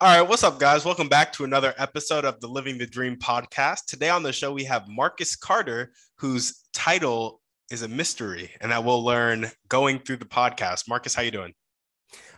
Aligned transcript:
All 0.00 0.06
right, 0.16 0.28
what's 0.28 0.44
up, 0.44 0.60
guys? 0.60 0.84
Welcome 0.84 1.08
back 1.08 1.32
to 1.32 1.44
another 1.44 1.74
episode 1.76 2.24
of 2.24 2.38
the 2.38 2.46
Living 2.46 2.78
the 2.78 2.86
Dream 2.86 3.16
podcast. 3.16 3.86
Today 3.86 4.10
on 4.10 4.22
the 4.22 4.32
show, 4.32 4.52
we 4.52 4.62
have 4.62 4.86
Marcus 4.86 5.34
Carter, 5.34 5.90
whose 6.18 6.62
title 6.72 7.40
is 7.72 7.82
a 7.82 7.88
mystery, 7.88 8.52
and 8.60 8.70
that 8.70 8.84
we'll 8.84 9.04
learn 9.04 9.50
going 9.68 9.98
through 9.98 10.18
the 10.18 10.24
podcast. 10.24 10.88
Marcus, 10.88 11.16
how 11.16 11.22
you 11.22 11.32
doing? 11.32 11.52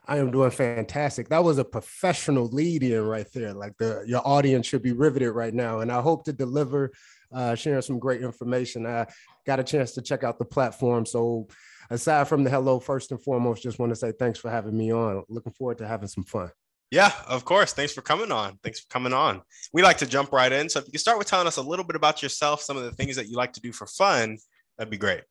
I 0.07 0.17
am 0.17 0.31
doing 0.31 0.51
fantastic. 0.51 1.29
That 1.29 1.45
was 1.45 1.59
a 1.59 1.65
professional 1.65 2.47
lead 2.47 2.83
in 2.83 3.03
right 3.03 3.27
there. 3.35 3.53
Like 3.53 3.77
the 3.79 4.05
your 4.07 4.27
audience 4.27 4.67
should 4.67 4.83
be 4.83 4.93
riveted 4.93 5.35
right 5.35 5.53
now, 5.53 5.81
and 5.81 5.93
I 5.93 6.01
hope 6.01 6.25
to 6.25 6.33
deliver, 6.33 6.91
uh, 7.31 7.57
sharing 7.57 7.83
some 7.83 7.99
great 7.99 8.23
information. 8.23 8.87
I 8.87 9.07
got 9.47 9.61
a 9.61 9.65
chance 9.65 9.93
to 9.93 10.01
check 10.01 10.25
out 10.25 10.39
the 10.39 10.47
platform, 10.47 11.05
so 11.05 11.49
aside 11.91 12.27
from 12.27 12.43
the 12.43 12.49
hello, 12.49 12.81
first 12.81 13.11
and 13.11 13.23
foremost, 13.23 13.63
just 13.63 13.79
want 13.79 13.91
to 13.91 13.97
say 13.97 14.13
thanks 14.19 14.39
for 14.39 14.51
having 14.51 14.79
me 14.79 14.95
on. 14.95 15.25
Looking 15.29 15.53
forward 15.53 15.77
to 15.77 15.87
having 15.87 16.09
some 16.09 16.25
fun. 16.25 16.51
Yeah, 16.91 17.13
of 17.29 17.45
course. 17.45 17.73
Thanks 17.73 17.93
for 17.93 18.03
coming 18.03 18.33
on. 18.33 18.59
Thanks 18.65 18.81
for 18.81 18.89
coming 18.89 19.13
on. 19.13 19.43
We 19.73 19.83
like 19.83 19.99
to 19.99 20.07
jump 20.07 20.33
right 20.33 20.51
in. 20.51 20.69
So 20.69 20.81
if 20.81 20.87
you 20.87 20.93
can 20.93 20.99
start 20.99 21.19
with 21.19 21.29
telling 21.29 21.47
us 21.47 21.57
a 21.57 21.63
little 21.63 21.85
bit 21.85 21.95
about 21.95 22.21
yourself, 22.21 22.63
some 22.63 22.77
of 22.77 22.83
the 22.83 22.91
things 22.91 23.15
that 23.17 23.29
you 23.29 23.37
like 23.37 23.53
to 23.53 23.61
do 23.61 23.71
for 23.71 23.87
fun, 23.87 24.39
that'd 24.77 24.91
be 24.91 24.97
great. 24.97 25.23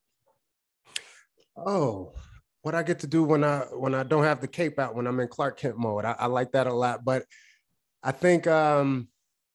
Oh, 1.57 2.13
what 2.61 2.75
I 2.75 2.83
get 2.83 2.99
to 2.99 3.07
do 3.07 3.23
when 3.23 3.43
I 3.43 3.59
when 3.71 3.93
I 3.93 4.03
don't 4.03 4.23
have 4.23 4.39
the 4.39 4.47
cape 4.47 4.79
out 4.79 4.95
when 4.95 5.05
I'm 5.05 5.19
in 5.19 5.27
Clark 5.27 5.59
Kent 5.59 5.77
mode. 5.77 6.05
I, 6.05 6.15
I 6.17 6.25
like 6.27 6.53
that 6.53 6.67
a 6.67 6.73
lot. 6.73 7.03
But 7.03 7.25
I 8.03 8.13
think 8.13 8.47
um 8.47 9.09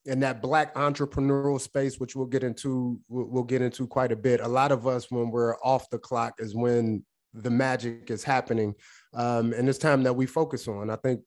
in 0.04 0.20
that 0.20 0.42
black 0.42 0.74
entrepreneurial 0.74 1.60
space, 1.60 1.98
which 1.98 2.14
we'll 2.14 2.26
get 2.26 2.44
into, 2.44 3.00
we'll, 3.08 3.42
get 3.42 3.62
into 3.62 3.86
quite 3.86 4.12
a 4.12 4.16
bit. 4.16 4.40
A 4.40 4.48
lot 4.48 4.70
of 4.70 4.86
us, 4.86 5.10
when 5.10 5.30
we're 5.30 5.56
off 5.60 5.88
the 5.88 5.98
clock, 5.98 6.34
is 6.40 6.54
when 6.54 7.02
the 7.32 7.48
magic 7.48 8.10
is 8.10 8.22
happening, 8.22 8.74
um, 9.14 9.54
and 9.54 9.66
it's 9.66 9.78
time 9.78 10.02
that 10.02 10.12
we 10.12 10.26
focus 10.26 10.68
on. 10.68 10.90
I 10.90 10.96
think 10.96 11.22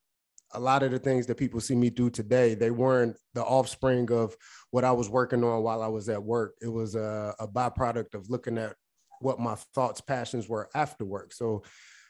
a 0.53 0.59
lot 0.59 0.83
of 0.83 0.91
the 0.91 0.99
things 0.99 1.25
that 1.27 1.37
people 1.37 1.59
see 1.59 1.75
me 1.75 1.89
do 1.89 2.09
today, 2.09 2.55
they 2.55 2.71
weren't 2.71 3.17
the 3.33 3.43
offspring 3.43 4.11
of 4.11 4.35
what 4.71 4.85
I 4.85 4.91
was 4.91 5.09
working 5.09 5.43
on 5.43 5.63
while 5.63 5.81
I 5.81 5.87
was 5.87 6.09
at 6.09 6.23
work. 6.23 6.55
It 6.61 6.69
was 6.69 6.95
a, 6.95 7.35
a 7.39 7.47
byproduct 7.47 8.13
of 8.13 8.29
looking 8.29 8.57
at 8.57 8.75
what 9.19 9.39
my 9.39 9.55
thoughts, 9.75 10.01
passions 10.01 10.47
were 10.47 10.69
after 10.73 11.05
work. 11.05 11.33
So, 11.33 11.63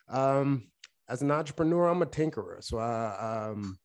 um, 0.09 0.69
as 1.09 1.21
an 1.21 1.31
entrepreneur, 1.31 1.87
I'm 1.87 2.01
a 2.01 2.05
tinkerer. 2.05 2.61
So 2.63 2.77
I, 2.79 3.47
um, 3.49 3.77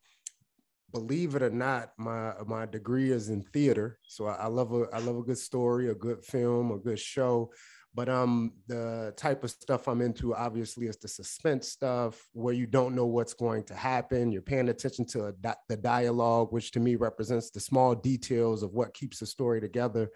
believe 0.93 1.35
it 1.35 1.41
or 1.41 1.49
not, 1.49 1.89
my 1.97 2.33
my 2.45 2.65
degree 2.65 3.11
is 3.11 3.29
in 3.29 3.41
theater. 3.41 3.97
So 4.03 4.27
I, 4.27 4.33
I 4.35 4.47
love 4.47 4.71
a 4.71 4.85
I 4.93 4.99
love 4.99 5.17
a 5.17 5.23
good 5.23 5.37
story, 5.37 5.89
a 5.89 5.95
good 5.95 6.23
film, 6.23 6.71
a 6.71 6.77
good 6.77 6.99
show. 6.99 7.51
But 7.95 8.09
um, 8.09 8.53
the 8.67 9.13
type 9.17 9.43
of 9.43 9.51
stuff 9.51 9.87
I'm 9.87 10.01
into, 10.01 10.33
obviously, 10.33 10.87
is 10.87 10.97
the 10.97 11.07
suspense 11.07 11.67
stuff 11.69 12.27
where 12.33 12.53
you 12.53 12.65
don't 12.65 12.95
know 12.95 13.05
what's 13.05 13.35
going 13.35 13.65
to 13.65 13.75
happen. 13.75 14.31
You're 14.31 14.41
paying 14.41 14.69
attention 14.69 15.05
to 15.07 15.35
the 15.69 15.77
dialogue, 15.77 16.51
which 16.51 16.71
to 16.71 16.79
me 16.79 16.95
represents 16.95 17.51
the 17.51 17.59
small 17.59 17.93
details 17.93 18.63
of 18.63 18.73
what 18.73 18.95
keeps 18.95 19.19
the 19.19 19.27
story 19.27 19.61
together. 19.61 20.09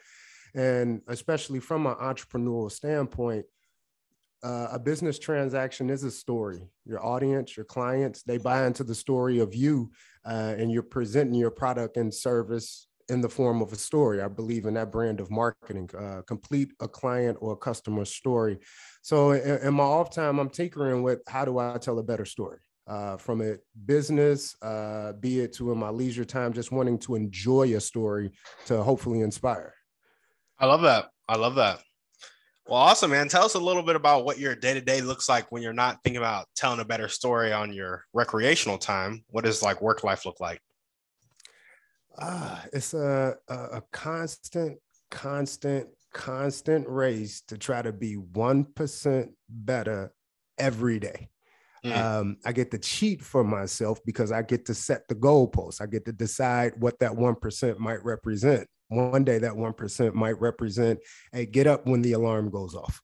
And 0.55 1.01
especially 1.07 1.59
from 1.59 1.85
an 1.85 1.95
entrepreneurial 1.95 2.71
standpoint, 2.71 3.45
uh, 4.43 4.69
a 4.71 4.79
business 4.79 5.19
transaction 5.19 5.89
is 5.89 6.03
a 6.03 6.11
story. 6.11 6.67
Your 6.85 7.03
audience, 7.05 7.55
your 7.55 7.65
clients, 7.65 8.23
they 8.23 8.37
buy 8.37 8.65
into 8.65 8.83
the 8.83 8.95
story 8.95 9.39
of 9.39 9.53
you, 9.53 9.91
uh, 10.25 10.55
and 10.57 10.71
you're 10.71 10.83
presenting 10.83 11.35
your 11.35 11.51
product 11.51 11.97
and 11.97 12.13
service 12.13 12.86
in 13.09 13.21
the 13.21 13.29
form 13.29 13.61
of 13.61 13.71
a 13.71 13.75
story. 13.75 14.21
I 14.21 14.27
believe 14.27 14.65
in 14.65 14.73
that 14.75 14.91
brand 14.91 15.19
of 15.19 15.31
marketing, 15.31 15.89
uh, 15.97 16.21
complete 16.27 16.71
a 16.79 16.87
client 16.87 17.37
or 17.41 17.53
a 17.53 17.57
customer 17.57 18.05
story. 18.05 18.59
So 19.01 19.31
in, 19.31 19.67
in, 19.67 19.73
my 19.73 19.83
off 19.83 20.09
time, 20.09 20.39
I'm 20.39 20.49
tinkering 20.49 21.03
with 21.03 21.21
how 21.27 21.45
do 21.45 21.57
I 21.57 21.77
tell 21.77 21.99
a 21.99 22.03
better 22.03 22.25
story 22.25 22.59
uh, 22.87 23.17
from 23.17 23.41
a 23.41 23.55
business, 23.85 24.55
uh, 24.61 25.13
be 25.13 25.39
it 25.39 25.53
to 25.53 25.71
in 25.71 25.77
my 25.77 25.89
leisure 25.89 26.25
time, 26.25 26.53
just 26.53 26.71
wanting 26.71 26.99
to 26.99 27.15
enjoy 27.15 27.75
a 27.75 27.79
story 27.79 28.31
to 28.65 28.81
hopefully 28.81 29.21
inspire. 29.21 29.73
I 30.59 30.65
love 30.65 30.81
that. 30.81 31.09
I 31.27 31.37
love 31.37 31.55
that. 31.55 31.81
Well, 32.67 32.79
awesome, 32.79 33.11
man. 33.11 33.29
Tell 33.29 33.45
us 33.45 33.53
a 33.53 33.59
little 33.59 33.83
bit 33.83 33.95
about 33.95 34.25
what 34.25 34.39
your 34.39 34.53
day 34.53 34.73
to 34.73 34.81
day 34.81 34.99
looks 34.99 35.29
like 35.29 35.49
when 35.51 35.61
you're 35.61 35.71
not 35.71 35.99
thinking 36.03 36.17
about 36.17 36.47
telling 36.55 36.81
a 36.81 36.85
better 36.85 37.07
story 37.07 37.53
on 37.53 37.71
your 37.71 38.03
recreational 38.13 38.77
time. 38.77 39.23
What 39.29 39.45
does 39.45 39.61
like 39.61 39.81
work 39.81 40.03
life 40.03 40.25
look 40.25 40.41
like? 40.41 40.59
Ah, 42.19 42.65
it's 42.73 42.93
a, 42.93 43.35
a, 43.47 43.53
a 43.53 43.83
constant, 43.91 44.79
constant, 45.11 45.87
constant 46.13 46.87
race 46.87 47.41
to 47.47 47.57
try 47.57 47.81
to 47.81 47.91
be 47.91 48.15
1% 48.15 49.29
better 49.49 50.11
every 50.57 50.99
day. 50.99 51.29
Mm. 51.85 51.97
Um, 51.97 52.37
I 52.43 52.51
get 52.53 52.71
to 52.71 52.79
cheat 52.79 53.21
for 53.21 53.43
myself 53.43 53.99
because 54.05 54.31
I 54.31 54.41
get 54.41 54.65
to 54.65 54.73
set 54.73 55.07
the 55.07 55.15
goalposts. 55.15 55.79
I 55.79 55.85
get 55.85 56.05
to 56.05 56.11
decide 56.11 56.73
what 56.79 56.97
that 56.99 57.11
1% 57.11 57.77
might 57.77 58.03
represent. 58.03 58.67
One 58.89 59.23
day, 59.23 59.37
that 59.39 59.53
1% 59.53 60.13
might 60.13 60.39
represent 60.39 60.99
a 61.33 61.45
get 61.45 61.67
up 61.67 61.85
when 61.85 62.01
the 62.01 62.13
alarm 62.13 62.49
goes 62.49 62.73
off. 62.73 63.01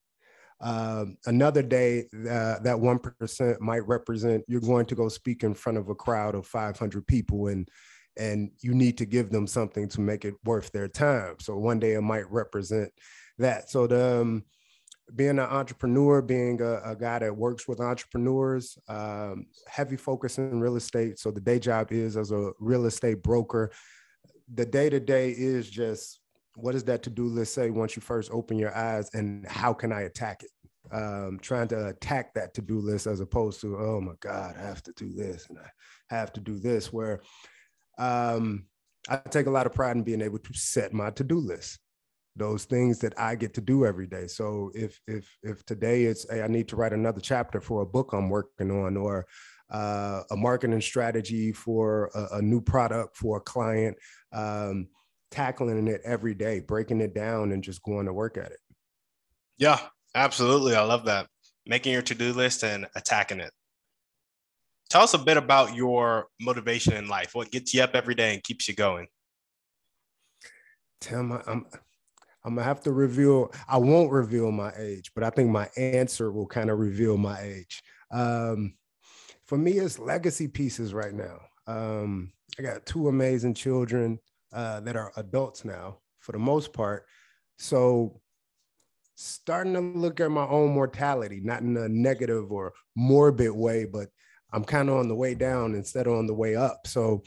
Um, 0.60 1.18
another 1.26 1.62
day, 1.62 2.06
uh, 2.12 2.58
that 2.60 2.76
1% 2.76 3.60
might 3.60 3.86
represent 3.86 4.44
you're 4.48 4.60
going 4.60 4.86
to 4.86 4.94
go 4.94 5.08
speak 5.08 5.44
in 5.44 5.54
front 5.54 5.78
of 5.78 5.88
a 5.88 5.94
crowd 5.94 6.34
of 6.34 6.46
500 6.46 7.06
people 7.06 7.48
and 7.48 7.68
and 8.16 8.50
you 8.60 8.74
need 8.74 8.98
to 8.98 9.04
give 9.04 9.30
them 9.30 9.46
something 9.46 9.88
to 9.88 10.00
make 10.00 10.24
it 10.24 10.34
worth 10.44 10.70
their 10.72 10.88
time. 10.88 11.36
So 11.40 11.56
one 11.56 11.78
day 11.78 11.94
it 11.94 12.00
might 12.02 12.30
represent 12.30 12.92
that. 13.38 13.70
So 13.70 13.86
the 13.86 14.20
um, 14.20 14.44
being 15.14 15.30
an 15.30 15.40
entrepreneur, 15.40 16.22
being 16.22 16.60
a, 16.60 16.80
a, 16.84 16.96
guy 16.96 17.18
that 17.18 17.36
works 17.36 17.68
with 17.68 17.80
entrepreneurs, 17.80 18.78
um, 18.88 19.46
heavy 19.66 19.96
focus 19.96 20.38
in 20.38 20.60
real 20.60 20.76
estate. 20.76 21.18
So 21.18 21.30
the 21.30 21.40
day 21.40 21.58
job 21.58 21.92
is 21.92 22.16
as 22.16 22.30
a 22.30 22.52
real 22.58 22.86
estate 22.86 23.22
broker. 23.22 23.70
The 24.54 24.64
day 24.64 24.88
to 24.90 25.00
day 25.00 25.30
is 25.30 25.68
just 25.68 26.20
what 26.56 26.74
is 26.74 26.84
that 26.84 27.02
to 27.02 27.10
do 27.10 27.26
list 27.26 27.54
say 27.54 27.70
once 27.70 27.96
you 27.96 28.02
first 28.02 28.30
open 28.32 28.58
your 28.58 28.74
eyes, 28.76 29.10
and 29.12 29.46
how 29.46 29.72
can 29.72 29.92
I 29.92 30.02
attack 30.02 30.42
it? 30.42 30.50
Um, 30.92 31.38
trying 31.40 31.68
to 31.68 31.88
attack 31.88 32.34
that 32.34 32.54
to 32.54 32.62
do 32.62 32.78
list 32.78 33.06
as 33.06 33.20
opposed 33.20 33.60
to 33.62 33.76
oh 33.76 34.00
my 34.00 34.12
god, 34.20 34.54
I 34.58 34.62
have 34.62 34.82
to 34.84 34.92
do 34.92 35.12
this 35.12 35.46
and 35.48 35.58
I 35.58 36.14
have 36.14 36.32
to 36.34 36.40
do 36.40 36.58
this. 36.58 36.92
Where 36.92 37.22
um, 37.98 38.66
I 39.08 39.16
take 39.16 39.46
a 39.46 39.50
lot 39.50 39.66
of 39.66 39.72
pride 39.72 39.96
in 39.96 40.02
being 40.02 40.22
able 40.22 40.38
to 40.38 40.54
set 40.54 40.92
my 40.92 41.10
to-do 41.10 41.38
list 41.38 41.78
those 42.36 42.64
things 42.64 42.98
that 42.98 43.18
I 43.18 43.36
get 43.36 43.54
to 43.54 43.60
do 43.60 43.86
every 43.86 44.06
day. 44.06 44.26
So 44.26 44.70
if 44.74 45.00
if 45.06 45.36
if 45.42 45.64
today 45.66 46.04
it's 46.04 46.28
hey, 46.28 46.42
I 46.42 46.48
need 46.48 46.68
to 46.68 46.76
write 46.76 46.92
another 46.92 47.20
chapter 47.20 47.60
for 47.60 47.82
a 47.82 47.86
book 47.86 48.12
I'm 48.12 48.28
working 48.28 48.70
on, 48.70 48.96
or 48.96 49.26
uh, 49.70 50.22
a 50.30 50.36
marketing 50.36 50.80
strategy 50.80 51.52
for 51.52 52.10
a, 52.14 52.38
a, 52.38 52.42
new 52.42 52.60
product 52.60 53.16
for 53.16 53.38
a 53.38 53.40
client, 53.40 53.96
um, 54.32 54.88
tackling 55.30 55.88
it 55.88 56.00
every 56.04 56.34
day, 56.34 56.60
breaking 56.60 57.00
it 57.00 57.14
down, 57.14 57.50
and 57.50 57.64
just 57.64 57.82
going 57.82 58.06
to 58.06 58.12
work 58.12 58.36
at 58.36 58.52
it. 58.52 58.58
Yeah, 59.56 59.78
absolutely. 60.14 60.76
I 60.76 60.82
love 60.82 61.06
that. 61.06 61.28
Making 61.66 61.94
your 61.94 62.02
to 62.02 62.14
do 62.14 62.32
list 62.32 62.62
and 62.62 62.86
attacking 62.94 63.40
it. 63.40 63.52
Tell 64.94 65.02
us 65.02 65.12
a 65.12 65.18
bit 65.18 65.36
about 65.36 65.74
your 65.74 66.28
motivation 66.40 66.92
in 66.92 67.08
life. 67.08 67.34
What 67.34 67.50
gets 67.50 67.74
you 67.74 67.82
up 67.82 67.96
every 67.96 68.14
day 68.14 68.32
and 68.32 68.40
keeps 68.40 68.68
you 68.68 68.74
going? 68.74 69.08
Tim, 71.00 71.32
I'm 71.32 71.66
I'm 72.44 72.54
gonna 72.54 72.62
have 72.62 72.80
to 72.84 72.92
reveal. 72.92 73.52
I 73.66 73.76
won't 73.78 74.12
reveal 74.12 74.52
my 74.52 74.72
age, 74.78 75.10
but 75.12 75.24
I 75.24 75.30
think 75.30 75.50
my 75.50 75.68
answer 75.76 76.30
will 76.30 76.46
kind 76.46 76.70
of 76.70 76.78
reveal 76.78 77.16
my 77.16 77.40
age. 77.40 77.82
Um, 78.12 78.74
for 79.46 79.58
me, 79.58 79.72
it's 79.72 79.98
legacy 79.98 80.46
pieces 80.46 80.94
right 80.94 81.12
now. 81.12 81.40
Um, 81.66 82.32
I 82.56 82.62
got 82.62 82.86
two 82.86 83.08
amazing 83.08 83.54
children 83.54 84.20
uh, 84.52 84.78
that 84.78 84.94
are 84.94 85.10
adults 85.16 85.64
now, 85.64 85.98
for 86.20 86.30
the 86.30 86.38
most 86.38 86.72
part. 86.72 87.04
So, 87.58 88.20
starting 89.16 89.74
to 89.74 89.80
look 89.80 90.20
at 90.20 90.30
my 90.30 90.46
own 90.46 90.70
mortality, 90.70 91.40
not 91.42 91.62
in 91.62 91.76
a 91.76 91.88
negative 91.88 92.52
or 92.52 92.72
morbid 92.94 93.50
way, 93.50 93.86
but 93.86 94.10
I'm 94.54 94.64
kind 94.64 94.88
of 94.88 94.96
on 94.96 95.08
the 95.08 95.14
way 95.14 95.34
down 95.34 95.74
instead 95.74 96.06
of 96.06 96.14
on 96.14 96.26
the 96.26 96.34
way 96.34 96.56
up. 96.56 96.86
So, 96.86 97.22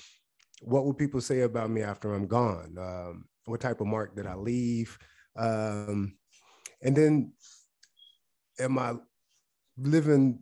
what 0.62 0.86
will 0.86 0.94
people 0.94 1.22
say 1.22 1.42
about 1.42 1.70
me 1.70 1.82
after 1.84 2.14
I'm 2.14 2.26
gone? 2.26 2.76
Um, 2.80 3.26
what 3.46 3.62
type 3.62 3.82
of 3.82 3.88
mark 3.88 4.16
did 4.16 4.26
I 4.26 4.36
leave? 4.36 4.98
Um, 5.36 6.18
and 6.82 6.96
then, 6.96 7.34
am 8.60 8.80
I 8.80 8.96
living 9.78 10.42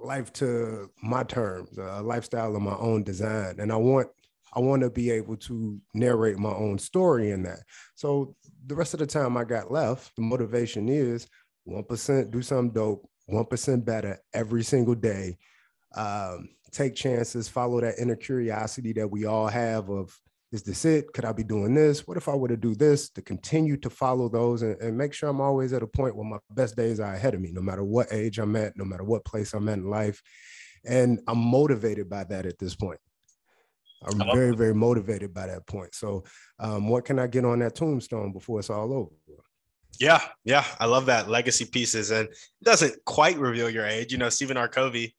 life 0.00 0.32
to 0.32 0.90
my 1.02 1.22
terms, 1.22 1.76
a 1.78 2.02
lifestyle 2.02 2.56
of 2.56 2.62
my 2.62 2.76
own 2.76 3.02
design, 3.02 3.56
and 3.58 3.72
I 3.72 3.76
want 3.76 4.08
I 4.52 4.60
want 4.60 4.82
to 4.82 4.90
be 4.90 5.10
able 5.10 5.36
to 5.36 5.78
narrate 5.94 6.38
my 6.38 6.52
own 6.52 6.78
story 6.78 7.30
in 7.30 7.44
that. 7.44 7.60
So 7.94 8.34
the 8.66 8.74
rest 8.74 8.94
of 8.94 9.00
the 9.00 9.06
time 9.06 9.36
I 9.36 9.44
got 9.44 9.70
left, 9.70 10.16
the 10.16 10.22
motivation 10.22 10.88
is 10.88 11.28
1% 11.68 12.30
do 12.32 12.42
something 12.42 12.72
dope, 12.72 13.08
1% 13.30 13.84
better 13.84 14.18
every 14.34 14.64
single 14.64 14.96
day. 14.96 15.38
Um, 15.94 16.50
take 16.70 16.94
chances, 16.94 17.48
follow 17.48 17.80
that 17.80 17.98
inner 17.98 18.16
curiosity 18.16 18.92
that 18.94 19.10
we 19.10 19.24
all 19.24 19.48
have 19.48 19.88
of 19.88 20.16
is 20.52 20.62
this 20.64 20.84
it? 20.84 21.12
Could 21.12 21.24
I 21.24 21.32
be 21.32 21.44
doing 21.44 21.74
this? 21.74 22.08
What 22.08 22.16
if 22.16 22.28
I 22.28 22.34
were 22.34 22.48
to 22.48 22.56
do 22.56 22.74
this? 22.74 23.08
To 23.10 23.22
continue 23.22 23.76
to 23.78 23.90
follow 23.90 24.28
those 24.28 24.62
and, 24.62 24.80
and, 24.80 24.98
make 24.98 25.12
sure 25.12 25.28
I'm 25.28 25.40
always 25.40 25.72
at 25.72 25.82
a 25.82 25.86
point 25.86 26.16
where 26.16 26.26
my 26.26 26.38
best 26.50 26.74
days 26.74 26.98
are 26.98 27.14
ahead 27.14 27.34
of 27.34 27.40
me, 27.40 27.52
no 27.52 27.60
matter 27.60 27.84
what 27.84 28.12
age 28.12 28.38
I'm 28.38 28.56
at, 28.56 28.76
no 28.76 28.84
matter 28.84 29.04
what 29.04 29.24
place 29.24 29.54
I'm 29.54 29.68
at 29.68 29.78
in 29.78 29.88
life. 29.88 30.20
And 30.84 31.20
I'm 31.28 31.38
motivated 31.38 32.10
by 32.10 32.24
that 32.24 32.46
at 32.46 32.58
this 32.58 32.74
point. 32.74 32.98
I'm 34.02 34.18
very, 34.34 34.56
very 34.56 34.74
motivated 34.74 35.34
by 35.34 35.46
that 35.46 35.66
point. 35.66 35.94
So, 35.94 36.24
um, 36.58 36.88
what 36.88 37.04
can 37.04 37.18
I 37.18 37.26
get 37.26 37.44
on 37.44 37.58
that 37.58 37.74
tombstone 37.74 38.32
before 38.32 38.58
it's 38.58 38.70
all 38.70 38.92
over? 38.92 39.10
Yeah, 39.98 40.22
yeah, 40.42 40.64
I 40.78 40.86
love 40.86 41.04
that 41.06 41.28
legacy 41.28 41.66
pieces, 41.66 42.10
and 42.10 42.26
it 42.26 42.64
doesn't 42.64 42.94
quite 43.04 43.36
reveal 43.36 43.68
your 43.68 43.84
age. 43.84 44.10
You 44.10 44.16
know, 44.16 44.30
Stephen 44.30 44.56
R. 44.56 44.68
Covey, 44.68 45.14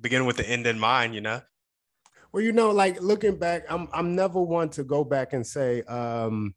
begin 0.00 0.26
with 0.26 0.36
the 0.36 0.48
end 0.48 0.66
in 0.66 0.78
mind. 0.78 1.14
You 1.14 1.20
know. 1.20 1.40
Well, 2.32 2.42
you 2.42 2.52
know, 2.52 2.70
like 2.70 3.00
looking 3.00 3.36
back, 3.36 3.64
I'm 3.68 3.88
I'm 3.92 4.14
never 4.14 4.40
one 4.40 4.68
to 4.70 4.84
go 4.84 5.04
back 5.04 5.32
and 5.32 5.44
say, 5.44 5.82
um, 5.82 6.54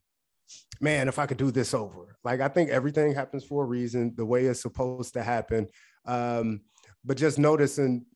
man, 0.80 1.08
if 1.08 1.18
I 1.18 1.26
could 1.26 1.38
do 1.38 1.50
this 1.50 1.74
over. 1.74 2.18
Like 2.22 2.40
I 2.40 2.48
think 2.48 2.70
everything 2.70 3.14
happens 3.14 3.44
for 3.44 3.64
a 3.64 3.66
reason, 3.66 4.14
the 4.16 4.24
way 4.24 4.44
it's 4.44 4.62
supposed 4.62 5.14
to 5.14 5.22
happen. 5.22 5.68
Um, 6.06 6.60
but 7.04 7.16
just 7.16 7.38
noticing 7.38 8.06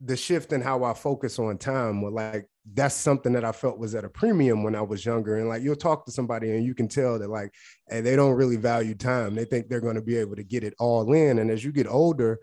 the 0.00 0.16
shift 0.16 0.52
in 0.52 0.60
how 0.60 0.84
I 0.84 0.94
focus 0.94 1.38
on 1.38 1.58
time, 1.58 2.02
well, 2.02 2.12
like 2.12 2.48
that's 2.74 2.94
something 2.94 3.32
that 3.32 3.44
I 3.44 3.52
felt 3.52 3.78
was 3.78 3.94
at 3.94 4.04
a 4.04 4.08
premium 4.08 4.62
when 4.62 4.74
I 4.74 4.82
was 4.82 5.04
younger. 5.04 5.38
And 5.38 5.48
like 5.48 5.62
you'll 5.62 5.76
talk 5.76 6.04
to 6.06 6.12
somebody 6.12 6.50
and 6.50 6.64
you 6.64 6.74
can 6.74 6.88
tell 6.88 7.18
that 7.18 7.30
like, 7.30 7.52
hey, 7.88 8.00
they 8.00 8.14
don't 8.14 8.34
really 8.34 8.56
value 8.56 8.94
time. 8.94 9.34
They 9.34 9.44
think 9.44 9.68
they're 9.68 9.80
going 9.80 9.96
to 9.96 10.02
be 10.02 10.16
able 10.16 10.36
to 10.36 10.44
get 10.44 10.64
it 10.64 10.74
all 10.78 11.12
in. 11.12 11.38
And 11.38 11.50
as 11.50 11.64
you 11.64 11.72
get 11.72 11.88
older, 11.88 12.38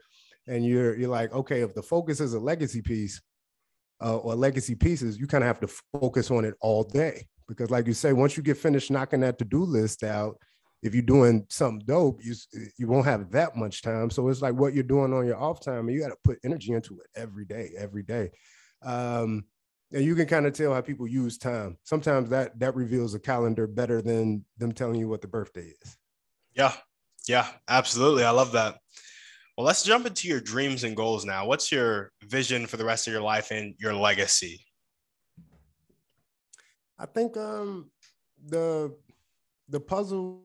and 0.50 0.66
you're 0.66 0.98
you're 0.98 1.10
like, 1.10 1.34
okay, 1.34 1.62
if 1.62 1.74
the 1.74 1.84
focus 1.84 2.20
is 2.20 2.34
a 2.34 2.40
legacy 2.40 2.82
piece, 2.82 3.22
uh, 4.04 4.18
or 4.18 4.36
legacy 4.36 4.76
pieces, 4.76 5.20
you 5.20 5.28
kind 5.28 5.44
of 5.44 5.48
have 5.48 5.60
to 5.60 5.82
focus 6.00 6.32
on 6.32 6.46
it 6.46 6.56
all 6.62 6.84
day 6.84 7.28
because, 7.48 7.70
like 7.70 7.88
you 7.88 7.94
say, 7.94 8.14
once 8.14 8.38
you 8.38 8.44
get 8.44 8.58
finished 8.58 8.92
knocking 8.92 9.20
that 9.22 9.38
to 9.40 9.46
do 9.46 9.64
list 9.64 10.04
out, 10.04 10.38
if 10.82 10.94
you're 10.94 11.04
doing 11.04 11.46
something 11.50 11.86
dope, 11.86 12.24
you 12.24 12.34
you 12.78 12.88
won't 12.88 13.06
have 13.06 13.32
that 13.32 13.56
much 13.56 13.82
time. 13.82 14.10
So 14.10 14.28
it's 14.30 14.42
like 14.42 14.56
what 14.56 14.74
you're 14.74 14.84
doing 14.84 15.14
on 15.14 15.26
your 15.26 15.38
off 15.38 15.60
time, 15.60 15.88
and 15.88 15.92
you 15.92 16.02
got 16.02 16.10
to 16.10 16.18
put 16.24 16.40
energy 16.44 16.72
into 16.72 17.00
it 17.00 17.08
every 17.16 17.46
day, 17.46 17.72
every 17.78 18.04
day. 18.04 18.32
Um, 18.82 19.46
and 19.92 20.06
you 20.06 20.16
can 20.16 20.28
kind 20.28 20.46
of 20.46 20.54
tell 20.54 20.74
how 20.74 20.82
people 20.82 21.08
use 21.08 21.38
time. 21.38 21.78
Sometimes 21.84 22.30
that 22.30 22.58
that 22.60 22.76
reveals 22.76 23.14
a 23.14 23.20
calendar 23.20 23.68
better 23.68 24.02
than 24.02 24.46
them 24.58 24.72
telling 24.72 25.00
you 25.00 25.10
what 25.10 25.22
the 25.22 25.28
birthday 25.28 25.74
is. 25.84 25.98
Yeah, 26.54 26.74
yeah, 27.28 27.48
absolutely. 27.68 28.24
I 28.24 28.32
love 28.32 28.54
that. 28.54 28.80
Well, 29.60 29.66
let's 29.66 29.84
jump 29.84 30.06
into 30.06 30.30
your 30.30 30.40
dreams 30.40 30.86
and 30.86 30.96
goals 30.96 31.26
now. 31.26 31.46
What's 31.46 31.70
your 31.70 32.14
vision 32.24 32.66
for 32.66 32.78
the 32.78 32.86
rest 32.86 33.08
of 33.08 33.12
your 33.12 33.22
life 33.22 33.52
and 33.52 33.76
your 33.78 33.94
legacy? 33.94 34.66
I 36.98 37.06
think 37.06 37.36
um, 37.36 37.92
the 38.48 38.96
the 39.68 39.82
puzzle 39.82 40.44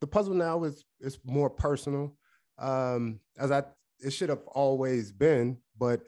the 0.00 0.06
puzzle 0.06 0.34
now 0.34 0.62
is 0.62 0.84
is 1.00 1.18
more 1.24 1.50
personal. 1.50 2.14
Um, 2.60 3.18
as 3.40 3.50
I 3.50 3.64
it 3.98 4.12
should 4.12 4.28
have 4.28 4.46
always 4.46 5.10
been, 5.10 5.58
but 5.76 6.02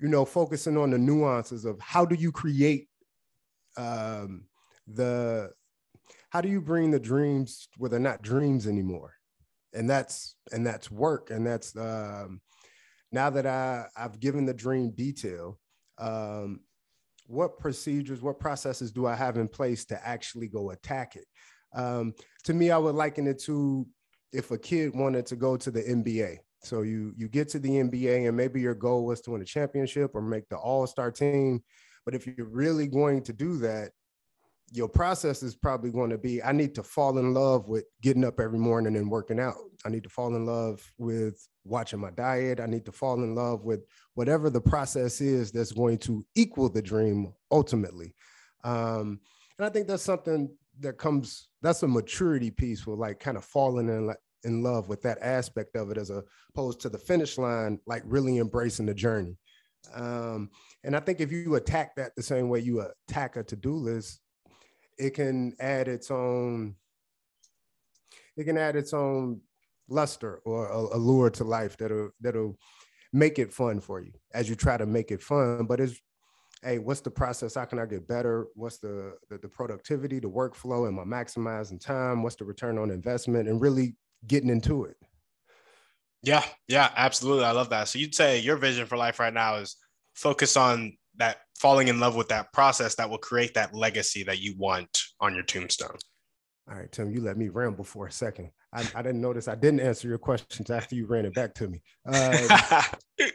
you 0.00 0.08
know, 0.08 0.24
focusing 0.24 0.78
on 0.78 0.88
the 0.88 0.98
nuances 0.98 1.66
of 1.66 1.78
how 1.80 2.06
do 2.06 2.14
you 2.14 2.32
create 2.32 2.88
um, 3.76 4.46
the 4.86 5.50
how 6.30 6.40
do 6.40 6.48
you 6.48 6.62
bring 6.62 6.90
the 6.90 6.98
dreams 6.98 7.68
where 7.76 7.90
they're 7.90 8.00
not 8.00 8.22
dreams 8.22 8.66
anymore? 8.66 9.16
And 9.74 9.88
that's 9.88 10.36
and 10.52 10.66
that's 10.66 10.90
work 10.90 11.30
and 11.30 11.46
that's 11.46 11.76
um, 11.76 12.40
now 13.10 13.30
that 13.30 13.46
I 13.46 13.86
I've 13.96 14.20
given 14.20 14.46
the 14.46 14.54
dream 14.54 14.90
detail, 14.90 15.58
um, 15.98 16.60
what 17.26 17.58
procedures, 17.58 18.22
what 18.22 18.40
processes 18.40 18.90
do 18.90 19.06
I 19.06 19.14
have 19.14 19.36
in 19.36 19.48
place 19.48 19.84
to 19.86 20.06
actually 20.06 20.48
go 20.48 20.70
attack 20.70 21.16
it? 21.16 21.26
Um, 21.74 22.14
to 22.44 22.54
me, 22.54 22.70
I 22.70 22.78
would 22.78 22.94
liken 22.94 23.26
it 23.26 23.40
to 23.44 23.86
if 24.32 24.50
a 24.50 24.58
kid 24.58 24.94
wanted 24.94 25.26
to 25.26 25.36
go 25.36 25.56
to 25.56 25.70
the 25.70 25.82
NBA. 25.82 26.38
So 26.64 26.82
you 26.82 27.12
you 27.16 27.28
get 27.28 27.48
to 27.50 27.58
the 27.58 27.70
NBA 27.70 28.28
and 28.28 28.36
maybe 28.36 28.60
your 28.60 28.74
goal 28.74 29.04
was 29.04 29.20
to 29.22 29.32
win 29.32 29.42
a 29.42 29.46
championship 29.46 30.12
or 30.14 30.22
make 30.22 30.48
the 30.48 30.56
All 30.56 30.86
Star 30.86 31.10
team, 31.10 31.62
but 32.04 32.14
if 32.14 32.26
you're 32.26 32.46
really 32.46 32.86
going 32.86 33.22
to 33.24 33.32
do 33.32 33.58
that, 33.58 33.90
your 34.72 34.88
process 34.88 35.42
is 35.42 35.54
probably 35.54 35.90
going 35.90 36.10
to 36.10 36.18
be 36.18 36.42
I 36.42 36.52
need 36.52 36.74
to 36.76 36.82
fall 36.82 37.18
in 37.18 37.34
love 37.34 37.68
with 37.68 37.84
getting 38.00 38.24
up 38.24 38.40
every 38.40 38.58
morning 38.58 38.96
and 38.96 39.10
working 39.10 39.38
out. 39.38 39.56
I 39.84 39.90
need 39.90 40.02
to 40.04 40.08
fall 40.08 40.34
in 40.34 40.46
love 40.46 40.82
with 40.96 41.46
watching 41.64 42.00
my 42.00 42.10
diet. 42.10 42.58
I 42.58 42.66
need 42.66 42.86
to 42.86 42.92
fall 42.92 43.22
in 43.22 43.34
love 43.34 43.64
with 43.64 43.84
whatever 44.14 44.48
the 44.48 44.60
process 44.60 45.20
is 45.20 45.52
that's 45.52 45.72
going 45.72 45.98
to 45.98 46.24
equal 46.34 46.70
the 46.70 46.80
dream 46.80 47.34
ultimately. 47.50 48.14
Um, 48.64 49.20
and 49.58 49.66
I 49.66 49.68
think 49.68 49.88
that's 49.88 50.02
something 50.02 50.48
that 50.80 50.96
comes, 50.96 51.48
that's 51.60 51.82
a 51.82 51.88
maturity 51.88 52.50
piece 52.50 52.86
with 52.86 52.98
like 52.98 53.20
kind 53.20 53.36
of 53.36 53.44
falling 53.44 53.88
in, 53.88 54.14
in 54.44 54.62
love 54.62 54.88
with 54.88 55.02
that 55.02 55.18
aspect 55.20 55.76
of 55.76 55.90
it 55.90 55.98
as 55.98 56.10
opposed 56.10 56.80
to 56.80 56.88
the 56.88 56.98
finish 56.98 57.36
line, 57.36 57.78
like 57.86 58.02
really 58.06 58.38
embracing 58.38 58.86
the 58.86 58.94
journey. 58.94 59.36
Um, 59.94 60.50
and 60.82 60.96
I 60.96 61.00
think 61.00 61.20
if 61.20 61.30
you 61.30 61.56
attack 61.56 61.94
that 61.96 62.12
the 62.16 62.22
same 62.22 62.48
way 62.48 62.60
you 62.60 62.84
attack 63.08 63.36
a 63.36 63.42
to-do 63.42 63.74
list, 63.74 64.20
it 64.98 65.10
can 65.10 65.54
add 65.60 65.88
its 65.88 66.10
own 66.10 66.74
it 68.36 68.44
can 68.44 68.56
add 68.58 68.76
its 68.76 68.92
own 68.92 69.40
luster 69.88 70.40
or 70.44 70.68
allure 70.68 71.30
to 71.30 71.44
life 71.44 71.76
that'll 71.76 72.10
that'll 72.20 72.56
make 73.12 73.38
it 73.38 73.52
fun 73.52 73.80
for 73.80 74.00
you 74.00 74.12
as 74.32 74.48
you 74.48 74.54
try 74.54 74.76
to 74.76 74.86
make 74.86 75.10
it 75.10 75.22
fun. 75.22 75.66
But 75.66 75.80
it's 75.80 76.00
hey 76.62 76.78
what's 76.78 77.00
the 77.00 77.10
process? 77.10 77.54
How 77.54 77.64
can 77.64 77.78
i 77.78 77.86
get 77.86 78.08
better? 78.08 78.46
What's 78.54 78.78
the 78.78 79.14
the, 79.28 79.38
the 79.38 79.48
productivity 79.48 80.18
the 80.18 80.30
workflow? 80.30 80.88
Am 80.88 80.98
i 80.98 81.04
maximizing 81.04 81.80
time? 81.80 82.22
What's 82.22 82.36
the 82.36 82.44
return 82.44 82.78
on 82.78 82.90
investment? 82.90 83.48
And 83.48 83.60
really 83.60 83.96
getting 84.26 84.50
into 84.50 84.84
it. 84.84 84.96
Yeah 86.22 86.44
yeah 86.68 86.90
absolutely. 86.96 87.44
I 87.44 87.52
love 87.52 87.70
that. 87.70 87.88
So 87.88 87.98
you'd 87.98 88.14
say 88.14 88.38
your 88.38 88.56
vision 88.56 88.86
for 88.86 88.96
life 88.96 89.20
right 89.20 89.34
now 89.34 89.56
is 89.56 89.76
focus 90.14 90.56
on 90.56 90.96
that 91.16 91.38
falling 91.58 91.88
in 91.88 92.00
love 92.00 92.16
with 92.16 92.28
that 92.28 92.52
process 92.52 92.94
that 92.96 93.08
will 93.08 93.18
create 93.18 93.54
that 93.54 93.74
legacy 93.74 94.24
that 94.24 94.40
you 94.40 94.54
want 94.58 95.02
on 95.20 95.34
your 95.34 95.44
tombstone. 95.44 95.96
All 96.70 96.76
right, 96.76 96.90
Tim, 96.90 97.10
you 97.10 97.20
let 97.20 97.36
me 97.36 97.48
ramble 97.48 97.84
for 97.84 98.06
a 98.06 98.12
second. 98.12 98.50
I, 98.72 98.86
I 98.94 99.02
didn't 99.02 99.20
notice 99.20 99.48
I 99.48 99.54
didn't 99.54 99.80
answer 99.80 100.08
your 100.08 100.18
questions 100.18 100.70
after 100.70 100.94
you 100.94 101.06
ran 101.06 101.26
it 101.26 101.34
back 101.34 101.54
to 101.54 101.68
me. 101.68 101.82
Uh, 102.06 102.86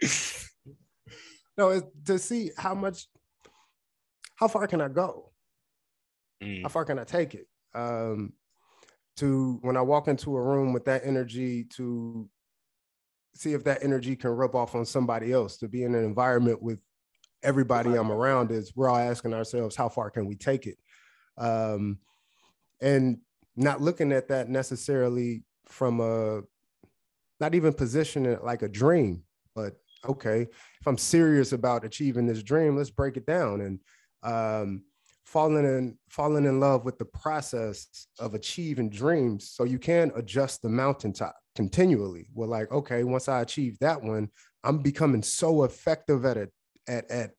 no, 1.57 1.69
it's 1.69 1.87
to 2.05 2.17
see 2.17 2.51
how 2.57 2.73
much, 2.73 3.07
how 4.35 4.47
far 4.47 4.65
can 4.67 4.81
I 4.81 4.87
go? 4.87 5.31
Mm. 6.43 6.63
How 6.63 6.69
far 6.69 6.85
can 6.85 6.99
I 6.99 7.03
take 7.03 7.35
it? 7.35 7.47
Um, 7.75 8.33
to 9.17 9.59
when 9.61 9.75
I 9.77 9.81
walk 9.81 10.07
into 10.07 10.35
a 10.35 10.41
room 10.41 10.73
with 10.73 10.85
that 10.85 11.01
energy, 11.03 11.65
to 11.75 12.29
see 13.35 13.53
if 13.53 13.63
that 13.65 13.83
energy 13.83 14.15
can 14.15 14.31
rub 14.31 14.55
off 14.55 14.75
on 14.75 14.85
somebody 14.85 15.31
else, 15.33 15.57
to 15.57 15.67
be 15.67 15.83
in 15.83 15.95
an 15.95 16.03
environment 16.03 16.61
with 16.61 16.79
everybody 17.43 17.95
I'm 17.95 18.11
around 18.11 18.51
is 18.51 18.73
we're 18.75 18.89
all 18.89 18.97
asking 18.97 19.33
ourselves, 19.33 19.75
how 19.75 19.89
far 19.89 20.09
can 20.09 20.25
we 20.25 20.35
take 20.35 20.67
it? 20.67 20.77
Um, 21.37 21.99
and 22.81 23.19
not 23.55 23.81
looking 23.81 24.11
at 24.11 24.27
that 24.29 24.49
necessarily 24.49 25.43
from 25.65 25.99
a, 25.99 26.41
not 27.39 27.55
even 27.55 27.73
positioning 27.73 28.31
it 28.31 28.43
like 28.43 28.61
a 28.61 28.69
dream, 28.69 29.23
but 29.55 29.73
okay, 30.07 30.41
if 30.41 30.87
I'm 30.87 30.97
serious 30.97 31.53
about 31.53 31.85
achieving 31.85 32.25
this 32.25 32.43
dream, 32.43 32.75
let's 32.75 32.89
break 32.89 33.17
it 33.17 33.25
down 33.25 33.61
and 33.61 33.79
um, 34.23 34.83
falling 35.25 35.65
in 35.65 35.97
falling 36.09 36.45
in 36.45 36.59
love 36.59 36.85
with 36.85 36.97
the 36.97 37.05
process 37.05 38.07
of 38.19 38.33
achieving 38.33 38.89
dreams, 38.89 39.51
so 39.51 39.63
you 39.65 39.77
can 39.79 40.11
adjust 40.15 40.61
the 40.61 40.69
mountaintop 40.69 41.35
continually. 41.55 42.27
We're 42.33 42.47
like, 42.47 42.71
okay, 42.71 43.03
once 43.03 43.27
I 43.27 43.41
achieve 43.41 43.77
that 43.79 44.01
one, 44.01 44.29
I'm 44.63 44.79
becoming 44.79 45.23
so 45.23 45.63
effective 45.63 46.25
at 46.25 46.37
it 46.37 46.51
at 46.87 47.09
at 47.09 47.31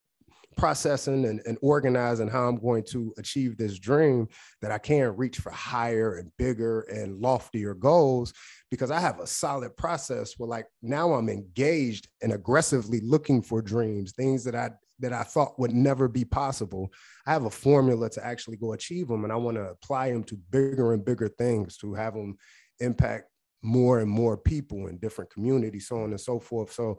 processing 0.58 1.24
and, 1.24 1.40
and 1.46 1.56
organizing 1.62 2.28
how 2.28 2.48
I'm 2.48 2.58
going 2.58 2.82
to 2.90 3.14
achieve 3.16 3.56
this 3.56 3.78
dream 3.78 4.28
that 4.60 4.72
I 4.72 4.78
can 4.78 5.16
reach 5.16 5.38
for 5.38 5.50
higher 5.50 6.16
and 6.16 6.30
bigger 6.36 6.80
and 6.82 7.20
loftier 7.20 7.74
goals 7.74 8.34
because 8.70 8.90
I 8.90 8.98
have 8.98 9.20
a 9.20 9.26
solid 9.26 9.76
process 9.76 10.34
where 10.36 10.48
like 10.48 10.66
now 10.82 11.14
I'm 11.14 11.28
engaged 11.28 12.08
and 12.22 12.32
aggressively 12.32 13.00
looking 13.00 13.40
for 13.40 13.62
dreams, 13.62 14.12
things 14.12 14.44
that 14.44 14.56
I 14.56 14.70
that 15.00 15.12
I 15.12 15.22
thought 15.22 15.60
would 15.60 15.72
never 15.72 16.08
be 16.08 16.24
possible. 16.24 16.90
I 17.24 17.32
have 17.32 17.44
a 17.44 17.50
formula 17.50 18.10
to 18.10 18.26
actually 18.26 18.56
go 18.56 18.72
achieve 18.72 19.06
them 19.06 19.22
and 19.22 19.32
I 19.32 19.36
want 19.36 19.56
to 19.56 19.62
apply 19.62 20.10
them 20.10 20.24
to 20.24 20.36
bigger 20.50 20.92
and 20.92 21.04
bigger 21.04 21.28
things 21.28 21.76
to 21.78 21.94
have 21.94 22.14
them 22.14 22.36
impact 22.80 23.30
more 23.62 24.00
and 24.00 24.10
more 24.10 24.36
people 24.36 24.88
in 24.88 24.98
different 24.98 25.30
communities, 25.30 25.86
so 25.86 26.02
on 26.02 26.10
and 26.10 26.20
so 26.20 26.40
forth. 26.40 26.72
So 26.72 26.98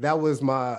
that 0.00 0.18
was 0.18 0.42
my 0.42 0.78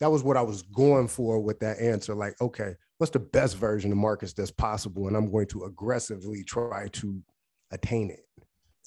that 0.00 0.10
was 0.10 0.22
what 0.22 0.36
I 0.36 0.42
was 0.42 0.62
going 0.62 1.08
for 1.08 1.38
with 1.40 1.60
that 1.60 1.78
answer. 1.78 2.14
Like, 2.14 2.40
okay, 2.40 2.74
what's 2.98 3.12
the 3.12 3.18
best 3.18 3.56
version 3.56 3.92
of 3.92 3.98
Marcus 3.98 4.32
that's 4.32 4.50
possible? 4.50 5.06
And 5.06 5.16
I'm 5.16 5.30
going 5.30 5.46
to 5.48 5.64
aggressively 5.64 6.42
try 6.42 6.88
to 6.88 7.22
attain 7.70 8.10
it. 8.10 8.26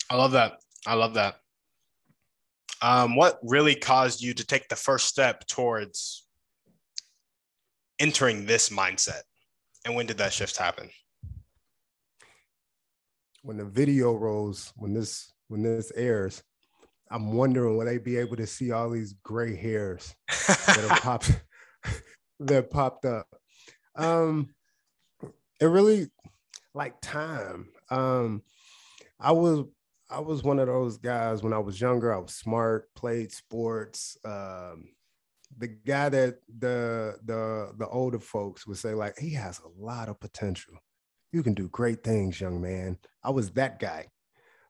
I 0.09 0.15
love 0.15 0.31
that. 0.31 0.59
I 0.85 0.95
love 0.95 1.13
that. 1.13 1.35
Um, 2.81 3.15
what 3.15 3.39
really 3.43 3.75
caused 3.75 4.21
you 4.21 4.33
to 4.33 4.45
take 4.45 4.67
the 4.67 4.75
first 4.75 5.07
step 5.07 5.47
towards 5.47 6.25
entering 7.99 8.45
this 8.45 8.69
mindset? 8.69 9.21
And 9.85 9.95
when 9.95 10.05
did 10.05 10.17
that 10.17 10.33
shift 10.33 10.57
happen? 10.57 10.89
When 13.43 13.57
the 13.57 13.65
video 13.65 14.13
rolls, 14.13 14.73
when 14.75 14.93
this 14.93 15.31
when 15.47 15.63
this 15.63 15.91
airs, 15.95 16.41
I'm 17.13 17.31
wondering 17.31 17.77
will 17.77 17.85
they 17.85 17.99
be 17.99 18.17
able 18.17 18.37
to 18.37 18.47
see 18.47 18.71
all 18.71 18.89
these 18.89 19.13
gray 19.21 19.55
hairs 19.55 20.15
that 20.27 20.85
have 20.89 21.01
popped 21.01 21.31
that 22.39 22.71
popped 22.71 23.05
up. 23.05 23.27
Um, 23.95 24.49
it 25.61 25.65
really 25.65 26.09
like 26.73 26.99
time. 27.01 27.69
Um, 27.91 28.41
I 29.19 29.31
was 29.31 29.65
I 30.09 30.21
was 30.21 30.41
one 30.41 30.57
of 30.57 30.65
those 30.65 30.97
guys 30.97 31.43
when 31.43 31.53
I 31.53 31.59
was 31.59 31.79
younger. 31.79 32.11
I 32.11 32.17
was 32.17 32.33
smart, 32.33 32.91
played 32.95 33.31
sports. 33.31 34.17
Um, 34.25 34.89
the 35.55 35.67
guy 35.67 36.09
that 36.09 36.39
the 36.57 37.17
the 37.23 37.73
the 37.77 37.87
older 37.89 38.19
folks 38.19 38.65
would 38.65 38.77
say 38.77 38.95
like 38.95 39.19
he 39.19 39.29
has 39.33 39.59
a 39.59 39.83
lot 39.83 40.09
of 40.09 40.19
potential. 40.19 40.73
You 41.31 41.43
can 41.43 41.53
do 41.53 41.69
great 41.69 42.03
things, 42.03 42.41
young 42.41 42.59
man. 42.59 42.97
I 43.23 43.29
was 43.29 43.51
that 43.51 43.79
guy. 43.79 44.07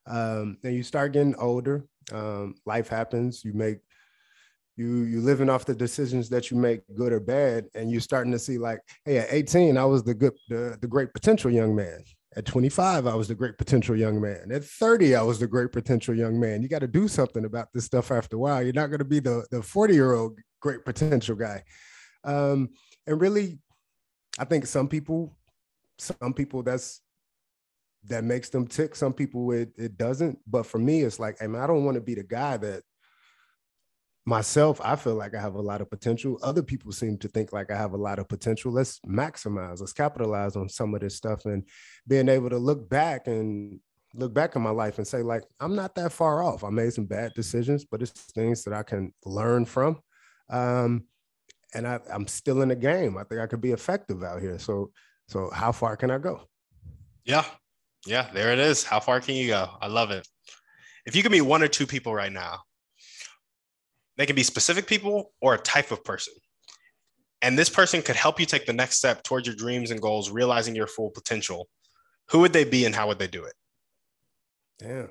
Um, 0.05 0.57
and 0.61 0.75
you 0.75 0.83
start 0.83 1.13
getting 1.13 1.35
older. 1.35 1.85
Um, 2.11 2.55
life 2.65 2.87
happens. 2.87 3.43
You 3.43 3.53
make 3.53 3.79
you 4.75 5.03
you 5.03 5.21
living 5.21 5.49
off 5.49 5.65
the 5.65 5.75
decisions 5.75 6.29
that 6.29 6.49
you 6.49 6.57
make, 6.57 6.81
good 6.95 7.13
or 7.13 7.19
bad, 7.19 7.65
and 7.75 7.91
you're 7.91 8.01
starting 8.01 8.31
to 8.31 8.39
see 8.39 8.57
like, 8.57 8.79
hey, 9.05 9.19
at 9.19 9.27
18, 9.31 9.77
I 9.77 9.85
was 9.85 10.03
the 10.03 10.13
good 10.13 10.33
the, 10.49 10.77
the 10.81 10.87
great 10.87 11.13
potential 11.13 11.51
young 11.51 11.75
man. 11.75 12.03
At 12.35 12.45
25, 12.45 13.05
I 13.05 13.13
was 13.13 13.27
the 13.27 13.35
great 13.35 13.59
potential 13.59 13.95
young 13.95 14.19
man. 14.19 14.51
At 14.51 14.63
30, 14.63 15.15
I 15.15 15.21
was 15.21 15.37
the 15.37 15.45
great 15.45 15.71
potential 15.71 16.15
young 16.15 16.39
man. 16.39 16.63
You 16.63 16.67
got 16.67 16.79
to 16.79 16.87
do 16.87 17.07
something 17.07 17.45
about 17.45 17.67
this 17.73 17.85
stuff 17.85 18.09
after 18.09 18.37
a 18.37 18.39
while. 18.39 18.63
You're 18.63 18.73
not 18.73 18.87
going 18.87 18.99
to 18.99 19.05
be 19.05 19.19
the 19.19 19.45
the 19.51 19.61
40 19.61 19.93
year 19.93 20.13
old 20.13 20.39
great 20.59 20.83
potential 20.83 21.35
guy. 21.35 21.63
Um, 22.23 22.69
and 23.05 23.21
really, 23.21 23.59
I 24.39 24.45
think 24.45 24.65
some 24.65 24.87
people, 24.87 25.35
some 25.99 26.33
people 26.33 26.63
that's 26.63 27.01
that 28.05 28.23
makes 28.23 28.49
them 28.49 28.67
tick. 28.67 28.95
Some 28.95 29.13
people 29.13 29.51
it 29.51 29.71
it 29.77 29.97
doesn't. 29.97 30.39
But 30.47 30.65
for 30.65 30.77
me, 30.77 31.01
it's 31.01 31.19
like, 31.19 31.41
I 31.41 31.47
mean, 31.47 31.61
I 31.61 31.67
don't 31.67 31.85
want 31.85 31.95
to 31.95 32.01
be 32.01 32.15
the 32.15 32.23
guy 32.23 32.57
that 32.57 32.83
myself, 34.25 34.79
I 34.83 34.95
feel 34.95 35.15
like 35.15 35.35
I 35.35 35.41
have 35.41 35.55
a 35.55 35.61
lot 35.61 35.81
of 35.81 35.89
potential. 35.89 36.39
Other 36.41 36.63
people 36.63 36.91
seem 36.91 37.17
to 37.19 37.27
think 37.27 37.51
like 37.51 37.71
I 37.71 37.77
have 37.77 37.93
a 37.93 37.97
lot 37.97 38.19
of 38.19 38.27
potential. 38.27 38.71
Let's 38.71 38.99
maximize, 39.01 39.79
let's 39.79 39.93
capitalize 39.93 40.55
on 40.55 40.69
some 40.69 40.93
of 40.95 41.01
this 41.01 41.15
stuff 41.15 41.45
and 41.45 41.63
being 42.07 42.29
able 42.29 42.49
to 42.49 42.57
look 42.57 42.89
back 42.89 43.27
and 43.27 43.79
look 44.15 44.33
back 44.33 44.55
in 44.55 44.61
my 44.61 44.69
life 44.69 44.97
and 44.97 45.07
say, 45.07 45.21
like, 45.21 45.43
I'm 45.59 45.75
not 45.75 45.95
that 45.95 46.11
far 46.11 46.43
off. 46.43 46.63
I 46.63 46.69
made 46.69 46.93
some 46.93 47.05
bad 47.05 47.33
decisions, 47.33 47.85
but 47.85 48.01
it's 48.01 48.11
things 48.11 48.63
that 48.63 48.73
I 48.73 48.83
can 48.83 49.13
learn 49.25 49.65
from. 49.65 49.99
Um, 50.49 51.05
and 51.73 51.87
I, 51.87 51.99
I'm 52.11 52.27
still 52.27 52.61
in 52.61 52.69
the 52.69 52.75
game. 52.75 53.17
I 53.17 53.23
think 53.23 53.41
I 53.41 53.47
could 53.47 53.61
be 53.61 53.71
effective 53.71 54.23
out 54.23 54.41
here. 54.41 54.59
So, 54.59 54.91
so 55.27 55.49
how 55.49 55.71
far 55.71 55.97
can 55.97 56.11
I 56.11 56.19
go? 56.19 56.41
Yeah, 57.25 57.45
yeah, 58.05 58.29
there 58.33 58.51
it 58.51 58.59
is. 58.59 58.83
How 58.83 58.99
far 58.99 59.19
can 59.19 59.35
you 59.35 59.47
go? 59.47 59.69
I 59.81 59.87
love 59.87 60.11
it. 60.11 60.27
If 61.05 61.15
you 61.15 61.23
could 61.23 61.31
meet 61.31 61.41
one 61.41 61.63
or 61.63 61.67
two 61.67 61.87
people 61.87 62.13
right 62.13 62.31
now, 62.31 62.59
they 64.17 64.25
can 64.25 64.35
be 64.35 64.43
specific 64.43 64.87
people 64.87 65.33
or 65.41 65.55
a 65.55 65.57
type 65.57 65.91
of 65.91 66.03
person. 66.03 66.33
And 67.41 67.57
this 67.57 67.69
person 67.69 68.01
could 68.01 68.15
help 68.15 68.39
you 68.39 68.45
take 68.45 68.65
the 68.65 68.73
next 68.73 68.97
step 68.97 69.23
towards 69.23 69.47
your 69.47 69.55
dreams 69.55 69.91
and 69.91 70.01
goals, 70.01 70.31
realizing 70.31 70.75
your 70.75 70.87
full 70.87 71.09
potential. 71.09 71.67
Who 72.29 72.39
would 72.39 72.53
they 72.53 72.63
be 72.63 72.85
and 72.85 72.95
how 72.95 73.07
would 73.07 73.19
they 73.19 73.27
do 73.27 73.43
it? 73.43 73.53
Yeah. 74.81 75.07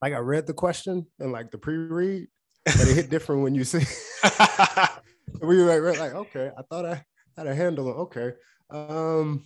Like 0.00 0.12
I 0.12 0.18
read 0.18 0.46
the 0.46 0.52
question 0.52 1.06
and 1.18 1.32
like 1.32 1.50
the 1.50 1.58
pre-read, 1.58 2.28
but 2.64 2.88
it 2.88 2.94
hit 2.94 3.10
different 3.10 3.42
when 3.42 3.54
you 3.54 3.64
see. 3.64 3.84
we 5.40 5.62
were 5.62 5.80
like, 5.80 5.98
like, 5.98 6.14
okay, 6.14 6.50
I 6.56 6.62
thought 6.62 6.86
I 6.86 7.04
had 7.36 7.46
a 7.46 7.54
handle. 7.54 7.88
Okay. 7.88 8.32
Um, 8.70 9.44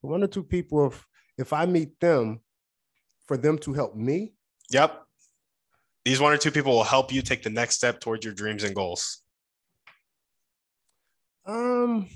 one 0.00 0.22
or 0.22 0.26
two 0.26 0.42
people 0.42 0.86
if 0.86 1.06
if 1.38 1.52
I 1.52 1.66
meet 1.66 1.98
them 2.00 2.40
for 3.26 3.36
them 3.36 3.58
to 3.58 3.72
help 3.72 3.96
me. 3.96 4.34
Yep. 4.70 5.02
These 6.04 6.20
one 6.20 6.32
or 6.32 6.36
two 6.36 6.50
people 6.50 6.72
will 6.72 6.84
help 6.84 7.12
you 7.12 7.22
take 7.22 7.42
the 7.42 7.50
next 7.50 7.76
step 7.76 8.00
towards 8.00 8.24
your 8.24 8.34
dreams 8.34 8.64
and 8.64 8.74
goals. 8.74 9.22
Um 11.46 12.08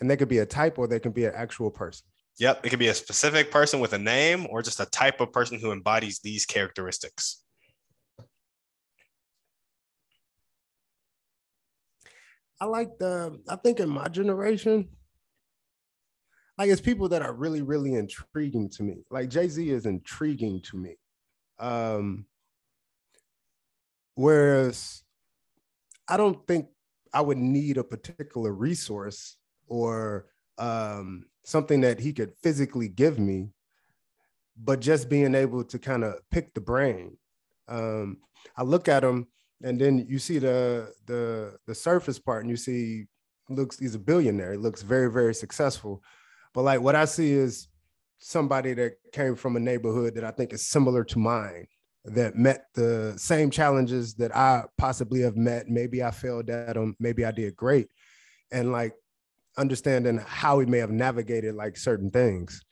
and 0.00 0.10
they 0.10 0.16
could 0.16 0.28
be 0.28 0.38
a 0.38 0.46
type 0.46 0.78
or 0.78 0.86
they 0.86 1.00
can 1.00 1.12
be 1.12 1.24
an 1.24 1.32
actual 1.34 1.70
person. 1.70 2.06
Yep, 2.38 2.64
it 2.64 2.70
could 2.70 2.78
be 2.78 2.88
a 2.88 2.94
specific 2.94 3.50
person 3.50 3.80
with 3.80 3.92
a 3.94 3.98
name 3.98 4.46
or 4.48 4.62
just 4.62 4.78
a 4.78 4.86
type 4.86 5.20
of 5.20 5.32
person 5.32 5.58
who 5.58 5.72
embodies 5.72 6.20
these 6.20 6.46
characteristics. 6.46 7.42
I 12.60 12.66
like 12.66 12.98
the 12.98 13.40
I 13.48 13.56
think 13.56 13.80
in 13.80 13.88
my 13.88 14.08
generation 14.08 14.88
like 16.58 16.70
it's 16.70 16.80
people 16.80 17.08
that 17.08 17.22
are 17.22 17.32
really 17.32 17.62
really 17.62 17.94
intriguing 17.94 18.68
to 18.70 18.82
me. 18.82 19.04
Like 19.10 19.30
jay-z 19.30 19.70
is 19.70 19.86
intriguing 19.86 20.60
to 20.62 20.76
me. 20.76 20.96
Um 21.58 22.26
whereas 24.14 25.04
i 26.08 26.16
don't 26.16 26.44
think 26.48 26.66
i 27.14 27.20
would 27.20 27.38
need 27.38 27.76
a 27.78 27.84
particular 27.84 28.52
resource 28.52 29.36
or 29.68 30.26
um 30.58 31.24
something 31.44 31.80
that 31.80 32.00
he 32.00 32.12
could 32.12 32.32
physically 32.42 32.88
give 32.88 33.16
me 33.20 33.48
but 34.56 34.80
just 34.80 35.08
being 35.08 35.36
able 35.36 35.62
to 35.62 35.78
kind 35.78 36.02
of 36.02 36.14
pick 36.32 36.52
the 36.52 36.60
brain. 36.60 37.16
Um 37.68 38.18
i 38.56 38.64
look 38.64 38.88
at 38.88 39.04
him 39.04 39.28
and 39.62 39.80
then 39.80 40.04
you 40.08 40.18
see 40.18 40.38
the 40.38 40.92
the 41.06 41.56
the 41.66 41.74
surface 41.74 42.18
part 42.18 42.42
and 42.42 42.50
you 42.50 42.56
see 42.56 43.06
looks 43.48 43.78
he's 43.78 43.94
a 43.94 43.98
billionaire. 44.00 44.52
He 44.52 44.58
looks 44.58 44.82
very 44.82 45.10
very 45.10 45.34
successful 45.34 46.02
but 46.54 46.62
like 46.62 46.80
what 46.80 46.96
I 46.96 47.04
see 47.04 47.32
is 47.32 47.68
somebody 48.18 48.74
that 48.74 48.94
came 49.12 49.36
from 49.36 49.56
a 49.56 49.60
neighborhood 49.60 50.14
that 50.16 50.24
I 50.24 50.30
think 50.30 50.52
is 50.52 50.66
similar 50.66 51.04
to 51.04 51.18
mine, 51.18 51.66
that 52.04 52.36
met 52.36 52.66
the 52.74 53.14
same 53.16 53.50
challenges 53.50 54.14
that 54.14 54.34
I 54.34 54.64
possibly 54.76 55.20
have 55.22 55.36
met. 55.36 55.68
Maybe 55.68 56.02
I 56.02 56.10
failed 56.10 56.50
at 56.50 56.74
them, 56.74 56.96
maybe 56.98 57.24
I 57.24 57.30
did 57.30 57.56
great. 57.56 57.88
And 58.50 58.72
like 58.72 58.94
understanding 59.56 60.18
how 60.18 60.60
he 60.60 60.66
may 60.66 60.78
have 60.78 60.90
navigated 60.90 61.54
like 61.54 61.76
certain 61.76 62.10
things. 62.10 62.62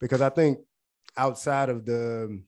Because 0.00 0.20
I 0.20 0.28
think 0.28 0.58
outside 1.16 1.68
of 1.68 1.84
the 1.84 2.42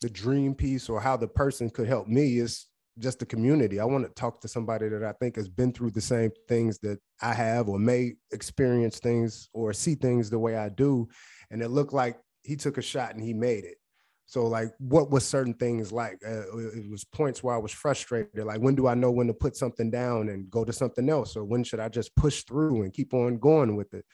the 0.00 0.10
dream 0.10 0.54
piece 0.54 0.88
or 0.88 1.00
how 1.00 1.16
the 1.16 1.28
person 1.28 1.70
could 1.70 1.86
help 1.86 2.08
me 2.08 2.38
is 2.38 2.66
just 2.98 3.18
the 3.18 3.26
community. 3.26 3.80
I 3.80 3.84
want 3.84 4.04
to 4.04 4.12
talk 4.14 4.40
to 4.40 4.48
somebody 4.48 4.88
that 4.88 5.02
I 5.02 5.12
think 5.12 5.36
has 5.36 5.48
been 5.48 5.72
through 5.72 5.92
the 5.92 6.00
same 6.00 6.30
things 6.48 6.78
that 6.80 6.98
I 7.20 7.32
have, 7.32 7.68
or 7.68 7.78
may 7.78 8.12
experience 8.32 8.98
things 8.98 9.48
or 9.52 9.72
see 9.72 9.94
things 9.94 10.28
the 10.28 10.38
way 10.38 10.56
I 10.56 10.68
do. 10.68 11.08
And 11.50 11.62
it 11.62 11.68
looked 11.68 11.92
like 11.92 12.18
he 12.42 12.56
took 12.56 12.78
a 12.78 12.82
shot 12.82 13.14
and 13.14 13.22
he 13.22 13.32
made 13.32 13.64
it. 13.64 13.76
So, 14.26 14.46
like, 14.46 14.72
what 14.78 15.10
was 15.10 15.26
certain 15.26 15.54
things 15.54 15.92
like? 15.92 16.18
Uh, 16.26 16.56
it 16.56 16.90
was 16.90 17.04
points 17.04 17.42
where 17.42 17.54
I 17.54 17.58
was 17.58 17.72
frustrated. 17.72 18.44
Like, 18.44 18.60
when 18.60 18.74
do 18.74 18.86
I 18.86 18.94
know 18.94 19.10
when 19.10 19.26
to 19.26 19.34
put 19.34 19.56
something 19.56 19.90
down 19.90 20.28
and 20.28 20.50
go 20.50 20.64
to 20.64 20.72
something 20.72 21.08
else, 21.10 21.36
or 21.36 21.44
when 21.44 21.64
should 21.64 21.80
I 21.80 21.88
just 21.88 22.14
push 22.16 22.44
through 22.44 22.82
and 22.82 22.94
keep 22.94 23.12
on 23.12 23.38
going 23.38 23.76
with 23.76 23.92
it? 23.92 24.04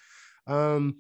Um, 0.47 0.97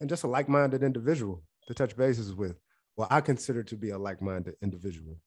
and 0.00 0.10
just 0.10 0.24
a 0.24 0.28
like-minded 0.28 0.82
individual 0.82 1.42
to 1.66 1.74
touch 1.74 1.96
bases 1.96 2.34
with. 2.34 2.58
Well, 2.96 3.08
I 3.10 3.20
consider 3.20 3.62
to 3.62 3.76
be 3.76 3.90
a 3.90 3.98
like-minded 3.98 4.56
individual. 4.60 5.18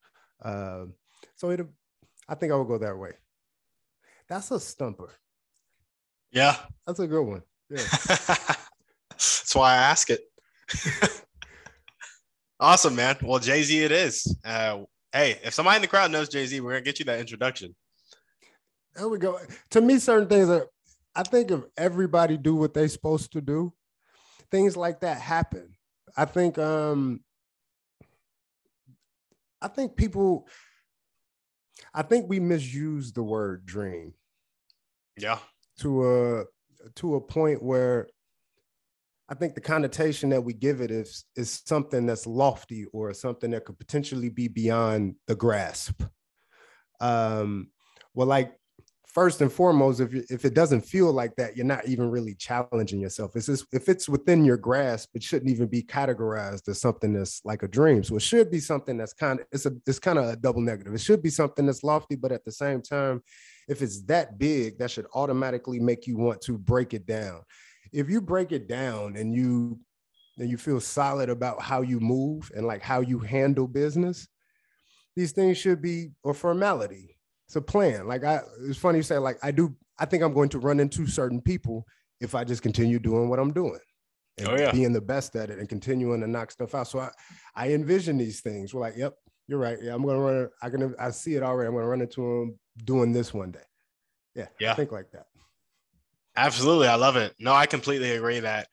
Uh, 0.43 0.86
so 1.36 1.50
it 1.50 1.62
I 2.27 2.35
think 2.35 2.51
I 2.51 2.55
would 2.55 2.67
go 2.67 2.77
that 2.77 2.97
way. 2.97 3.11
That's 4.29 4.51
a 4.51 4.59
stumper. 4.59 5.11
Yeah. 6.31 6.55
That's 6.87 6.99
a 6.99 7.07
good 7.07 7.23
one. 7.23 7.41
Yeah. 7.69 7.83
That's 9.09 9.53
why 9.53 9.73
I 9.73 9.77
ask 9.77 10.09
it. 10.09 10.21
awesome, 12.59 12.95
man. 12.95 13.17
Well, 13.21 13.39
Jay 13.39 13.63
Z, 13.63 13.83
it 13.83 13.91
is. 13.91 14.37
Uh, 14.45 14.83
hey, 15.11 15.39
if 15.43 15.53
somebody 15.53 15.77
in 15.77 15.81
the 15.81 15.87
crowd 15.87 16.11
knows 16.11 16.29
Jay 16.29 16.45
Z, 16.45 16.59
we're 16.61 16.71
gonna 16.71 16.81
get 16.81 16.99
you 16.99 17.05
that 17.05 17.19
introduction. 17.19 17.75
There 18.95 19.09
we 19.09 19.17
go. 19.17 19.39
To 19.71 19.81
me, 19.81 19.99
certain 19.99 20.27
things 20.27 20.49
are. 20.49 20.67
I 21.13 21.23
think 21.23 21.51
if 21.51 21.61
everybody 21.75 22.37
do 22.37 22.55
what 22.55 22.73
they're 22.73 22.87
supposed 22.87 23.33
to 23.33 23.41
do, 23.41 23.73
things 24.49 24.77
like 24.77 25.01
that 25.01 25.19
happen. 25.19 25.75
I 26.15 26.25
think. 26.25 26.57
um 26.57 27.21
I 29.61 29.67
think 29.67 29.95
people 29.95 30.47
I 31.93 32.01
think 32.03 32.29
we 32.29 32.39
misuse 32.39 33.11
the 33.11 33.23
word 33.23 33.65
dream. 33.65 34.13
Yeah. 35.17 35.39
To 35.79 36.09
a 36.09 36.43
to 36.95 37.15
a 37.15 37.21
point 37.21 37.61
where 37.61 38.07
I 39.29 39.33
think 39.33 39.55
the 39.55 39.61
connotation 39.61 40.29
that 40.29 40.43
we 40.43 40.53
give 40.53 40.81
it 40.81 40.91
is 40.91 41.25
is 41.35 41.61
something 41.65 42.05
that's 42.05 42.27
lofty 42.27 42.85
or 42.91 43.13
something 43.13 43.51
that 43.51 43.65
could 43.65 43.79
potentially 43.79 44.29
be 44.29 44.47
beyond 44.47 45.15
the 45.27 45.35
grasp. 45.35 46.03
Um, 47.00 47.69
well, 48.13 48.27
like 48.27 48.53
first 49.13 49.41
and 49.41 49.51
foremost, 49.51 50.00
if 50.00 50.13
if 50.32 50.46
it 50.46 50.53
doesn't 50.53 50.82
feel 50.82 51.12
like 51.12 51.36
that, 51.36 51.56
you're 51.56 51.65
not 51.65 51.88
even 51.88 52.10
really 52.10 52.34
challenging 52.36 53.00
yourself. 53.00 53.36
It's 53.36 53.48
just, 53.48 53.65
if 53.72 53.89
it's 53.89 54.08
within 54.08 54.46
your 54.46 54.58
grasp, 54.58 55.10
it 55.13 55.24
shouldn't 55.24 55.51
even 55.51 55.68
be 55.68 55.84
categorized 55.84 56.68
as 56.70 56.80
something 56.80 57.13
that's 57.13 57.41
like 57.44 57.63
a 57.63 57.68
dream. 57.68 58.03
So 58.03 58.15
it 58.15 58.22
should 58.22 58.50
be 58.50 58.60
something 58.60 58.98
that's 58.98 59.13
kind 59.13 59.39
of 59.39 59.46
it's 59.51 59.65
a 59.65 59.74
it's 59.86 60.00
kind 60.00 60.20
of 60.20 60.25
a 60.25 60.36
double 60.36 60.62
negative. 60.62 60.94
It 60.94 61.01
should 61.01 61.22
be 61.22 61.30
something 61.30 61.65
that's 61.65 61.84
lofty, 61.84 62.15
but 62.15 62.32
at 62.32 62.46
the 62.46 62.51
same 62.51 62.82
time, 62.82 63.22
if 63.68 63.82
it's 63.82 64.01
that 64.03 64.38
big, 64.38 64.77
that 64.80 64.91
should 64.91 65.08
automatically 65.13 65.80
make 65.80 66.08
you 66.08 66.18
want 66.18 66.41
to 66.41 66.58
break 66.58 66.94
it 66.94 67.06
down. 67.06 67.41
If 67.91 68.10
you 68.10 68.22
break 68.22 68.51
it 68.51 68.68
down 68.68 69.18
and 69.18 69.34
you 69.34 69.80
and 70.38 70.50
you 70.50 70.58
feel 70.58 70.80
solid 70.80 71.30
about 71.30 71.62
how 71.62 71.82
you 71.82 72.00
move 72.00 72.51
and 72.56 72.65
like 72.65 72.82
how 72.82 73.01
you 73.01 73.20
handle 73.20 73.68
business, 73.68 74.27
these 75.15 75.34
things 75.34 75.58
should 75.58 75.82
be 75.82 76.12
a 76.25 76.34
formality 76.34 77.18
it's 77.51 77.58
a 77.58 77.62
plan. 77.62 78.08
Like 78.08 78.24
I, 78.24 78.39
it's 78.62 78.77
funny 78.77 79.00
you 79.00 79.03
say 79.03 79.17
like 79.17 79.38
I 79.43 79.51
do. 79.51 79.75
I 80.00 80.05
think 80.05 80.24
I'm 80.24 80.34
going 80.34 80.48
to 80.50 80.60
run 80.60 80.79
into 80.79 81.05
certain 81.05 81.41
people 81.41 81.86
if 82.22 82.34
I 82.34 82.46
just 82.46 82.63
continue 82.63 82.98
doing 82.98 83.27
what 83.27 83.39
I'm 83.39 83.51
doing. 83.51 83.79
And 84.38 84.48
oh, 84.48 84.55
yeah. 84.55 84.72
being 84.72 84.93
the 84.93 85.01
best 85.01 85.36
at 85.36 85.50
it 85.50 85.60
and 85.60 85.67
continuing 85.67 86.22
to 86.22 86.27
knock 86.27 86.51
stuff 86.51 86.74
out. 86.74 86.88
So 86.88 87.00
I, 87.00 87.10
I 87.53 87.74
envision 87.74 88.17
these 88.17 88.39
things. 88.39 88.74
We're 88.74 88.79
like, 88.79 88.96
yep, 88.96 89.15
you're 89.50 89.60
right. 89.60 89.77
Yeah, 89.81 89.93
I'm 89.93 90.05
gonna 90.05 90.20
run. 90.20 90.50
I 90.62 90.70
can. 90.70 90.96
I 90.98 91.12
see 91.12 91.36
it 91.36 91.43
already. 91.43 91.67
I'm 91.67 91.74
gonna 91.74 91.88
run 91.88 92.00
into 92.00 92.22
them 92.22 92.60
doing 92.86 93.12
this 93.12 93.34
one 93.34 93.51
day. 93.51 93.60
Yeah, 94.34 94.48
yeah. 94.58 94.72
I 94.72 94.75
think 94.75 94.93
like 94.93 95.12
that. 95.12 95.25
Absolutely, 96.38 96.88
I 96.88 96.96
love 96.96 97.17
it. 97.17 97.36
No, 97.38 97.51
I 97.51 97.65
completely 97.65 98.12
agree 98.12 98.39
that. 98.39 98.70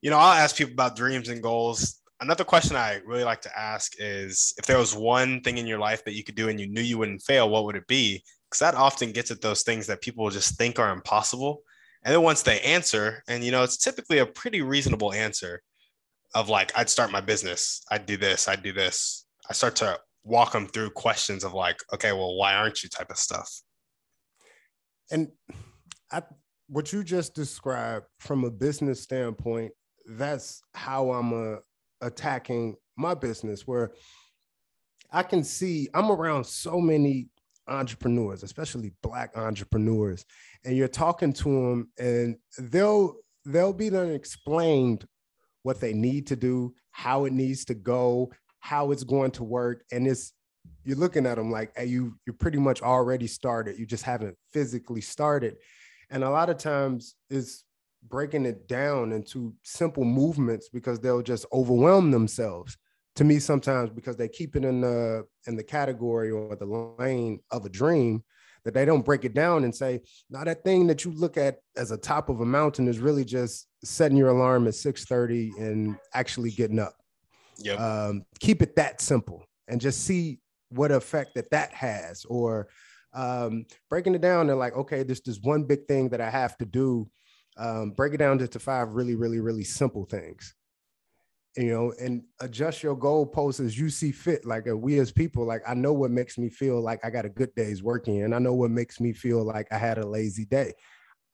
You 0.00 0.08
know, 0.08 0.16
I'll 0.16 0.32
ask 0.32 0.56
people 0.56 0.72
about 0.72 0.96
dreams 0.96 1.28
and 1.28 1.42
goals 1.42 2.00
another 2.22 2.44
question 2.44 2.76
I 2.76 3.00
really 3.04 3.24
like 3.24 3.42
to 3.42 3.58
ask 3.58 3.94
is 3.98 4.54
if 4.56 4.64
there 4.64 4.78
was 4.78 4.94
one 4.94 5.40
thing 5.40 5.58
in 5.58 5.66
your 5.66 5.78
life 5.78 6.04
that 6.04 6.14
you 6.14 6.22
could 6.22 6.36
do 6.36 6.48
and 6.48 6.58
you 6.58 6.68
knew 6.68 6.80
you 6.80 6.96
wouldn't 6.96 7.22
fail, 7.22 7.50
what 7.50 7.64
would 7.64 7.76
it 7.76 7.86
be? 7.88 8.22
Because 8.48 8.60
that 8.60 8.76
often 8.76 9.12
gets 9.12 9.30
at 9.30 9.40
those 9.40 9.62
things 9.62 9.86
that 9.88 10.00
people 10.00 10.30
just 10.30 10.56
think 10.56 10.78
are 10.78 10.92
impossible. 10.92 11.62
And 12.04 12.14
then 12.14 12.22
once 12.22 12.42
they 12.42 12.60
answer, 12.60 13.22
and 13.28 13.42
you 13.44 13.50
know, 13.50 13.64
it's 13.64 13.76
typically 13.76 14.18
a 14.18 14.26
pretty 14.26 14.62
reasonable 14.62 15.12
answer 15.12 15.62
of 16.34 16.48
like, 16.48 16.72
I'd 16.78 16.88
start 16.88 17.10
my 17.10 17.20
business, 17.20 17.82
I'd 17.90 18.06
do 18.06 18.16
this, 18.16 18.48
I'd 18.48 18.62
do 18.62 18.72
this. 18.72 19.26
I 19.50 19.52
start 19.52 19.76
to 19.76 19.98
walk 20.24 20.52
them 20.52 20.68
through 20.68 20.90
questions 20.90 21.42
of 21.42 21.52
like, 21.52 21.78
okay, 21.92 22.12
well, 22.12 22.36
why 22.36 22.54
aren't 22.54 22.82
you 22.82 22.88
type 22.88 23.10
of 23.10 23.18
stuff. 23.18 23.50
And 25.10 25.28
I, 26.10 26.22
what 26.68 26.92
you 26.92 27.02
just 27.02 27.34
described 27.34 28.06
from 28.20 28.44
a 28.44 28.50
business 28.50 29.02
standpoint, 29.02 29.72
that's 30.06 30.62
how 30.74 31.10
I'm 31.12 31.32
a 31.32 31.58
attacking 32.02 32.76
my 32.96 33.14
business 33.14 33.66
where 33.66 33.92
I 35.10 35.22
can 35.22 35.44
see 35.44 35.88
I'm 35.94 36.10
around 36.10 36.44
so 36.44 36.80
many 36.80 37.28
entrepreneurs, 37.68 38.42
especially 38.42 38.92
black 39.02 39.36
entrepreneurs, 39.36 40.24
and 40.64 40.76
you're 40.76 40.88
talking 40.88 41.32
to 41.34 41.44
them 41.44 41.90
and 41.98 42.36
they'll 42.58 43.16
they'll 43.44 43.72
be 43.72 43.88
then 43.88 44.10
explained 44.10 45.06
what 45.62 45.80
they 45.80 45.92
need 45.92 46.26
to 46.28 46.36
do, 46.36 46.74
how 46.90 47.24
it 47.24 47.32
needs 47.32 47.64
to 47.66 47.74
go, 47.74 48.32
how 48.60 48.90
it's 48.90 49.04
going 49.04 49.30
to 49.32 49.44
work, 49.44 49.84
and 49.92 50.06
it's 50.06 50.32
you're 50.84 50.96
looking 50.96 51.26
at 51.26 51.36
them 51.36 51.50
like, 51.50 51.72
hey, 51.76 51.86
you 51.86 52.18
you're 52.26 52.34
pretty 52.34 52.58
much 52.58 52.82
already 52.82 53.26
started. 53.26 53.78
You 53.78 53.86
just 53.86 54.04
haven't 54.04 54.36
physically 54.52 55.00
started, 55.00 55.56
and 56.10 56.24
a 56.24 56.30
lot 56.30 56.50
of 56.50 56.58
times 56.58 57.14
is 57.30 57.64
breaking 58.08 58.46
it 58.46 58.68
down 58.68 59.12
into 59.12 59.54
simple 59.62 60.04
movements 60.04 60.68
because 60.68 61.00
they'll 61.00 61.22
just 61.22 61.46
overwhelm 61.52 62.10
themselves 62.10 62.76
to 63.14 63.24
me 63.24 63.38
sometimes 63.38 63.90
because 63.90 64.16
they 64.16 64.28
keep 64.28 64.56
it 64.56 64.64
in 64.64 64.80
the 64.80 65.24
in 65.46 65.56
the 65.56 65.62
category 65.62 66.30
or 66.30 66.56
the 66.56 66.94
lane 66.98 67.40
of 67.50 67.64
a 67.64 67.68
dream 67.68 68.22
that 68.64 68.74
they 68.74 68.84
don't 68.84 69.04
break 69.04 69.24
it 69.24 69.34
down 69.34 69.64
and 69.64 69.74
say 69.74 70.00
now 70.30 70.44
that 70.44 70.64
thing 70.64 70.86
that 70.86 71.04
you 71.04 71.12
look 71.12 71.36
at 71.36 71.58
as 71.76 71.90
a 71.90 71.96
top 71.96 72.28
of 72.28 72.40
a 72.40 72.46
mountain 72.46 72.88
is 72.88 72.98
really 72.98 73.24
just 73.24 73.68
setting 73.84 74.16
your 74.16 74.30
alarm 74.30 74.66
at 74.66 74.74
6.30 74.74 75.58
and 75.58 75.96
actually 76.14 76.50
getting 76.50 76.78
up 76.78 76.94
yep. 77.58 77.78
Um, 77.78 78.24
keep 78.40 78.62
it 78.62 78.76
that 78.76 79.00
simple 79.00 79.44
and 79.68 79.80
just 79.80 80.04
see 80.04 80.38
what 80.70 80.90
effect 80.90 81.34
that 81.34 81.50
that 81.50 81.72
has 81.72 82.24
or 82.24 82.68
um, 83.14 83.66
breaking 83.90 84.14
it 84.14 84.22
down 84.22 84.48
and 84.48 84.58
like 84.58 84.74
okay 84.74 85.02
this 85.02 85.20
is 85.26 85.40
one 85.42 85.64
big 85.64 85.86
thing 85.86 86.08
that 86.08 86.20
i 86.20 86.30
have 86.30 86.56
to 86.56 86.64
do 86.64 87.08
um, 87.56 87.90
break 87.90 88.14
it 88.14 88.18
down 88.18 88.38
to 88.38 88.58
five 88.58 88.88
really, 88.90 89.14
really, 89.14 89.40
really 89.40 89.64
simple 89.64 90.04
things. 90.04 90.54
You 91.56 91.66
know, 91.66 91.92
and 92.00 92.22
adjust 92.40 92.82
your 92.82 92.96
goal 92.96 93.26
posts 93.26 93.60
as 93.60 93.78
you 93.78 93.90
see 93.90 94.10
fit. 94.10 94.46
Like 94.46 94.66
uh, 94.66 94.76
we 94.76 94.98
as 95.00 95.12
people, 95.12 95.44
like 95.44 95.62
I 95.68 95.74
know 95.74 95.92
what 95.92 96.10
makes 96.10 96.38
me 96.38 96.48
feel 96.48 96.80
like 96.80 97.04
I 97.04 97.10
got 97.10 97.26
a 97.26 97.28
good 97.28 97.54
day's 97.54 97.82
working, 97.82 98.22
and 98.22 98.34
I 98.34 98.38
know 98.38 98.54
what 98.54 98.70
makes 98.70 99.00
me 99.00 99.12
feel 99.12 99.44
like 99.44 99.66
I 99.70 99.76
had 99.76 99.98
a 99.98 100.06
lazy 100.06 100.46
day. 100.46 100.72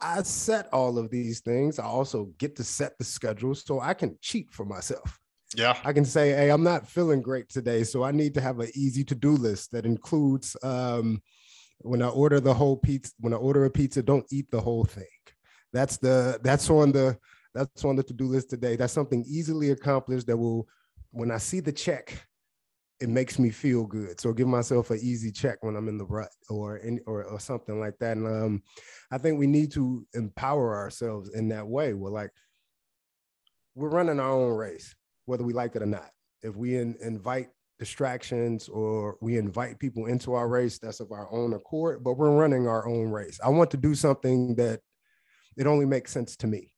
I 0.01 0.23
set 0.23 0.69
all 0.73 0.99
of 0.99 1.11
these 1.11 1.41
things. 1.41 1.79
I 1.79 1.85
also 1.85 2.31
get 2.39 2.57
to 2.57 2.65
set 2.65 2.99
the 2.99 3.05
schedule 3.05 3.55
so 3.55 3.81
I 3.81 3.95
can 3.95 4.17
cheat 4.21 4.51
for 4.51 4.65
myself. 4.65 5.19
Yeah. 5.57 5.77
I 5.85 5.93
can 5.93 6.05
say, 6.05 6.31
hey, 6.31 6.51
I'm 6.51 6.63
not 6.63 6.89
feeling 6.89 7.23
great 7.23 7.49
today. 7.49 7.83
So 7.83 8.03
I 8.03 8.13
need 8.13 8.35
to 8.35 8.41
have 8.41 8.61
an 8.61 8.71
easy 8.75 9.03
to-do 9.05 9.33
list 9.33 9.73
that 9.73 9.87
includes 9.87 10.57
um, 10.63 11.23
when 11.79 12.03
I 12.03 12.09
order 12.09 12.39
the 12.39 12.55
whole 12.55 12.77
pizza, 12.77 13.13
when 13.19 13.33
I 13.33 13.37
order 13.37 13.65
a 13.65 13.71
pizza, 13.71 14.03
don't 14.03 14.27
eat 14.31 14.51
the 14.51 14.61
whole 14.61 14.85
thing 14.85 15.07
that's 15.73 15.99
the 15.99 16.41
that's 16.43 16.71
on 16.71 16.93
the 16.93 17.19
that's 17.55 17.85
on 17.85 17.97
the 17.97 18.03
to-do 18.03 18.27
list 18.27 18.51
today. 18.51 18.77
That's 18.77 18.93
something 18.93 19.25
easily 19.27 19.71
accomplished 19.71 20.27
that 20.27 20.37
will, 20.37 20.69
when 21.11 21.31
I 21.31 21.39
see 21.39 21.61
the 21.61 21.73
check, 21.73 22.27
it 23.01 23.09
makes 23.09 23.39
me 23.39 23.51
feel 23.51 23.85
good. 23.85 24.21
So 24.21 24.33
give 24.33 24.49
myself 24.49 24.91
an 24.91 24.99
easy 25.03 25.33
check 25.33 25.59
when 25.63 25.75
I'm 25.75 25.89
in 25.89 25.99
the 25.99 26.05
rut 26.05 26.31
or 26.51 26.77
in, 26.79 27.01
or, 27.07 27.25
or 27.25 27.41
something 27.41 27.81
like 27.81 27.99
that. 27.99 28.17
And 28.17 28.27
um, 28.27 28.63
I 29.11 29.19
think 29.19 29.39
we 29.39 29.47
need 29.47 29.73
to 29.73 30.07
empower 30.15 30.77
ourselves 30.77 31.31
in 31.31 31.49
that 31.49 31.67
way. 31.67 31.95
We're 31.95 32.11
like, 32.11 32.31
we're 33.75 33.89
running 33.89 34.21
our 34.21 34.33
own 34.33 34.57
race, 34.57 34.95
whether 35.25 35.45
we 35.45 35.53
like 35.53 35.75
it 35.75 35.83
or 35.83 35.87
not. 35.87 36.11
If 36.43 36.55
we 36.55 36.77
in, 36.77 36.97
invite 37.01 37.49
distractions 37.79 38.69
or 38.69 39.17
we 39.21 39.39
invite 39.39 39.79
people 39.79 40.07
into 40.07 40.35
our 40.35 40.49
race, 40.49 40.79
that's 40.79 41.01
of 41.01 41.13
our 41.13 41.33
own 41.33 41.55
accord, 41.55 42.05
but 42.05 42.15
we're 42.15 42.37
running 42.37 42.69
our 42.69 42.87
own 42.87 43.11
race. 43.11 43.41
I 43.43 43.49
want 43.49 43.71
to 43.71 43.77
do 43.77 43.95
something 43.95 44.55
that 44.57 44.81
it 45.59 45.67
only 45.67 45.85
makes 45.85 46.13
sense 46.13 46.37
to 46.37 46.47
me. 46.47 46.73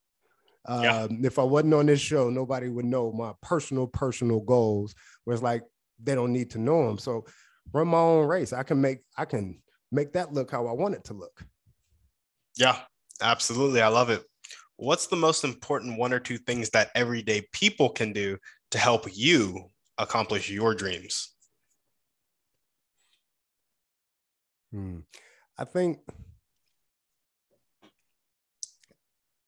Yeah. 0.69 1.03
Um, 1.03 1.25
if 1.25 1.39
I 1.39 1.43
wasn't 1.43 1.75
on 1.75 1.87
this 1.87 2.01
show, 2.01 2.29
nobody 2.31 2.69
would 2.69 2.85
know 2.85 3.13
my 3.13 3.33
personal, 3.43 3.87
personal 3.87 4.41
goals. 4.41 4.95
Where 5.25 5.35
it's 5.35 5.43
like 5.43 5.63
they 6.03 6.15
don't 6.15 6.33
need 6.33 6.51
to 6.51 6.59
know 6.59 6.87
them. 6.87 6.99
So 6.99 7.25
run 7.73 7.89
my 7.89 7.99
own 7.99 8.27
race. 8.27 8.53
I 8.53 8.63
can 8.63 8.81
make 8.81 9.01
I 9.17 9.25
can 9.25 9.63
make 9.93 10.13
that 10.15 10.33
look 10.33 10.51
how 10.51 10.67
I 10.67 10.73
want 10.73 10.95
it 10.95 11.05
to 11.05 11.15
look. 11.15 11.45
Yeah, 12.57 12.77
absolutely. 13.23 13.81
I 13.81 13.89
love 13.89 14.11
it. 14.11 14.25
What's 14.77 15.07
the 15.07 15.17
most 15.17 15.45
important 15.45 15.99
one 15.99 16.13
or 16.13 16.21
two 16.21 16.39
things 16.39 16.71
that 16.71 16.91
everyday 16.95 17.47
people 17.53 17.91
can 17.91 18.13
do 18.13 18.39
to 18.71 18.79
help 18.79 19.07
you 19.13 19.71
accomplish 19.99 20.51
your 20.51 20.75
dreams? 20.75 21.35
Hmm. 24.73 25.01
I 25.59 25.65
think 25.65 25.99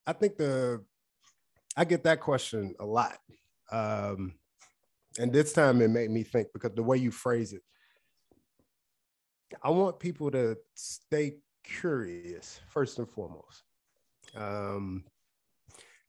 I 0.07 0.13
think 0.13 0.37
the 0.37 0.85
I 1.77 1.85
get 1.85 2.05
that 2.05 2.21
question 2.21 2.75
a 2.81 2.85
lot. 2.85 3.17
Um, 3.71 4.35
and 5.19 5.33
this 5.33 5.53
time 5.53 5.81
it 5.81 5.89
made 5.89 6.11
me 6.11 6.23
think 6.23 6.49
because 6.53 6.73
the 6.75 6.83
way 6.83 6.97
you 6.99 7.11
phrase 7.11 7.53
it, 7.53 7.63
I 9.63 9.71
want 9.71 10.01
people 10.01 10.31
to 10.33 10.57
stay 10.75 11.37
curious 11.65 12.61
first 12.69 12.99
and 12.99 13.09
foremost. 13.09 13.63
Um, 14.35 15.05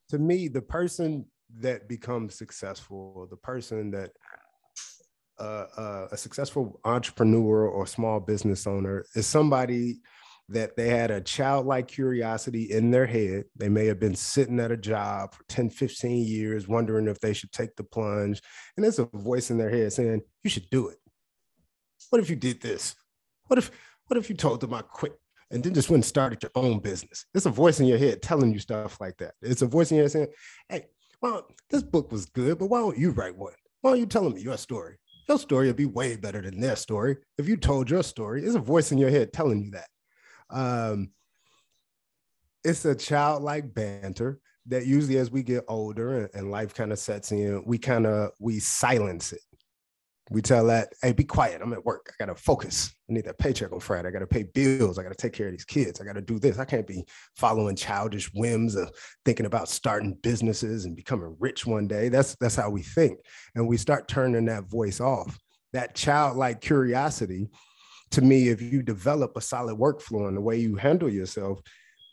to 0.08 0.18
me, 0.18 0.48
the 0.48 0.62
person 0.62 1.26
that 1.58 1.88
becomes 1.88 2.34
successful, 2.34 3.26
the 3.30 3.36
person 3.36 3.90
that 3.92 4.10
uh, 5.38 5.66
uh, 5.76 6.08
a 6.12 6.16
successful 6.16 6.80
entrepreneur 6.84 7.66
or 7.66 7.86
small 7.86 8.20
business 8.20 8.66
owner 8.66 9.04
is 9.14 9.26
somebody 9.26 10.00
that 10.48 10.76
they 10.76 10.88
had 10.88 11.10
a 11.10 11.20
childlike 11.20 11.88
curiosity 11.88 12.70
in 12.70 12.90
their 12.90 13.06
head. 13.06 13.44
They 13.56 13.68
may 13.68 13.86
have 13.86 13.98
been 13.98 14.14
sitting 14.14 14.60
at 14.60 14.70
a 14.70 14.76
job 14.76 15.34
for 15.34 15.42
10, 15.48 15.70
15 15.70 16.26
years, 16.26 16.68
wondering 16.68 17.08
if 17.08 17.18
they 17.20 17.32
should 17.32 17.52
take 17.52 17.76
the 17.76 17.84
plunge. 17.84 18.42
And 18.76 18.84
there's 18.84 18.98
a 18.98 19.06
voice 19.06 19.50
in 19.50 19.58
their 19.58 19.70
head 19.70 19.92
saying, 19.92 20.22
You 20.42 20.50
should 20.50 20.68
do 20.70 20.88
it. 20.88 20.98
What 22.10 22.20
if 22.20 22.28
you 22.28 22.36
did 22.36 22.60
this? 22.60 22.94
What 23.46 23.58
if, 23.58 23.70
what 24.06 24.18
if 24.18 24.28
you 24.28 24.36
told 24.36 24.60
them 24.60 24.74
I 24.74 24.82
quit 24.82 25.18
and 25.50 25.62
then 25.62 25.74
just 25.74 25.90
went 25.90 25.98
and 25.98 26.04
started 26.04 26.42
your 26.42 26.52
own 26.54 26.80
business? 26.80 27.26
There's 27.32 27.46
a 27.46 27.50
voice 27.50 27.80
in 27.80 27.86
your 27.86 27.98
head 27.98 28.22
telling 28.22 28.52
you 28.52 28.58
stuff 28.58 29.00
like 29.00 29.16
that. 29.18 29.34
It's 29.40 29.62
a 29.62 29.66
voice 29.66 29.90
in 29.90 29.96
your 29.96 30.04
head 30.04 30.12
saying, 30.12 30.28
Hey, 30.68 30.86
well, 31.22 31.48
this 31.70 31.82
book 31.82 32.12
was 32.12 32.26
good, 32.26 32.58
but 32.58 32.66
why 32.66 32.80
don't 32.80 32.98
you 32.98 33.10
write 33.10 33.36
one? 33.36 33.54
Why 33.80 33.90
aren't 33.90 34.00
you 34.00 34.06
telling 34.06 34.34
me 34.34 34.42
your 34.42 34.58
story? 34.58 34.98
Your 35.26 35.38
story 35.38 35.68
would 35.68 35.76
be 35.76 35.86
way 35.86 36.16
better 36.16 36.42
than 36.42 36.60
their 36.60 36.76
story. 36.76 37.16
If 37.38 37.48
you 37.48 37.56
told 37.56 37.88
your 37.88 38.02
story, 38.02 38.42
there's 38.42 38.54
a 38.54 38.60
voice 38.60 38.92
in 38.92 38.98
your 38.98 39.08
head 39.08 39.32
telling 39.32 39.62
you 39.62 39.70
that. 39.70 39.88
Um, 40.50 41.10
it's 42.64 42.84
a 42.84 42.94
childlike 42.94 43.74
banter 43.74 44.40
that 44.66 44.86
usually 44.86 45.18
as 45.18 45.30
we 45.30 45.42
get 45.42 45.64
older 45.68 46.30
and 46.34 46.50
life 46.50 46.74
kind 46.74 46.92
of 46.92 46.98
sets 46.98 47.32
in, 47.32 47.62
we 47.66 47.78
kind 47.78 48.06
of 48.06 48.30
we 48.40 48.58
silence 48.60 49.32
it. 49.32 49.40
We 50.30 50.40
tell 50.40 50.64
that, 50.66 50.88
hey, 51.02 51.12
be 51.12 51.24
quiet. 51.24 51.60
I'm 51.60 51.74
at 51.74 51.84
work. 51.84 52.10
I 52.10 52.24
gotta 52.24 52.34
focus. 52.34 52.94
I 53.10 53.12
need 53.12 53.26
that 53.26 53.38
paycheck 53.38 53.72
on 53.72 53.80
Friday. 53.80 54.08
I 54.08 54.10
gotta 54.10 54.26
pay 54.26 54.44
bills. 54.44 54.98
I 54.98 55.02
gotta 55.02 55.14
take 55.14 55.34
care 55.34 55.48
of 55.48 55.52
these 55.52 55.66
kids. 55.66 56.00
I 56.00 56.04
gotta 56.04 56.22
do 56.22 56.38
this. 56.38 56.58
I 56.58 56.64
can't 56.64 56.86
be 56.86 57.04
following 57.36 57.76
childish 57.76 58.32
whims 58.32 58.74
of 58.74 58.90
thinking 59.26 59.44
about 59.44 59.68
starting 59.68 60.16
businesses 60.22 60.86
and 60.86 60.96
becoming 60.96 61.36
rich 61.38 61.66
one 61.66 61.86
day. 61.86 62.08
That's 62.08 62.36
that's 62.36 62.56
how 62.56 62.70
we 62.70 62.80
think. 62.80 63.20
And 63.54 63.68
we 63.68 63.76
start 63.76 64.08
turning 64.08 64.46
that 64.46 64.64
voice 64.70 64.98
off. 64.98 65.38
That 65.74 65.94
childlike 65.94 66.62
curiosity, 66.62 67.48
to 68.14 68.22
me, 68.22 68.48
if 68.48 68.60
you 68.62 68.82
develop 68.82 69.36
a 69.36 69.40
solid 69.40 69.76
workflow 69.76 70.28
and 70.28 70.36
the 70.36 70.40
way 70.40 70.56
you 70.58 70.76
handle 70.76 71.08
yourself, 71.08 71.60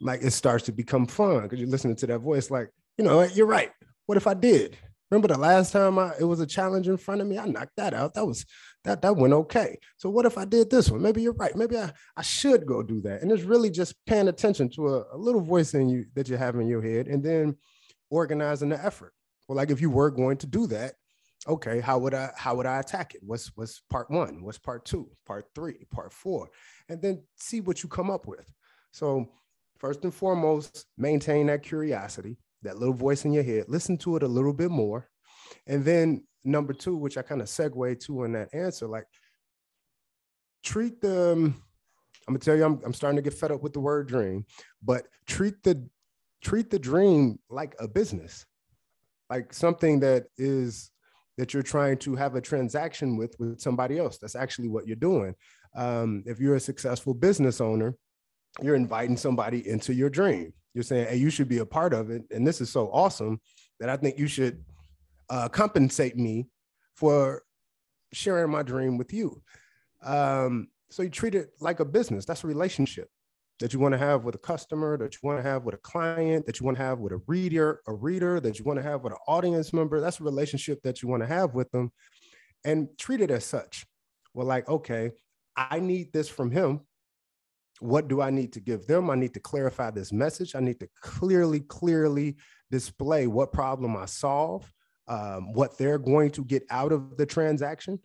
like 0.02 0.22
it 0.24 0.32
starts 0.32 0.66
to 0.66 0.72
become 0.72 1.06
fun 1.06 1.44
because 1.44 1.60
you're 1.60 1.70
listening 1.70 1.96
to 1.98 2.08
that 2.08 2.20
voice, 2.20 2.50
like, 2.50 2.70
you 2.98 3.06
know, 3.06 3.22
you're 3.24 3.46
right. 3.46 3.72
What 4.08 4.18
if 4.18 4.28
I 4.28 4.34
did? 4.34 4.78
Remember 5.10 5.28
the 5.28 5.38
last 5.38 5.72
time 5.72 6.00
I, 6.00 6.14
it 6.20 6.24
was 6.24 6.40
a 6.40 6.48
challenge 6.48 6.88
in 6.88 6.98
front 6.98 7.22
of 7.22 7.28
me? 7.28 7.38
I 7.38 7.46
knocked 7.46 7.76
that 7.78 7.94
out. 7.94 8.14
That 8.14 8.26
was 8.26 8.46
that 8.84 9.02
that 9.02 9.16
went 9.16 9.34
okay. 9.34 9.78
So 9.98 10.10
what 10.10 10.26
if 10.26 10.38
I 10.38 10.46
did 10.46 10.70
this 10.70 10.90
one? 10.90 11.02
Maybe 11.02 11.22
you're 11.22 11.34
right. 11.34 11.56
Maybe 11.56 11.78
I, 11.78 11.92
I 12.16 12.22
should 12.22 12.66
go 12.66 12.82
do 12.82 13.02
that. 13.02 13.22
And 13.22 13.32
it's 13.32 13.44
really 13.44 13.70
just 13.70 13.94
paying 14.06 14.30
attention 14.30 14.70
to 14.76 14.88
a, 14.88 15.06
a 15.14 15.18
little 15.18 15.42
voice 15.42 15.74
in 15.74 15.90
you 15.90 16.06
that 16.16 16.30
you 16.30 16.38
have 16.38 16.56
in 16.56 16.68
your 16.68 16.82
head 16.82 17.08
and 17.08 17.24
then 17.24 17.58
organizing 18.10 18.70
the 18.70 18.84
effort. 18.84 19.14
Well, 19.48 19.58
like 19.58 19.70
if 19.70 19.82
you 19.82 19.90
were 19.90 20.10
going 20.10 20.38
to 20.38 20.48
do 20.48 20.66
that, 20.68 20.94
okay, 21.48 21.80
how 21.80 21.98
would 22.00 22.14
I 22.14 22.32
how 22.36 22.56
would 22.56 22.66
I 22.66 22.80
attack 22.80 23.16
it? 23.16 23.22
What's 23.24 23.52
what's 23.56 23.82
part 23.90 24.10
one? 24.10 24.44
What's 24.44 24.58
part 24.58 24.86
two? 24.86 25.10
Part 25.26 25.46
three? 25.56 25.86
Part 25.92 26.14
four? 26.14 26.50
And 26.90 27.02
then 27.02 27.24
see 27.36 27.62
what 27.62 27.84
you 27.84 27.90
come 27.90 28.10
up 28.10 28.28
with. 28.28 28.52
So 28.92 29.30
first 29.78 30.04
and 30.04 30.14
foremost, 30.14 30.86
maintain 30.98 31.48
that 31.48 31.64
curiosity, 31.64 32.38
that 32.62 32.78
little 32.78 32.94
voice 32.94 33.26
in 33.26 33.34
your 33.34 33.44
head. 33.44 33.66
Listen 33.68 33.98
to 34.00 34.16
it 34.16 34.24
a 34.24 34.28
little 34.28 34.54
bit 34.54 34.70
more. 34.70 35.10
And 35.68 35.84
then 35.84 36.24
number 36.44 36.74
two, 36.74 36.96
which 36.96 37.18
I 37.18 37.22
kind 37.22 37.42
of 37.42 37.48
segue 37.48 38.00
to 38.06 38.24
in 38.24 38.34
that 38.34 38.54
answer, 38.54 38.88
like 38.88 39.06
treat 40.64 41.02
the, 41.02 41.32
I'm 41.32 41.64
gonna 42.28 42.40
tell 42.40 42.56
you, 42.56 42.64
I'm, 42.64 42.80
I'm 42.86 42.94
starting 42.94 43.16
to 43.18 43.22
get 43.22 43.34
fed 43.34 43.52
up 43.52 43.64
with 43.64 43.74
the 43.74 43.80
word 43.80 44.08
dream, 44.08 44.46
but 44.84 45.08
treat 45.28 45.64
the 45.64 45.88
treat 46.44 46.70
the 46.70 46.80
dream 46.80 47.40
like 47.50 47.76
a 47.80 47.88
business, 47.88 48.46
like 49.30 49.54
something 49.54 50.00
that 50.00 50.26
is 50.38 50.92
that 51.38 51.54
you're 51.54 51.64
trying 51.64 51.98
to 51.98 52.16
have 52.16 52.36
a 52.36 52.42
transaction 52.42 53.18
with 53.18 53.36
with 53.40 53.60
somebody 53.60 53.98
else. 53.98 54.18
That's 54.18 54.36
actually 54.36 54.70
what 54.70 54.88
you're 54.88 54.96
doing. 54.96 55.36
Um, 55.76 56.24
if 56.26 56.40
you're 56.40 56.56
a 56.56 56.60
successful 56.60 57.14
business 57.14 57.62
owner, 57.62 57.96
you're 58.62 58.76
inviting 58.76 59.18
somebody 59.18 59.68
into 59.68 59.94
your 59.94 60.10
dream. 60.10 60.54
You're 60.74 60.84
saying, 60.84 61.08
hey, 61.08 61.18
you 61.18 61.30
should 61.30 61.48
be 61.48 61.60
a 61.60 61.66
part 61.66 61.94
of 61.94 62.10
it. 62.10 62.24
And 62.32 62.46
this 62.46 62.62
is 62.62 62.70
so 62.70 62.90
awesome 62.92 63.40
that 63.80 63.90
I 63.90 63.98
think 63.98 64.18
you 64.18 64.28
should 64.28 64.64
uh, 65.30 65.50
compensate 65.50 66.18
me 66.18 66.48
for 66.96 67.44
sharing 68.14 68.52
my 68.52 68.64
dream 68.64 68.98
with 68.98 69.14
you. 69.14 69.42
Um, 70.04 70.68
so 70.90 71.04
you 71.04 71.10
treat 71.10 71.36
it 71.36 71.52
like 71.60 71.80
a 71.80 71.86
business. 71.86 72.26
That's 72.26 72.44
a 72.44 72.48
relationship 72.48 73.10
that 73.62 73.74
you 73.74 73.80
want 73.80 73.94
to 73.94 73.98
have 73.98 74.26
with 74.26 74.36
a 74.36 74.40
customer, 74.40 74.98
that 74.98 75.14
you 75.14 75.20
want 75.24 75.40
to 75.40 75.44
have 75.50 75.64
with 75.64 75.76
a 75.76 75.80
client, 75.80 76.46
that 76.46 76.60
you 76.60 76.66
want 76.66 76.78
to 76.78 76.84
have 76.84 77.00
with 77.00 77.14
a 77.14 77.22
reader, 77.28 77.80
a 77.88 77.94
reader, 77.94 78.42
that 78.42 78.60
you 78.60 78.66
want 78.66 78.78
to 78.78 78.84
have 78.84 79.04
with 79.04 79.14
an 79.14 79.20
audience 79.28 79.72
member. 79.72 80.02
That's 80.02 80.20
a 80.20 80.24
relationship 80.24 80.82
that 80.84 81.02
you 81.02 81.08
want 81.08 81.24
to 81.24 81.28
have 81.28 81.54
with 81.54 81.72
them 81.72 81.92
and 82.66 82.90
treat 82.98 83.22
it 83.22 83.32
as 83.32 83.46
such. 83.46 83.86
Well, 84.34 84.48
like, 84.48 84.68
okay, 84.68 85.12
I 85.56 85.80
need 85.80 86.12
this 86.12 86.28
from 86.28 86.52
him 86.52 86.82
what 87.82 88.08
do 88.08 88.22
I 88.22 88.30
need 88.30 88.54
to 88.54 88.60
give 88.60 88.86
them? 88.86 89.10
I 89.10 89.16
need 89.16 89.34
to 89.34 89.40
clarify 89.40 89.90
this 89.90 90.14
message. 90.14 90.56
I 90.56 90.60
need 90.60 90.80
to 90.82 90.90
clearly, 91.02 91.62
clearly 91.62 92.38
display 92.70 93.26
what 93.26 93.52
problem 93.52 93.98
I 93.98 94.06
solve, 94.06 94.72
um, 95.08 95.52
what 95.54 95.80
they're 95.80 95.98
going 95.98 96.30
to 96.32 96.46
get 96.46 96.64
out 96.70 96.92
of 96.92 97.18
the 97.18 97.26
transaction. 97.26 98.00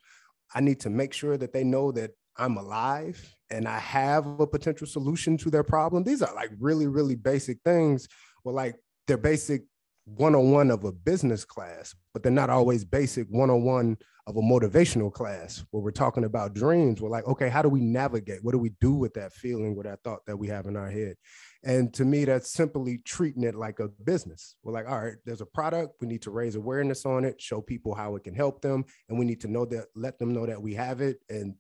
I 0.55 0.61
need 0.61 0.81
to 0.81 0.91
make 0.91 1.13
sure 1.13 1.37
that 1.37 1.53
they 1.53 1.63
know 1.63 1.93
that 1.93 2.13
I'm 2.39 2.57
alive 2.57 3.35
and 3.51 3.67
I 3.67 3.79
have 3.79 4.27
a 4.41 4.47
potential 4.47 4.87
solution 4.87 5.37
to 5.39 5.51
their 5.51 5.65
problem. 5.65 6.05
These 6.05 6.23
are 6.23 6.35
like 6.35 6.51
really, 6.59 6.87
really 6.87 7.15
basic 7.15 7.59
things. 7.65 8.09
Well, 8.45 8.55
like 8.55 8.77
they're 9.07 9.17
basic 9.17 9.63
101 10.07 10.71
of 10.71 10.85
a 10.85 10.93
business 10.93 11.45
class, 11.45 11.95
but 12.13 12.23
they're 12.23 12.33
not 12.33 12.51
always 12.51 12.85
basic 12.85 13.27
101 13.29 13.97
of 14.29 14.37
a 14.37 14.41
motivational 14.41 15.13
class 15.13 15.65
where 15.71 15.83
we're 15.83 15.91
talking 15.93 16.25
about 16.25 16.55
dreams. 16.55 17.01
We're 17.01 17.11
like, 17.11 17.27
okay, 17.27 17.49
how 17.49 17.63
do 17.63 17.69
we 17.69 17.81
navigate? 17.81 18.43
What 18.43 18.53
do 18.53 18.59
we 18.59 18.73
do 18.81 18.93
with 18.93 19.15
that 19.15 19.33
feeling, 19.33 19.77
with 19.77 19.87
that 19.87 20.03
thought 20.03 20.27
that 20.27 20.37
we 20.37 20.49
have 20.49 20.67
in 20.67 20.77
our 20.77 20.91
head? 20.91 21.17
And 21.65 21.93
to 21.95 22.05
me, 22.05 22.25
that's 22.25 22.51
simply 22.53 22.99
treating 23.05 23.45
it 23.45 23.55
like 23.55 23.79
a 23.79 23.89
business. 24.05 24.57
We're 24.63 24.73
like, 24.73 24.89
all 24.89 25.01
right, 25.01 25.17
there's 25.25 25.41
a 25.41 25.47
product. 25.47 25.95
We 26.01 26.09
need 26.09 26.23
to 26.23 26.31
raise 26.31 26.57
awareness 26.57 27.07
on 27.07 27.25
it, 27.25 27.41
show 27.41 27.61
people 27.61 27.95
how 27.95 28.17
it 28.17 28.25
can 28.25 28.35
help 28.35 28.63
them. 28.63 28.85
And 29.09 29.19
we 29.19 29.25
need 29.25 29.41
to 29.43 29.49
know 29.49 29.65
that, 29.67 29.87
let 29.95 30.19
them 30.19 30.33
know 30.33 30.47
that 30.47 30.61
we 30.61 30.75
have 30.75 31.01
it. 31.01 31.19
And 31.29 31.55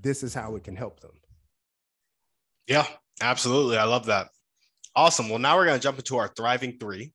this 0.00 0.22
is 0.22 0.34
how 0.34 0.56
it 0.56 0.64
can 0.64 0.76
help 0.76 1.00
them. 1.00 1.12
Yeah, 2.66 2.86
absolutely. 3.20 3.76
I 3.76 3.84
love 3.84 4.06
that. 4.06 4.28
Awesome. 4.94 5.28
Well, 5.28 5.38
now 5.38 5.56
we're 5.56 5.66
going 5.66 5.78
to 5.78 5.82
jump 5.82 5.98
into 5.98 6.16
our 6.16 6.28
thriving 6.28 6.78
three. 6.78 7.12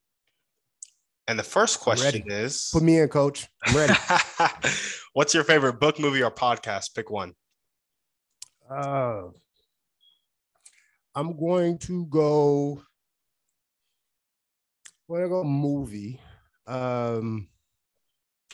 And 1.28 1.38
the 1.38 1.44
first 1.44 1.82
question 1.82 2.32
is 2.32 2.70
Put 2.72 2.84
me 2.84 3.00
in, 3.00 3.10
coach. 3.10 3.48
I'm 3.66 3.76
ready. 3.76 3.94
What's 5.14 5.34
your 5.34 5.44
favorite 5.44 5.80
book, 5.80 6.00
movie, 6.00 6.24
or 6.24 6.32
podcast? 6.32 6.96
Pick 6.96 7.12
one. 7.12 7.34
Uh, 8.70 9.24
I'm 11.14 11.38
going 11.38 11.80
to 11.80 12.06
go. 12.06 12.82
I'm 15.10 15.16
going 15.16 15.24
to 15.24 15.30
go 15.30 15.44
movie. 15.44 16.20
Um, 16.66 17.50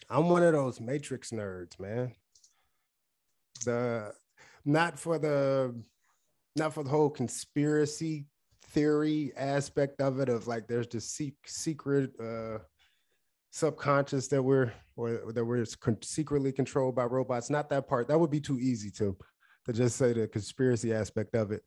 I'm 0.10 0.30
one 0.30 0.44
of 0.44 0.54
those 0.54 0.80
Matrix 0.80 1.32
nerds, 1.32 1.80
man. 1.80 2.14
The 3.66 4.14
not 4.66 5.00
for 5.00 5.18
the 5.18 5.76
not 6.56 6.74
for 6.74 6.84
the 6.84 6.90
whole 6.90 7.10
conspiracy 7.10 8.26
theory 8.68 9.32
aspect 9.38 10.02
of 10.02 10.20
it 10.20 10.30
of 10.30 10.48
like 10.48 10.68
there's 10.68 10.88
this 10.88 11.20
secret 11.46 12.12
uh 12.20 12.58
subconscious 13.52 14.28
that 14.30 14.42
we're 14.42 14.72
or 14.96 15.32
that 15.32 15.46
we're 15.46 15.66
secretly 16.02 16.52
controlled 16.52 16.96
by 16.96 17.06
robots. 17.06 17.50
Not 17.50 17.70
that 17.70 17.88
part. 17.88 18.08
That 18.08 18.20
would 18.20 18.32
be 18.32 18.40
too 18.40 18.60
easy 18.60 18.90
to 18.92 19.16
to 19.66 19.74
just 19.74 19.96
say 19.96 20.14
the 20.14 20.28
conspiracy 20.28 20.94
aspect 20.94 21.36
of 21.36 21.52
it. 21.52 21.62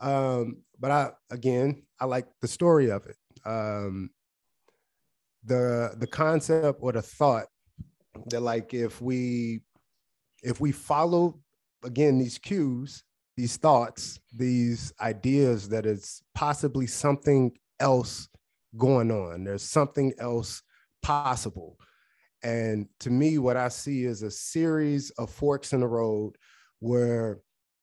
Um 0.00 0.58
but 0.78 0.90
i 0.90 1.10
again 1.30 1.82
i 2.00 2.04
like 2.04 2.26
the 2.40 2.48
story 2.48 2.90
of 2.90 3.06
it. 3.06 3.16
Um 3.44 4.10
the 5.44 5.94
the 5.98 6.06
concept 6.06 6.78
or 6.80 6.92
the 6.92 7.02
thought 7.02 7.46
that 8.26 8.40
like 8.40 8.74
if 8.74 9.00
we 9.00 9.62
if 10.46 10.60
we 10.60 10.72
follow 10.72 11.38
again 11.84 12.18
these 12.18 12.38
cues 12.38 13.04
these 13.36 13.56
thoughts, 13.56 14.18
these 14.34 14.92
ideas 15.00 15.68
that 15.68 15.84
it's 15.84 16.22
possibly 16.34 16.86
something 16.86 17.52
else 17.80 18.28
going 18.76 19.10
on. 19.10 19.44
There's 19.44 19.62
something 19.62 20.12
else 20.18 20.62
possible. 21.02 21.78
And 22.42 22.88
to 23.00 23.10
me, 23.10 23.38
what 23.38 23.56
I 23.56 23.68
see 23.68 24.04
is 24.04 24.22
a 24.22 24.30
series 24.30 25.10
of 25.10 25.30
forks 25.30 25.72
in 25.72 25.80
the 25.80 25.86
road 25.86 26.36
where 26.80 27.40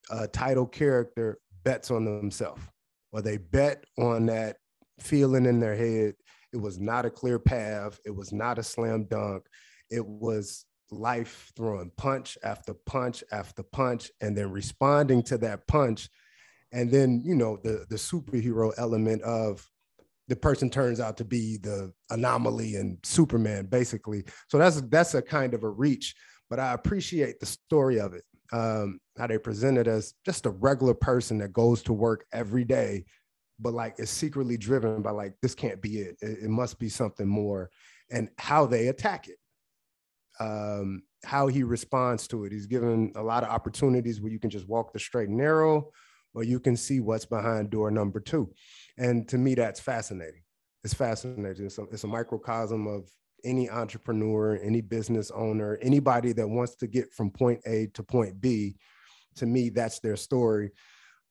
a 0.10 0.28
title 0.28 0.66
character 0.66 1.38
bets 1.64 1.92
on 1.92 2.06
themselves, 2.06 2.62
or 3.12 3.22
they 3.22 3.38
bet 3.38 3.84
on 3.98 4.26
that 4.28 4.58
feeling 5.00 5.46
in 5.46 5.60
their 5.60 5.76
head. 5.76 6.16
It 6.52 6.58
was 6.58 6.80
not 6.80 7.06
a 7.06 7.10
clear 7.10 7.40
path. 7.40 8.00
It 8.06 8.16
was 8.16 8.32
not 8.32 8.58
a 8.58 8.64
slam 8.64 9.06
dunk. 9.06 9.46
It 9.90 10.06
was 10.06 10.66
life 10.92 11.52
throwing 11.56 11.92
punch 11.98 12.38
after 12.44 12.74
punch 12.74 13.24
after 13.32 13.64
punch 13.64 14.12
and 14.22 14.38
then 14.38 14.52
responding 14.52 15.24
to 15.24 15.38
that 15.40 15.68
punch. 15.68 16.10
And 16.72 16.92
then 16.92 17.22
you 17.24 17.36
know 17.36 17.58
the 17.64 17.86
the 17.90 17.96
superhero 17.96 18.72
element 18.78 19.22
of 19.24 19.68
the 20.28 20.36
person 20.36 20.70
turns 20.70 21.00
out 21.00 21.18
to 21.18 21.26
be 21.26 21.58
the 21.58 21.92
anomaly 22.10 22.76
and 22.76 22.98
superman 23.04 23.66
basically. 23.66 24.24
So 24.48 24.58
that's 24.58 24.82
that's 24.82 25.14
a 25.14 25.22
kind 25.22 25.54
of 25.54 25.64
a 25.64 25.70
reach 25.70 26.16
but 26.50 26.60
i 26.60 26.74
appreciate 26.74 27.40
the 27.40 27.46
story 27.46 28.00
of 28.00 28.14
it 28.14 28.24
um 28.52 29.00
how 29.18 29.26
they 29.26 29.38
present 29.38 29.78
it 29.78 29.88
as 29.88 30.14
just 30.26 30.46
a 30.46 30.50
regular 30.50 30.94
person 30.94 31.38
that 31.38 31.54
goes 31.54 31.82
to 31.82 31.94
work 31.94 32.26
every 32.32 32.64
day 32.64 33.04
but 33.60 33.74
like 33.74 33.96
is 33.98 34.10
secretly 34.10 34.58
driven 34.58 35.02
by 35.02 35.12
like 35.12 35.34
this 35.42 35.56
can't 35.56 35.82
be 35.82 36.00
it. 36.00 36.18
It, 36.22 36.44
it 36.44 36.50
must 36.50 36.80
be 36.80 36.90
something 36.90 37.28
more 37.28 37.70
and 38.12 38.30
how 38.38 38.66
they 38.66 38.88
attack 38.88 39.28
it 39.28 39.38
um, 40.40 41.04
how 41.26 41.48
he 41.48 41.64
responds 41.64 42.28
to 42.30 42.46
it. 42.46 42.52
He's 42.52 42.66
given 42.66 43.12
a 43.16 43.24
lot 43.24 43.44
of 43.44 43.50
opportunities 43.50 44.22
where 44.22 44.32
you 44.32 44.40
can 44.40 44.50
just 44.50 44.68
walk 44.68 44.94
the 44.94 45.00
straight 45.00 45.30
and 45.30 45.38
narrow, 45.38 45.92
or 46.34 46.44
you 46.44 46.60
can 46.60 46.76
see 46.76 47.00
what's 47.00 47.26
behind 47.26 47.70
door 47.70 47.92
number 47.92 48.20
two. 48.20 48.52
And 48.98 49.28
to 49.30 49.38
me, 49.38 49.56
that's 49.56 49.80
fascinating. 49.80 50.42
It's 50.84 50.94
fascinating. 50.94 51.66
It's 51.66 51.78
a, 51.78 51.84
it's 51.92 52.04
a 52.04 52.08
microcosm 52.08 52.88
of 52.88 53.10
any 53.46 53.70
entrepreneur, 53.70 54.60
any 54.62 54.82
business 54.82 55.32
owner, 55.32 55.78
anybody 55.82 56.34
that 56.34 56.48
wants 56.48 56.76
to 56.76 56.88
get 56.88 57.14
from 57.14 57.30
point 57.30 57.62
A 57.66 57.88
to 57.94 58.04
point 58.04 58.40
B. 58.42 58.76
To 59.36 59.46
me, 59.46 59.70
that's 59.70 60.00
their 60.00 60.16
story, 60.16 60.72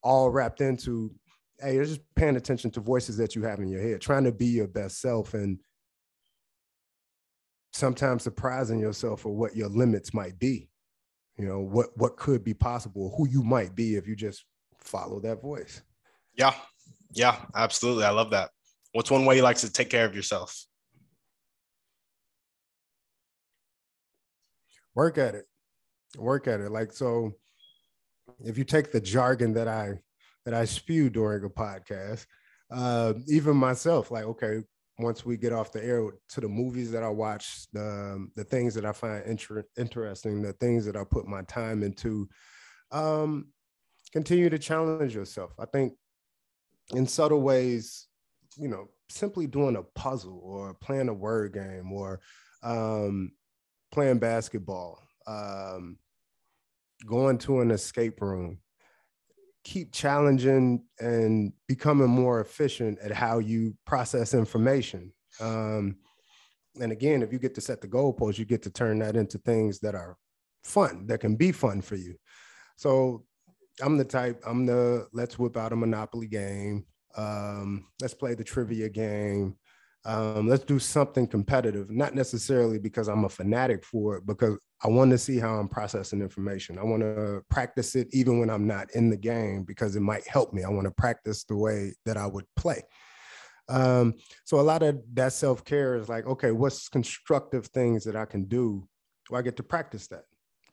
all 0.02 0.30
wrapped 0.30 0.60
into 0.60 1.14
hey, 1.62 1.74
you're 1.74 1.84
just 1.84 2.00
paying 2.16 2.36
attention 2.36 2.70
to 2.72 2.80
voices 2.80 3.16
that 3.16 3.34
you 3.36 3.42
have 3.44 3.60
in 3.60 3.68
your 3.68 3.80
head, 3.80 4.00
trying 4.00 4.24
to 4.24 4.32
be 4.32 4.46
your 4.46 4.66
best 4.66 5.00
self 5.00 5.34
and 5.34 5.60
sometimes 7.72 8.22
surprising 8.22 8.78
yourself 8.78 9.20
for 9.20 9.34
what 9.34 9.56
your 9.56 9.68
limits 9.68 10.14
might 10.14 10.38
be. 10.38 10.68
You 11.36 11.46
know, 11.46 11.60
what 11.60 11.88
what 11.96 12.16
could 12.16 12.44
be 12.44 12.54
possible, 12.54 13.14
who 13.16 13.28
you 13.28 13.42
might 13.42 13.74
be 13.74 13.96
if 13.96 14.06
you 14.06 14.14
just 14.14 14.44
follow 14.78 15.20
that 15.20 15.40
voice. 15.40 15.82
Yeah. 16.34 16.54
Yeah, 17.12 17.36
absolutely. 17.54 18.04
I 18.04 18.10
love 18.10 18.30
that. 18.30 18.50
What's 18.92 19.10
one 19.10 19.24
way 19.24 19.36
you 19.36 19.42
like 19.42 19.58
to 19.58 19.72
take 19.72 19.90
care 19.90 20.04
of 20.04 20.14
yourself? 20.14 20.64
Work 24.94 25.18
at 25.18 25.34
it. 25.34 25.46
Work 26.16 26.46
at 26.46 26.60
it. 26.60 26.70
Like 26.70 26.92
so 26.92 27.32
if 28.44 28.58
you 28.58 28.64
take 28.64 28.92
the 28.92 29.00
jargon 29.00 29.54
that 29.54 29.68
I 29.68 30.00
that 30.44 30.54
I 30.54 30.64
spew 30.64 31.08
during 31.08 31.44
a 31.44 31.48
podcast, 31.48 32.26
uh, 32.70 33.14
even 33.28 33.56
myself, 33.56 34.10
like, 34.10 34.24
okay, 34.24 34.62
once 34.98 35.24
we 35.24 35.36
get 35.36 35.52
off 35.52 35.72
the 35.72 35.84
air 35.84 36.10
to 36.28 36.40
the 36.40 36.48
movies 36.48 36.90
that 36.92 37.02
I 37.02 37.08
watch, 37.08 37.66
the 37.72 38.28
the 38.36 38.44
things 38.44 38.74
that 38.74 38.84
I 38.84 38.92
find 38.92 39.24
inter- 39.26 39.64
interesting, 39.76 40.42
the 40.42 40.52
things 40.54 40.84
that 40.86 40.96
I 40.96 41.04
put 41.04 41.26
my 41.26 41.42
time 41.42 41.82
into, 41.82 42.28
um, 42.90 43.48
continue 44.12 44.50
to 44.50 44.58
challenge 44.58 45.14
yourself. 45.14 45.52
I 45.58 45.66
think 45.66 45.94
in 46.94 47.06
subtle 47.06 47.40
ways, 47.40 48.08
you 48.56 48.68
know, 48.68 48.88
simply 49.08 49.46
doing 49.46 49.76
a 49.76 49.82
puzzle 49.82 50.40
or 50.42 50.74
playing 50.74 51.08
a 51.08 51.14
word 51.14 51.54
game 51.54 51.92
or 51.92 52.20
um, 52.62 53.32
playing 53.90 54.18
basketball, 54.18 54.98
um, 55.26 55.98
going 57.06 57.38
to 57.38 57.60
an 57.60 57.70
escape 57.70 58.20
room, 58.20 58.58
keep 59.64 59.92
challenging 59.92 60.84
and 60.98 61.52
becoming 61.68 62.08
more 62.08 62.40
efficient 62.40 62.98
at 63.00 63.12
how 63.12 63.38
you 63.38 63.76
process 63.86 64.34
information. 64.34 65.12
Um, 65.40 65.96
and 66.80 66.92
again, 66.92 67.22
if 67.22 67.32
you 67.32 67.38
get 67.38 67.54
to 67.54 67.60
set 67.60 67.80
the 67.80 67.88
goalposts, 67.88 68.38
you 68.38 68.44
get 68.44 68.62
to 68.62 68.70
turn 68.70 68.98
that 69.00 69.16
into 69.16 69.38
things 69.38 69.78
that 69.80 69.94
are 69.94 70.16
fun, 70.64 71.06
that 71.06 71.20
can 71.20 71.36
be 71.36 71.52
fun 71.52 71.80
for 71.80 71.96
you. 71.96 72.16
So 72.76 73.24
I'm 73.80 73.96
the 73.96 74.04
type, 74.04 74.42
I'm 74.46 74.66
the 74.66 75.06
let's 75.12 75.38
whip 75.38 75.56
out 75.56 75.72
a 75.72 75.76
Monopoly 75.76 76.26
game. 76.26 76.86
Um, 77.16 77.86
let's 78.00 78.14
play 78.14 78.34
the 78.34 78.44
trivia 78.44 78.88
game. 78.88 79.56
Um, 80.04 80.48
let's 80.48 80.64
do 80.64 80.78
something 80.78 81.26
competitive, 81.26 81.90
not 81.90 82.14
necessarily 82.14 82.78
because 82.78 83.08
I'm 83.08 83.24
a 83.24 83.28
fanatic 83.28 83.84
for 83.84 84.16
it, 84.16 84.26
because 84.26 84.58
I 84.84 84.88
want 84.88 85.12
to 85.12 85.18
see 85.18 85.38
how 85.38 85.54
I'm 85.54 85.68
processing 85.68 86.20
information. 86.20 86.78
I 86.78 86.82
want 86.82 87.02
to 87.02 87.42
practice 87.48 87.94
it 87.94 88.08
even 88.12 88.40
when 88.40 88.50
I'm 88.50 88.66
not 88.66 88.88
in 88.94 89.10
the 89.10 89.16
game 89.16 89.62
because 89.62 89.94
it 89.94 90.00
might 90.00 90.26
help 90.26 90.52
me. 90.52 90.64
I 90.64 90.70
want 90.70 90.86
to 90.86 90.90
practice 90.90 91.44
the 91.44 91.56
way 91.56 91.94
that 92.04 92.16
I 92.16 92.26
would 92.26 92.46
play. 92.56 92.82
Um, 93.68 94.14
so 94.44 94.58
a 94.58 94.62
lot 94.62 94.82
of 94.82 95.00
that 95.14 95.32
self 95.32 95.64
care 95.64 95.94
is 95.94 96.08
like, 96.08 96.26
okay, 96.26 96.50
what's 96.50 96.88
constructive 96.88 97.66
things 97.66 98.04
that 98.04 98.16
I 98.16 98.24
can 98.24 98.44
do? 98.44 98.88
Do 99.28 99.36
I 99.36 99.42
get 99.42 99.56
to 99.58 99.62
practice 99.62 100.08
that? 100.08 100.24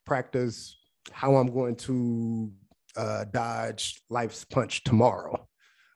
Practice 0.06 0.78
how 1.12 1.36
I'm 1.36 1.54
going 1.54 1.76
to 1.76 2.52
uh, 2.98 3.26
dodge 3.32 4.02
life's 4.10 4.44
punch 4.44 4.84
tomorrow 4.84 5.48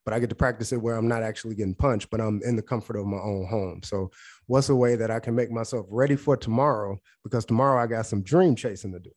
but 0.06 0.14
I 0.14 0.20
get 0.20 0.30
to 0.30 0.36
practice 0.36 0.72
it 0.72 0.82
where 0.82 0.96
I'm 0.96 1.08
not 1.08 1.24
actually 1.24 1.56
getting 1.56 1.76
punched, 1.76 2.10
but 2.10 2.22
I'm 2.22 2.42
in 2.44 2.56
the 2.56 2.62
comfort 2.62 2.98
of 2.98 3.06
my 3.06 3.18
own 3.18 3.46
home. 3.46 3.82
So, 3.84 4.12
what's 4.48 4.70
a 4.70 4.76
way 4.76 4.96
that 4.96 5.12
I 5.12 5.20
can 5.20 5.36
make 5.36 5.52
myself 5.52 5.86
ready 5.90 6.16
for 6.16 6.36
tomorrow? 6.36 7.00
Because 7.24 7.46
tomorrow 7.46 7.82
I 7.82 7.88
got 7.88 8.06
some 8.06 8.22
dream 8.22 8.56
chasing 8.56 8.92
to 8.94 9.00
do. 9.00 9.12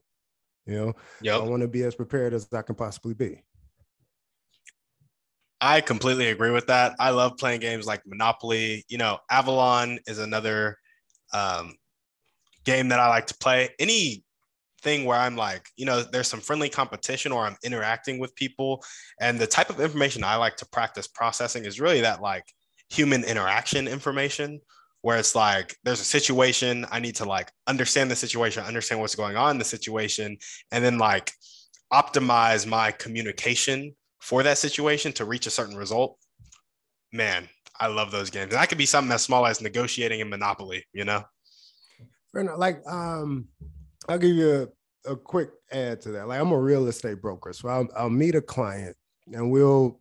You 0.66 0.74
know, 0.74 0.92
yep. 1.22 1.40
I 1.40 1.44
want 1.44 1.62
to 1.62 1.68
be 1.68 1.82
as 1.82 1.94
prepared 1.94 2.34
as 2.34 2.48
I 2.52 2.62
can 2.62 2.74
possibly 2.74 3.14
be. 3.14 3.42
I 5.60 5.80
completely 5.80 6.28
agree 6.28 6.50
with 6.50 6.66
that. 6.66 6.94
I 6.98 7.10
love 7.10 7.38
playing 7.38 7.60
games 7.60 7.86
like 7.86 8.02
Monopoly. 8.06 8.84
You 8.88 8.98
know, 8.98 9.18
Avalon 9.30 9.98
is 10.06 10.18
another 10.18 10.78
um, 11.32 11.76
game 12.64 12.88
that 12.88 13.00
I 13.00 13.08
like 13.08 13.26
to 13.28 13.36
play. 13.38 13.70
Any 13.78 14.25
thing 14.86 15.04
where 15.04 15.18
I'm 15.18 15.34
like, 15.34 15.68
you 15.76 15.84
know, 15.84 16.02
there's 16.02 16.28
some 16.28 16.40
friendly 16.40 16.68
competition 16.68 17.32
or 17.32 17.44
I'm 17.44 17.56
interacting 17.64 18.20
with 18.20 18.32
people. 18.36 18.84
And 19.20 19.36
the 19.36 19.46
type 19.46 19.68
of 19.68 19.80
information 19.80 20.22
I 20.22 20.36
like 20.36 20.56
to 20.58 20.66
practice 20.66 21.08
processing 21.08 21.64
is 21.64 21.80
really 21.80 22.02
that 22.02 22.22
like 22.22 22.44
human 22.88 23.24
interaction 23.24 23.88
information 23.88 24.60
where 25.02 25.18
it's 25.18 25.34
like 25.34 25.76
there's 25.82 26.00
a 26.00 26.04
situation 26.04 26.86
i 26.92 27.00
need 27.00 27.16
to 27.16 27.24
like 27.24 27.50
understand 27.66 28.08
the 28.08 28.14
situation 28.14 28.62
understand 28.62 29.00
what's 29.00 29.16
going 29.16 29.36
on 29.36 29.50
in 29.50 29.58
the 29.58 29.64
situation 29.64 30.36
and 30.70 30.84
then 30.84 30.98
like 30.98 31.32
optimize 31.92 32.64
my 32.64 32.92
communication 32.92 33.92
for 34.20 34.44
that 34.44 34.56
situation 34.56 35.12
to 35.12 35.24
reach 35.24 35.46
a 35.46 35.50
certain 35.50 35.76
result. 35.76 36.16
Man 37.12 37.48
i 37.78 37.88
love 37.88 38.10
those 38.12 38.30
games. 38.30 38.52
And 38.52 38.60
that 38.60 38.68
could 38.68 38.78
be 38.78 38.86
something 38.86 39.12
as 39.12 39.22
small 39.22 39.46
as 39.46 39.60
negotiating 39.60 40.20
in 40.20 40.28
monopoly 40.30 40.84
you 40.92 41.04
know? 41.04 41.24
Like 42.32 42.78
um 42.86 43.48
I'll 44.08 44.18
give 44.18 44.36
you 44.36 44.70
a, 45.06 45.16
quick 45.16 45.50
add 45.72 46.00
to 46.02 46.12
that. 46.12 46.28
Like 46.28 46.40
I'm 46.40 46.52
a 46.52 46.58
real 46.58 46.86
estate 46.88 47.20
broker, 47.20 47.52
so 47.52 47.68
I'll, 47.68 47.88
I'll 47.96 48.10
meet 48.10 48.34
a 48.34 48.40
client 48.40 48.96
and 49.32 49.50
we'll 49.50 50.00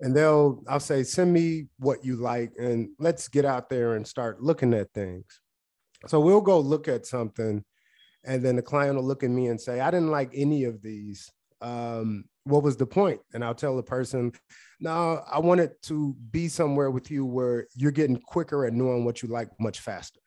and 0.00 0.14
they'll 0.14 0.62
I'll 0.68 0.80
say 0.80 1.02
send 1.02 1.32
me 1.32 1.68
what 1.78 2.04
you 2.04 2.16
like 2.16 2.52
and 2.58 2.88
let's 2.98 3.28
get 3.28 3.44
out 3.44 3.70
there 3.70 3.94
and 3.94 4.06
start 4.06 4.42
looking 4.42 4.74
at 4.74 4.92
things. 4.92 5.24
So 6.06 6.20
we'll 6.20 6.40
go 6.40 6.60
look 6.60 6.88
at 6.88 7.06
something 7.06 7.64
and 8.24 8.42
then 8.42 8.56
the 8.56 8.62
client 8.62 8.96
will 8.96 9.04
look 9.04 9.22
at 9.22 9.30
me 9.30 9.46
and 9.46 9.60
say 9.60 9.80
I 9.80 9.90
didn't 9.90 10.10
like 10.10 10.30
any 10.34 10.64
of 10.64 10.82
these. 10.82 11.30
Um, 11.60 12.24
what 12.44 12.62
was 12.62 12.76
the 12.76 12.86
point? 12.86 13.20
And 13.32 13.42
I'll 13.42 13.54
tell 13.54 13.76
the 13.76 13.82
person, 13.82 14.32
no, 14.80 15.22
I 15.30 15.38
wanted 15.38 15.70
to 15.84 16.14
be 16.30 16.48
somewhere 16.48 16.90
with 16.90 17.10
you 17.10 17.24
where 17.24 17.66
you're 17.74 17.90
getting 17.90 18.20
quicker 18.20 18.66
at 18.66 18.74
knowing 18.74 19.04
what 19.04 19.22
you 19.22 19.28
like 19.28 19.48
much 19.58 19.80
faster. 19.80 20.20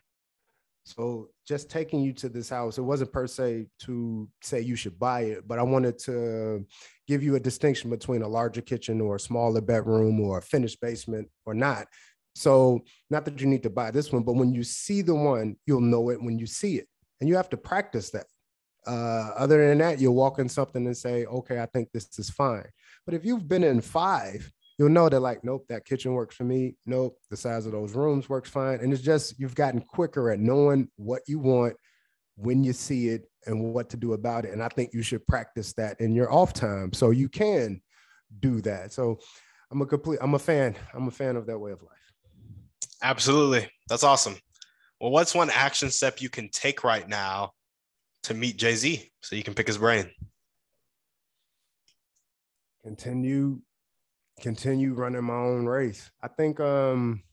So 0.88 1.30
just 1.46 1.70
taking 1.70 2.00
you 2.00 2.14
to 2.14 2.30
this 2.30 2.50
house, 2.50 2.78
it 2.78 2.82
wasn't 2.82 3.12
per 3.12 3.28
se 3.28 3.68
to 3.82 4.30
say 4.42 4.62
you 4.62 4.78
should 4.78 4.98
buy 4.98 5.22
it, 5.22 5.46
but 5.46 5.60
I 5.60 5.64
wanted 5.64 6.00
to 6.00 6.66
give 7.08 7.22
you 7.22 7.36
a 7.36 7.42
distinction 7.42 7.90
between 7.90 8.22
a 8.22 8.28
larger 8.28 8.62
kitchen 8.62 9.02
or 9.02 9.18
a 9.18 9.20
smaller 9.20 9.60
bedroom 9.60 10.22
or 10.22 10.38
a 10.38 10.42
finished 10.42 10.80
basement 10.80 11.28
or 11.46 11.54
not. 11.54 11.88
So 12.36 12.86
not 13.10 13.26
that 13.26 13.42
you 13.42 13.48
need 13.48 13.64
to 13.64 13.70
buy 13.70 13.92
this 13.92 14.14
one, 14.14 14.24
but 14.24 14.36
when 14.36 14.54
you 14.54 14.64
see 14.64 15.02
the 15.02 15.14
one, 15.14 15.58
you'll 15.66 15.82
know 15.82 16.10
it 16.10 16.22
when 16.22 16.40
you 16.40 16.46
see 16.46 16.78
it. 16.78 16.88
And 17.20 17.28
you 17.28 17.36
have 17.36 17.50
to 17.50 17.58
practice 17.58 18.12
that. 18.12 18.28
Uh, 18.86 19.34
other 19.36 19.68
than 19.68 19.80
that, 19.80 20.00
you'll 20.00 20.16
walk 20.16 20.40
in 20.40 20.48
something 20.48 20.86
and 20.86 20.96
say, 20.96 21.26
okay, 21.26 21.60
I 21.60 21.66
think 21.66 21.90
this 21.92 22.18
is 22.18 22.30
fine. 22.30 22.64
But 23.06 23.14
if 23.14 23.26
you've 23.26 23.50
been 23.50 23.66
in 23.66 23.82
five 23.82 24.50
you'll 24.78 24.90
know 24.90 25.10
that 25.10 25.20
like, 25.20 25.44
nope, 25.44 25.66
that 25.70 25.86
kitchen 25.86 26.14
works 26.14 26.36
for 26.36 26.44
me. 26.44 26.76
Nope, 26.86 27.18
the 27.30 27.38
size 27.38 27.66
of 27.66 27.72
those 27.72 27.94
rooms 27.94 28.30
works 28.30 28.50
fine. 28.50 28.80
And 28.80 28.94
it's 28.94 29.02
just 29.02 29.40
you've 29.40 29.56
gotten 29.56 29.82
quicker 29.82 30.32
at 30.32 30.40
knowing 30.40 30.90
what 30.98 31.24
you 31.28 31.40
want 31.40 31.76
when 32.36 32.64
you 32.64 32.74
see 32.74 33.10
it 33.10 33.30
and 33.46 33.74
what 33.74 33.90
to 33.90 33.98
do 33.98 34.14
about 34.14 34.46
it. 34.46 34.52
And 34.52 34.62
I 34.62 34.68
think 34.70 34.94
you 34.94 35.02
should 35.02 35.26
practice 35.26 35.74
that 35.74 36.00
in 36.00 36.14
your 36.14 36.32
off 36.32 36.54
time 36.54 36.94
so 36.94 37.10
you 37.10 37.30
can 37.30 37.82
do 38.40 38.62
that. 38.62 38.94
So 38.94 39.20
I'm 39.72 39.82
a 39.82 39.86
complete, 39.86 40.20
I'm 40.22 40.36
a 40.36 40.40
fan. 40.40 40.76
I'm 40.94 41.08
a 41.08 41.12
fan 41.12 41.36
of 41.36 41.48
that 41.48 41.58
way 41.58 41.72
of 41.72 41.82
life. 41.82 41.92
Absolutely. 43.02 43.70
That's 43.90 44.04
awesome. 44.04 44.36
Well, 45.00 45.12
what's 45.12 45.36
one 45.36 45.50
action 45.50 45.90
step 45.90 46.22
you 46.22 46.30
can 46.30 46.50
take 46.50 46.84
right 46.84 47.08
now 47.08 47.54
to 48.24 48.34
meet 48.34 48.58
Jay 48.58 48.76
Z 48.76 49.12
so 49.22 49.36
you 49.36 49.44
can 49.44 49.54
pick 49.54 49.68
his 49.68 49.78
brain? 49.78 50.10
Continue 52.84 53.60
continue 54.42 54.94
running 54.94 55.24
my 55.24 55.36
own 55.36 55.66
race. 55.66 56.12
I 56.22 56.28
think 56.28 56.60
um 56.60 57.24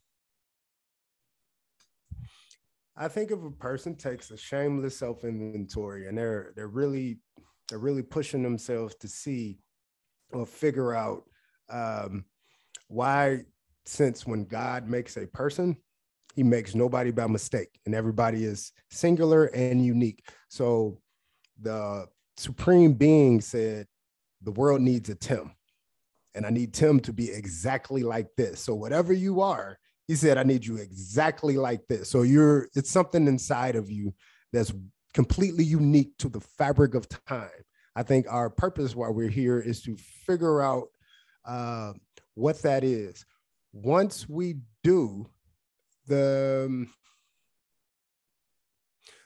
I 2.96 3.08
think 3.08 3.30
if 3.30 3.42
a 3.42 3.50
person 3.50 3.96
takes 3.96 4.30
a 4.30 4.36
shameless 4.36 4.96
self-inventory 4.96 6.06
and 6.06 6.16
they're 6.16 6.52
they're 6.56 6.68
really 6.68 7.18
they're 7.68 7.78
really 7.78 8.02
pushing 8.02 8.42
themselves 8.42 8.94
to 8.96 9.08
see 9.08 9.58
or 10.32 10.46
figure 10.46 10.94
out 10.94 11.24
um, 11.70 12.24
why 12.88 13.40
since 13.86 14.26
when 14.26 14.44
God 14.44 14.88
makes 14.88 15.16
a 15.16 15.26
person, 15.26 15.76
he 16.34 16.42
makes 16.42 16.74
nobody 16.74 17.10
by 17.10 17.26
mistake 17.26 17.80
and 17.86 17.94
everybody 17.94 18.44
is 18.44 18.72
singular 18.90 19.46
and 19.46 19.84
unique. 19.84 20.28
So 20.48 21.00
the 21.60 22.06
supreme 22.36 22.94
being 22.94 23.40
said 23.40 23.86
the 24.42 24.52
world 24.52 24.80
needs 24.80 25.08
a 25.08 25.14
Tim 25.14 25.52
and 26.34 26.44
I 26.44 26.50
need 26.50 26.74
Tim 26.74 27.00
to 27.00 27.12
be 27.12 27.30
exactly 27.30 28.02
like 28.02 28.28
this. 28.36 28.60
So 28.60 28.74
whatever 28.74 29.12
you 29.12 29.40
are, 29.40 29.78
he 30.06 30.16
said, 30.16 30.36
I 30.36 30.42
need 30.42 30.66
you 30.66 30.76
exactly 30.76 31.56
like 31.56 31.86
this. 31.88 32.10
So 32.10 32.22
you're 32.22 32.68
it's 32.74 32.90
something 32.90 33.26
inside 33.26 33.76
of 33.76 33.90
you 33.90 34.14
that's 34.52 34.72
completely 35.14 35.64
unique 35.64 36.16
to 36.18 36.28
the 36.28 36.40
fabric 36.40 36.94
of 36.94 37.08
time. 37.26 37.48
I 37.96 38.02
think 38.02 38.26
our 38.28 38.50
purpose 38.50 38.94
while 38.94 39.12
we're 39.14 39.28
here 39.28 39.60
is 39.60 39.82
to 39.82 39.96
figure 39.96 40.60
out 40.60 40.88
uh, 41.44 41.92
what 42.34 42.60
that 42.62 42.82
is. 42.84 43.24
Once 43.72 44.28
we 44.28 44.56
do, 44.82 45.26
the 46.06 46.64
um, 46.66 46.90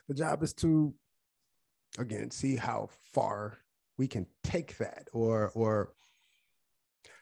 the 0.07 0.13
job 0.13 0.43
is 0.43 0.53
to 0.53 0.93
again 1.97 2.31
see 2.31 2.55
how 2.55 2.89
far 3.13 3.57
we 3.97 4.07
can 4.07 4.25
take 4.43 4.77
that 4.77 5.07
or 5.13 5.51
or 5.55 5.93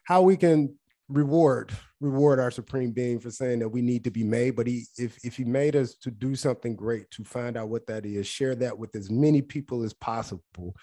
how 0.08 0.22
we 0.22 0.38
can 0.38 0.74
reward 1.10 1.70
reward 2.00 2.40
our 2.40 2.50
supreme 2.50 2.92
being 2.92 3.20
for 3.20 3.30
saying 3.30 3.58
that 3.58 3.68
we 3.68 3.82
need 3.82 4.04
to 4.04 4.10
be 4.10 4.24
made. 4.24 4.56
But 4.56 4.66
he 4.66 4.86
if 4.96 5.18
if 5.22 5.36
he 5.36 5.44
made 5.44 5.76
us 5.76 5.96
to 5.96 6.10
do 6.10 6.34
something 6.34 6.74
great 6.74 7.10
to 7.10 7.24
find 7.24 7.58
out 7.58 7.68
what 7.68 7.86
that 7.88 8.06
is 8.06 8.26
share 8.26 8.54
that 8.54 8.78
with 8.78 8.96
as 8.96 9.10
many 9.10 9.42
people 9.42 9.82
as 9.82 9.92
possible 9.92 10.74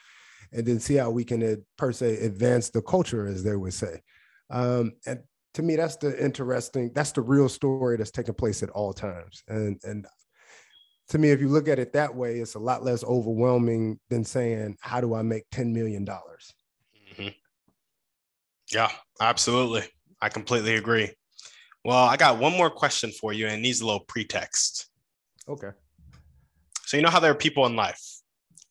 and 0.52 0.64
then 0.64 0.80
see 0.80 0.94
how 0.94 1.10
we 1.10 1.24
can 1.24 1.42
uh, 1.42 1.56
per 1.76 1.92
se 1.92 2.18
advance 2.18 2.70
the 2.70 2.84
culture 2.84 3.26
as 3.26 3.44
they 3.44 3.56
would 3.56 3.74
say. 3.74 4.00
Um, 4.52 4.94
and 5.08 5.22
to 5.56 5.64
me 5.64 5.76
that's 5.76 5.96
the 5.96 6.24
interesting 6.24 6.92
that's 6.94 7.14
the 7.14 7.22
real 7.22 7.50
story 7.50 7.98
that's 7.98 8.12
taking 8.12 8.36
place 8.36 8.62
at 8.62 8.70
all 8.70 8.94
times. 8.94 9.42
And 9.48 9.80
and 9.84 10.06
to 11.10 11.18
me 11.18 11.32
if 11.32 11.42
you 11.42 11.50
look 11.50 11.68
at 11.68 11.80
it 11.80 11.94
that 11.94 12.14
way 12.14 12.38
it's 12.42 12.54
a 12.54 12.60
lot 12.60 12.84
less 12.84 13.04
overwhelming 13.04 14.00
than 14.12 14.24
saying 14.24 14.76
how 14.82 15.02
do 15.02 15.16
i 15.16 15.24
make 15.24 15.46
10 15.52 15.74
million 15.74 16.06
dollars. 16.06 16.55
Yeah 18.76 18.92
absolutely 19.22 19.84
I 20.22 20.30
completely 20.30 20.76
agree. 20.76 21.12
Well, 21.84 22.04
I 22.04 22.18
got 22.18 22.40
one 22.40 22.54
more 22.54 22.70
question 22.70 23.12
for 23.12 23.32
you, 23.32 23.48
and 23.48 23.62
needs 23.62 23.82
a 23.82 23.86
little 23.86 24.06
pretext. 24.08 24.90
Okay. 25.48 25.70
So 26.86 26.98
you 26.98 27.04
know 27.04 27.10
how 27.10 27.20
there 27.20 27.32
are 27.32 27.36
people 27.36 27.66
in 27.68 27.76
life, 27.76 28.02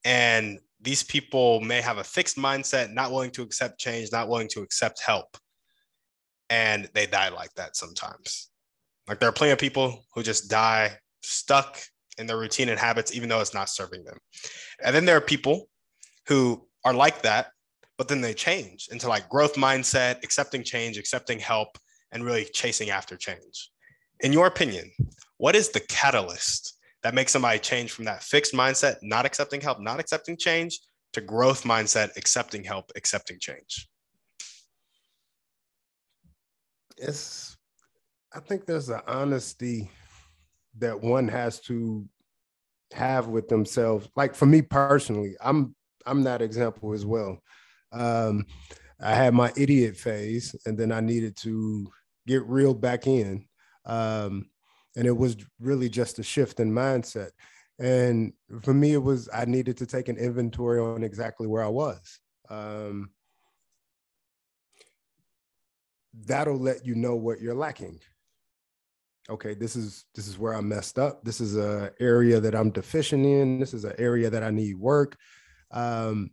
and 0.05 0.59
these 0.81 1.03
people 1.03 1.61
may 1.61 1.81
have 1.81 1.99
a 1.99 2.05
fixed 2.05 2.37
mindset, 2.37 2.93
not 2.93 3.13
willing 3.13 3.31
to 3.33 3.43
accept 3.43 3.79
change, 3.79 4.11
not 4.11 4.29
willing 4.29 4.49
to 4.49 4.63
accept 4.63 5.01
help, 5.01 5.37
and 6.51 6.89
they 6.95 7.07
die 7.07 7.29
like 7.29 7.55
that 7.55 7.77
sometimes. 7.77 8.51
Like 9.07 9.21
there 9.21 9.29
are 9.29 9.33
plenty 9.33 9.53
of 9.53 9.59
people 9.59 10.05
who 10.15 10.25
just 10.25 10.51
die 10.51 10.99
stuck 11.23 11.79
in 12.19 12.27
their 12.27 12.39
routine 12.39 12.69
and 12.69 12.81
habits, 12.81 13.15
even 13.15 13.29
though 13.29 13.41
it's 13.41 13.55
not 13.55 13.69
serving 13.69 14.05
them. 14.05 14.19
And 14.83 14.95
then 14.95 15.05
there 15.05 15.17
are 15.17 15.21
people 15.21 15.69
who 16.27 16.67
are 16.85 16.95
like 16.95 17.23
that, 17.23 17.49
but 17.99 18.09
then 18.09 18.21
they 18.21 18.35
change 18.35 18.89
into 18.91 19.09
like 19.09 19.29
growth 19.29 19.55
mindset, 19.55 20.23
accepting 20.23 20.63
change, 20.63 20.99
accepting 20.99 21.39
help, 21.39 21.79
and 22.13 22.25
really 22.25 22.45
chasing 22.45 22.91
after 22.91 23.17
change. 23.17 23.71
In 24.21 24.33
your 24.33 24.47
opinion, 24.47 24.91
what 25.39 25.57
is 25.57 25.71
the 25.71 25.81
catalyst 25.81 26.79
that 27.03 27.15
makes 27.15 27.33
somebody 27.33 27.59
change 27.59 27.93
from 27.93 28.07
that 28.07 28.23
fixed 28.23 28.55
mindset, 28.55 28.97
not 29.03 29.27
accepting 29.27 29.61
help, 29.61 29.81
not 29.81 30.01
accepting 30.01 30.37
change, 30.37 30.81
to 31.13 31.21
growth 31.21 31.63
mindset, 31.65 32.17
accepting 32.17 32.65
help, 32.65 32.91
accepting 32.97 33.39
change? 33.41 33.89
It's, 36.97 37.57
I 38.33 38.41
think 38.41 38.67
there's 38.67 38.89
an 38.89 39.01
honesty 39.07 39.91
that 40.79 41.01
one 41.01 41.29
has 41.29 41.61
to 41.61 42.09
have 42.93 43.27
with 43.29 43.49
themselves. 43.49 44.09
Like 44.17 44.35
for 44.35 44.47
me 44.47 44.63
personally, 44.63 45.37
I'm 45.41 45.75
I'm 46.07 46.23
that 46.25 46.43
example 46.43 46.93
as 46.93 47.07
well. 47.07 47.41
Um, 47.95 48.47
I 49.01 49.15
had 49.15 49.35
my 49.35 49.53
idiot 49.57 49.97
phase, 49.97 50.55
and 50.67 50.79
then 50.79 50.93
I 50.93 51.01
needed 51.01 51.37
to 51.39 51.87
get 52.27 52.45
real 52.47 52.75
back 52.75 53.07
in. 53.07 53.47
Um, 53.87 54.49
and 54.97 55.07
it 55.07 55.17
was 55.17 55.37
really 55.61 55.89
just 55.89 56.19
a 56.19 56.23
shift 56.23 56.61
in 56.61 56.73
mindset. 56.73 57.31
And 57.79 58.33
for 58.63 58.73
me, 58.73 58.93
it 58.93 59.03
was 59.03 59.29
I 59.35 59.45
needed 59.47 59.77
to 59.79 59.87
take 59.87 60.09
an 60.09 60.17
inventory 60.17 60.79
on 60.81 61.03
exactly 61.03 61.47
where 61.47 61.65
I 61.65 61.69
was. 61.69 62.21
Um, 62.49 63.11
that'll 66.27 66.59
let 66.59 66.87
you 66.87 66.95
know 66.95 67.17
what 67.17 67.41
you're 67.41 67.55
lacking. 67.55 67.99
Okay, 69.29 69.55
this 69.55 69.75
is 69.75 70.05
this 70.15 70.29
is 70.29 70.39
where 70.39 70.55
I 70.55 70.61
messed 70.61 70.99
up. 70.99 71.25
This 71.25 71.41
is 71.41 71.57
a 71.57 71.91
area 71.99 72.41
that 72.41 72.55
I'm 72.55 72.71
deficient 72.71 73.25
in. 73.25 73.59
This 73.59 73.75
is 73.75 73.85
an 73.85 73.95
area 73.99 74.31
that 74.31 74.43
I 74.43 74.51
need 74.51 74.79
work. 74.79 75.17
Um, 75.71 76.31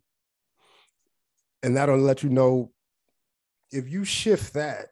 and 1.64 1.76
that'll 1.76 1.98
let 1.98 2.24
you 2.24 2.30
know 2.30 2.72
if 3.72 3.90
you 3.90 4.04
shift 4.04 4.54
that 4.54 4.88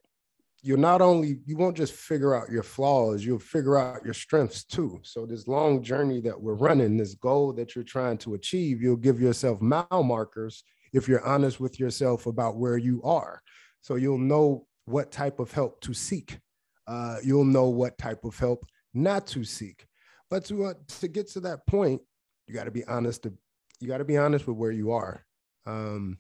you'll 0.61 0.79
not 0.79 1.01
only 1.01 1.39
you 1.45 1.55
won't 1.55 1.77
just 1.77 1.93
figure 1.93 2.35
out 2.35 2.49
your 2.49 2.63
flaws 2.63 3.25
you'll 3.25 3.39
figure 3.39 3.77
out 3.77 4.03
your 4.03 4.13
strengths 4.13 4.63
too. 4.63 4.99
So 5.03 5.25
this 5.25 5.47
long 5.47 5.81
journey 5.81 6.19
that 6.21 6.39
we're 6.39 6.55
running 6.55 6.97
this 6.97 7.15
goal 7.15 7.53
that 7.53 7.75
you're 7.75 7.83
trying 7.83 8.17
to 8.19 8.33
achieve 8.33 8.81
you'll 8.81 8.95
give 8.95 9.21
yourself 9.21 9.61
mile 9.61 10.03
markers 10.03 10.63
if 10.93 11.07
you're 11.07 11.25
honest 11.25 11.59
with 11.59 11.79
yourself 11.79 12.25
about 12.25 12.57
where 12.57 12.77
you 12.77 13.01
are. 13.03 13.41
So 13.81 13.95
you'll 13.95 14.17
know 14.17 14.65
what 14.85 15.11
type 15.11 15.39
of 15.39 15.51
help 15.51 15.79
to 15.81 15.93
seek. 15.93 16.39
Uh, 16.87 17.17
you'll 17.23 17.45
know 17.45 17.69
what 17.69 17.97
type 17.97 18.25
of 18.25 18.37
help 18.37 18.65
not 18.93 19.27
to 19.27 19.43
seek. 19.43 19.85
But 20.29 20.45
to 20.45 20.65
uh, 20.65 20.73
to 20.99 21.07
get 21.07 21.29
to 21.31 21.39
that 21.41 21.65
point 21.67 22.01
you 22.49 22.55
got 22.55 22.63
to 22.63 22.71
be 22.71 22.83
honest 22.85 23.23
to, 23.23 23.33
you 23.79 23.87
got 23.87 23.99
to 23.99 24.05
be 24.05 24.17
honest 24.17 24.47
with 24.47 24.57
where 24.57 24.71
you 24.71 24.91
are. 24.91 25.23
Um, 25.67 26.17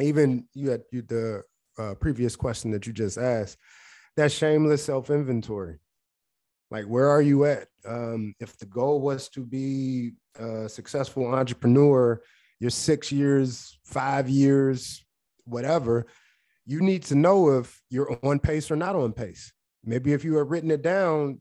even 0.00 0.46
you 0.54 0.70
had 0.70 0.82
you, 0.92 1.02
the 1.02 1.42
uh, 1.78 1.94
previous 1.94 2.36
question 2.36 2.70
that 2.72 2.86
you 2.86 2.92
just 2.92 3.18
asked, 3.18 3.58
that 4.16 4.32
shameless 4.32 4.84
self 4.84 5.10
inventory. 5.10 5.78
Like, 6.70 6.84
where 6.84 7.08
are 7.08 7.22
you 7.22 7.44
at? 7.46 7.68
Um, 7.86 8.34
if 8.40 8.58
the 8.58 8.66
goal 8.66 9.00
was 9.00 9.28
to 9.30 9.44
be 9.46 10.12
a 10.38 10.68
successful 10.68 11.26
entrepreneur, 11.26 12.20
you're 12.60 12.70
six 12.70 13.10
years, 13.10 13.78
five 13.84 14.28
years, 14.28 15.04
whatever, 15.44 16.06
you 16.66 16.80
need 16.80 17.04
to 17.04 17.14
know 17.14 17.56
if 17.58 17.80
you're 17.88 18.18
on 18.22 18.38
pace 18.38 18.70
or 18.70 18.76
not 18.76 18.94
on 18.94 19.12
pace. 19.12 19.52
Maybe 19.84 20.12
if 20.12 20.24
you 20.24 20.36
have 20.36 20.50
written 20.50 20.70
it 20.70 20.82
down, 20.82 21.40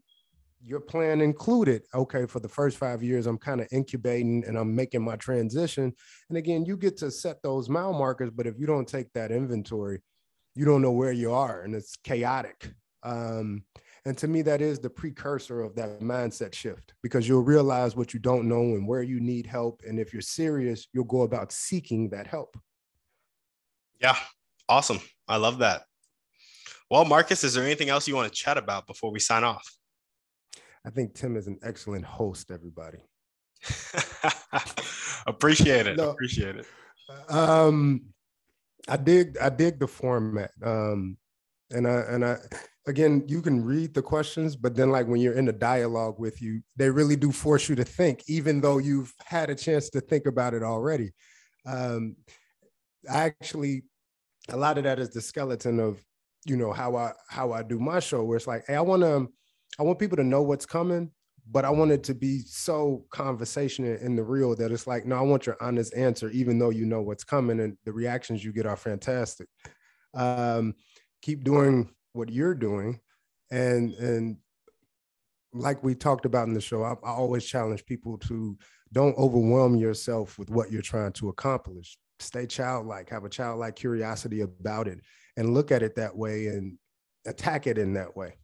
your 0.67 0.82
plan 0.82 1.21
included 1.21 1.84
okay 1.95 2.25
for 2.25 2.41
the 2.41 2.49
first 2.49 2.77
five 2.77 3.01
years 3.01 3.25
i'm 3.25 3.38
kind 3.38 3.62
of 3.62 3.67
incubating 3.71 4.43
and 4.45 4.58
i'm 4.58 4.75
making 4.75 5.03
my 5.03 5.15
transition. 5.15 5.93
And 6.30 6.38
again 6.38 6.65
you 6.65 6.75
get 6.75 6.97
to 6.97 7.10
set 7.10 7.41
those 7.41 7.69
mile 7.69 7.93
markers 7.93 8.30
but 8.30 8.45
if 8.45 8.60
you 8.60 8.67
don't 8.67 8.88
take 8.88 9.12
that 9.13 9.32
inventory 9.32 10.01
you 10.56 10.65
don't 10.65 10.82
know 10.82 10.91
where 10.91 11.12
you 11.12 11.32
are 11.32 11.62
and 11.62 11.75
it's 11.75 11.95
chaotic. 11.97 12.71
Um, 13.03 13.63
and 14.06 14.17
to 14.17 14.27
me 14.27 14.41
that 14.41 14.62
is 14.62 14.80
the 14.80 14.89
precursor 14.89 15.62
of 15.62 15.75
that 15.75 16.01
mindset 16.01 16.53
shift 16.53 16.93
because 17.03 17.27
you'll 17.27 17.43
realize 17.43 17.95
what 17.95 18.13
you 18.13 18.19
don't 18.19 18.47
know 18.47 18.62
and 18.62 18.88
where 18.88 19.03
you 19.03 19.19
need 19.19 19.45
help. 19.45 19.84
And 19.88 19.99
if 19.99 20.12
you're 20.12 20.21
serious 20.21 20.88
you'll 20.91 21.06
go 21.06 21.21
about 21.21 21.51
seeking 21.51 22.10
that 22.10 22.27
help. 22.27 22.58
Yeah 24.01 24.17
awesome. 24.67 24.99
I 25.30 25.38
love 25.38 25.60
that. 25.60 25.84
Well 26.89 27.06
marcus 27.06 27.45
is 27.45 27.53
there 27.53 27.63
anything 27.63 27.89
else 27.89 28.08
you 28.08 28.15
want 28.15 28.32
to 28.32 28.38
chat 28.38 28.58
about 28.58 28.86
before 28.86 29.12
we 29.12 29.19
sign 29.19 29.45
off 29.45 29.77
I 30.88 30.89
think 30.89 31.13
Tim 31.13 31.36
is 31.36 31.47
an 31.47 31.60
excellent 31.63 32.06
host, 32.06 32.50
everybody. 32.50 33.00
Appreciate 35.28 35.86
it. 35.86 35.97
No, 35.97 36.12
Appreciate 36.12 36.56
it. 36.56 36.65
Um, 37.28 38.04
I 38.88 38.95
dig 38.95 39.38
I 39.38 39.50
dig 39.50 39.80
the 39.80 39.88
format. 39.88 40.52
Um, 40.63 41.17
and 41.71 41.86
I 41.86 41.95
and 42.10 42.23
I 42.23 42.38
again 42.88 43.26
you 43.28 43.41
can 43.41 43.65
read 43.65 43.93
the 43.93 44.02
questions, 44.02 44.56
but 44.56 44.76
then 44.78 44.89
like 44.89 45.08
when 45.08 45.19
you're 45.19 45.34
in 45.34 45.50
a 45.50 45.54
dialogue 45.54 46.19
with 46.19 46.41
you, 46.41 46.62
they 46.78 46.89
really 46.89 47.17
do 47.17 47.34
force 47.34 47.67
you 47.67 47.76
to 47.76 47.84
think, 47.84 48.23
even 48.30 48.62
though 48.62 48.78
you've 48.78 49.13
had 49.26 49.50
a 49.50 49.56
chance 49.56 49.89
to 49.89 50.00
think 50.00 50.26
about 50.26 50.54
it 50.54 50.63
already. 50.63 51.12
Um, 51.65 52.15
I 53.12 53.23
actually 53.23 53.84
a 54.47 54.56
lot 54.56 54.78
of 54.78 54.86
that 54.86 55.00
is 55.00 55.10
the 55.10 55.19
skeleton 55.19 55.82
of 55.82 56.02
you 56.45 56.56
know 56.56 56.71
how 56.71 56.95
I 56.95 57.12
how 57.28 57.52
I 57.52 57.62
do 57.62 57.78
my 57.78 58.00
show, 58.00 58.23
where 58.23 58.38
it's 58.38 58.47
like, 58.47 58.63
hey, 58.67 58.76
I 58.76 58.82
want 58.82 59.02
to 59.02 59.28
I 59.80 59.84
want 59.84 59.99
people 59.99 60.17
to 60.17 60.23
know 60.23 60.41
what's 60.41 60.65
coming, 60.65 61.12
but 61.49 61.65
I 61.65 61.69
want 61.69 61.91
it 61.91 62.03
to 62.06 62.13
be 62.13 62.39
so 62.39 63.06
conversational 63.12 63.97
in 63.97 64.15
the 64.15 64.23
real 64.23 64.56
that 64.56 64.71
it's 64.71 64.88
like, 64.88 65.06
no, 65.06 65.15
I 65.15 65.21
want 65.21 65.45
your 65.45 65.58
honest 65.62 65.93
answer, 65.95 66.30
even 66.30 66.60
though 66.60 66.71
you 66.71 66.86
know 66.86 67.01
what's 67.01 67.23
coming 67.23 67.60
and 67.60 67.77
the 67.86 67.93
reactions 67.93 68.43
you 68.43 68.51
get 68.51 68.65
are 68.65 68.75
fantastic. 68.75 69.47
Um, 70.13 70.75
keep 71.21 71.43
doing 71.43 71.89
what 72.13 72.30
you're 72.30 72.56
doing, 72.56 72.99
and 73.51 73.93
and 73.93 74.38
like 75.53 75.84
we 75.84 75.95
talked 75.95 76.25
about 76.25 76.47
in 76.47 76.53
the 76.53 76.62
show, 76.62 76.84
I, 76.84 76.93
I 77.03 77.12
always 77.12 77.45
challenge 77.45 77.86
people 77.86 78.17
to 78.19 78.58
don't 78.93 79.17
overwhelm 79.17 79.75
yourself 79.75 80.38
with 80.38 80.49
what 80.49 80.71
you're 80.71 80.82
trying 80.82 81.13
to 81.13 81.30
accomplish. 81.30 81.97
Stay 82.19 82.45
childlike, 82.45 83.10
have 83.10 83.25
a 83.25 83.30
childlike 83.30 83.75
curiosity 83.75 84.41
about 84.41 84.88
it, 84.88 84.99
and 85.38 85.53
look 85.53 85.71
at 85.71 85.84
it 85.84 85.95
that 85.95 86.15
way 86.15 86.47
and 86.47 86.77
attack 87.25 87.67
it 87.67 87.77
in 87.77 87.93
that 87.93 88.15
way. 88.15 88.36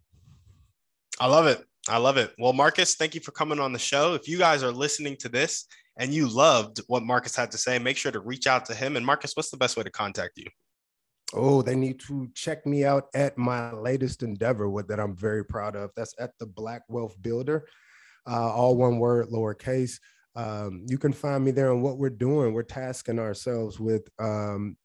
I 1.19 1.28
love 1.28 1.47
it. 1.47 1.63
I 1.89 1.97
love 1.97 2.17
it. 2.17 2.34
Well, 2.38 2.54
Marcus, 2.54 2.95
thank 2.95 3.13
you 3.13 3.21
for 3.21 3.32
coming 3.32 3.60
on 3.60 3.73
the 3.73 3.80
show. 3.80 4.13
If 4.13 4.28
you 4.28 4.38
guys 4.38 4.63
are 4.63 4.71
listening 4.71 5.17
to 5.17 5.30
this 5.30 5.65
and 5.98 6.13
you 6.13 6.27
loved 6.27 6.79
what 6.87 7.04
Marcus 7.04 7.35
had 7.35 7.52
to 7.52 7.58
say, 7.58 7.77
make 7.77 7.98
sure 7.98 8.12
to 8.12 8.21
reach 8.21 8.48
out 8.48 8.65
to 8.65 8.73
him. 8.73 8.96
And 8.96 9.06
Marcus, 9.06 9.35
what's 9.35 9.52
the 9.52 9.58
best 9.58 9.75
way 9.75 9.83
to 9.83 9.92
contact 9.92 10.37
you? 10.37 10.48
Oh, 11.33 11.62
they 11.62 11.75
need 11.75 12.00
to 12.02 12.29
check 12.35 12.65
me 12.65 12.85
out 12.85 13.08
at 13.15 13.37
my 13.37 13.71
latest 13.73 14.23
endeavor 14.23 14.69
with 14.69 14.87
that 14.87 15.00
I'm 15.00 15.15
very 15.15 15.44
proud 15.44 15.75
of. 15.75 15.92
That's 15.96 16.13
at 16.19 16.31
the 16.40 16.46
Black 16.46 16.83
Wealth 16.87 17.19
Builder, 17.21 17.67
uh, 18.29 18.54
all 18.54 18.77
one 18.77 19.00
word, 19.00 19.27
lowercase. 19.27 20.00
Um, 20.35 20.85
you 20.87 20.98
can 20.98 21.12
find 21.12 21.44
me 21.44 21.52
there 21.52 21.71
on 21.71 21.81
what 21.81 21.98
we're 21.98 22.10
doing. 22.10 22.54
We're 22.54 22.63
tasking 22.63 23.19
ourselves 23.19 23.79
with 23.79 24.08
um, 24.19 24.77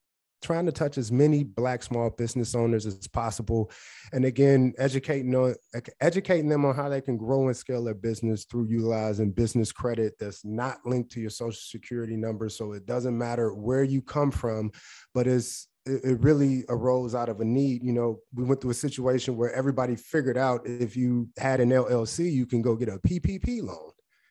trying 0.43 0.67
to 0.67 0.73
touch 0.73 0.99
as 0.99 1.11
many 1.11 1.43
black 1.43 1.83
small 1.83 2.11
business 2.11 2.55
owners 2.55 2.87
as 2.87 3.09
possible 3.09 3.71
and 4.13 4.25
again 4.25 4.73
educating 4.79 5.35
on 5.35 5.55
educating 6.01 6.49
them 6.49 6.65
on 6.65 6.75
how 6.75 6.89
they 6.89 7.01
can 7.01 7.17
grow 7.17 7.49
and 7.49 7.57
scale 7.57 7.85
their 7.85 7.95
business 7.95 8.45
through 8.45 8.67
utilizing 8.69 9.31
business 9.31 9.73
credit 9.73 10.15
that's 10.19 10.45
not 10.45 10.79
linked 10.85 11.11
to 11.11 11.21
your 11.21 11.31
social 11.31 11.61
security 11.61 12.17
number 12.17 12.49
so 12.49 12.73
it 12.73 12.87
doesn't 12.87 13.17
matter 13.17 13.53
where 13.53 13.83
you 13.83 14.01
come 14.01 14.31
from 14.31 14.71
but 15.13 15.27
it's 15.27 15.69
it, 15.89 16.21
really 16.21 16.65
arose 16.69 17.15
out 17.15 17.29
of 17.29 17.41
a 17.41 17.45
need. 17.45 17.83
You 17.83 17.93
know, 17.93 18.21
we 18.35 18.45
went 18.45 18.61
through 18.61 18.73
a 18.73 18.75
situation 18.75 19.37
where 19.37 19.53
everybody 19.53 19.97
figured 19.97 20.37
out 20.37 20.63
if 20.65 20.97
you 20.97 21.29
had 21.39 21.61
an 21.61 21.71
LLC, 21.71 22.31
you 22.31 22.47
can 22.47 22.63
go 22.63 22.77
get 22.77 22.89
a 22.89 22.99
PPP 22.99 23.63
loan. 23.63 23.91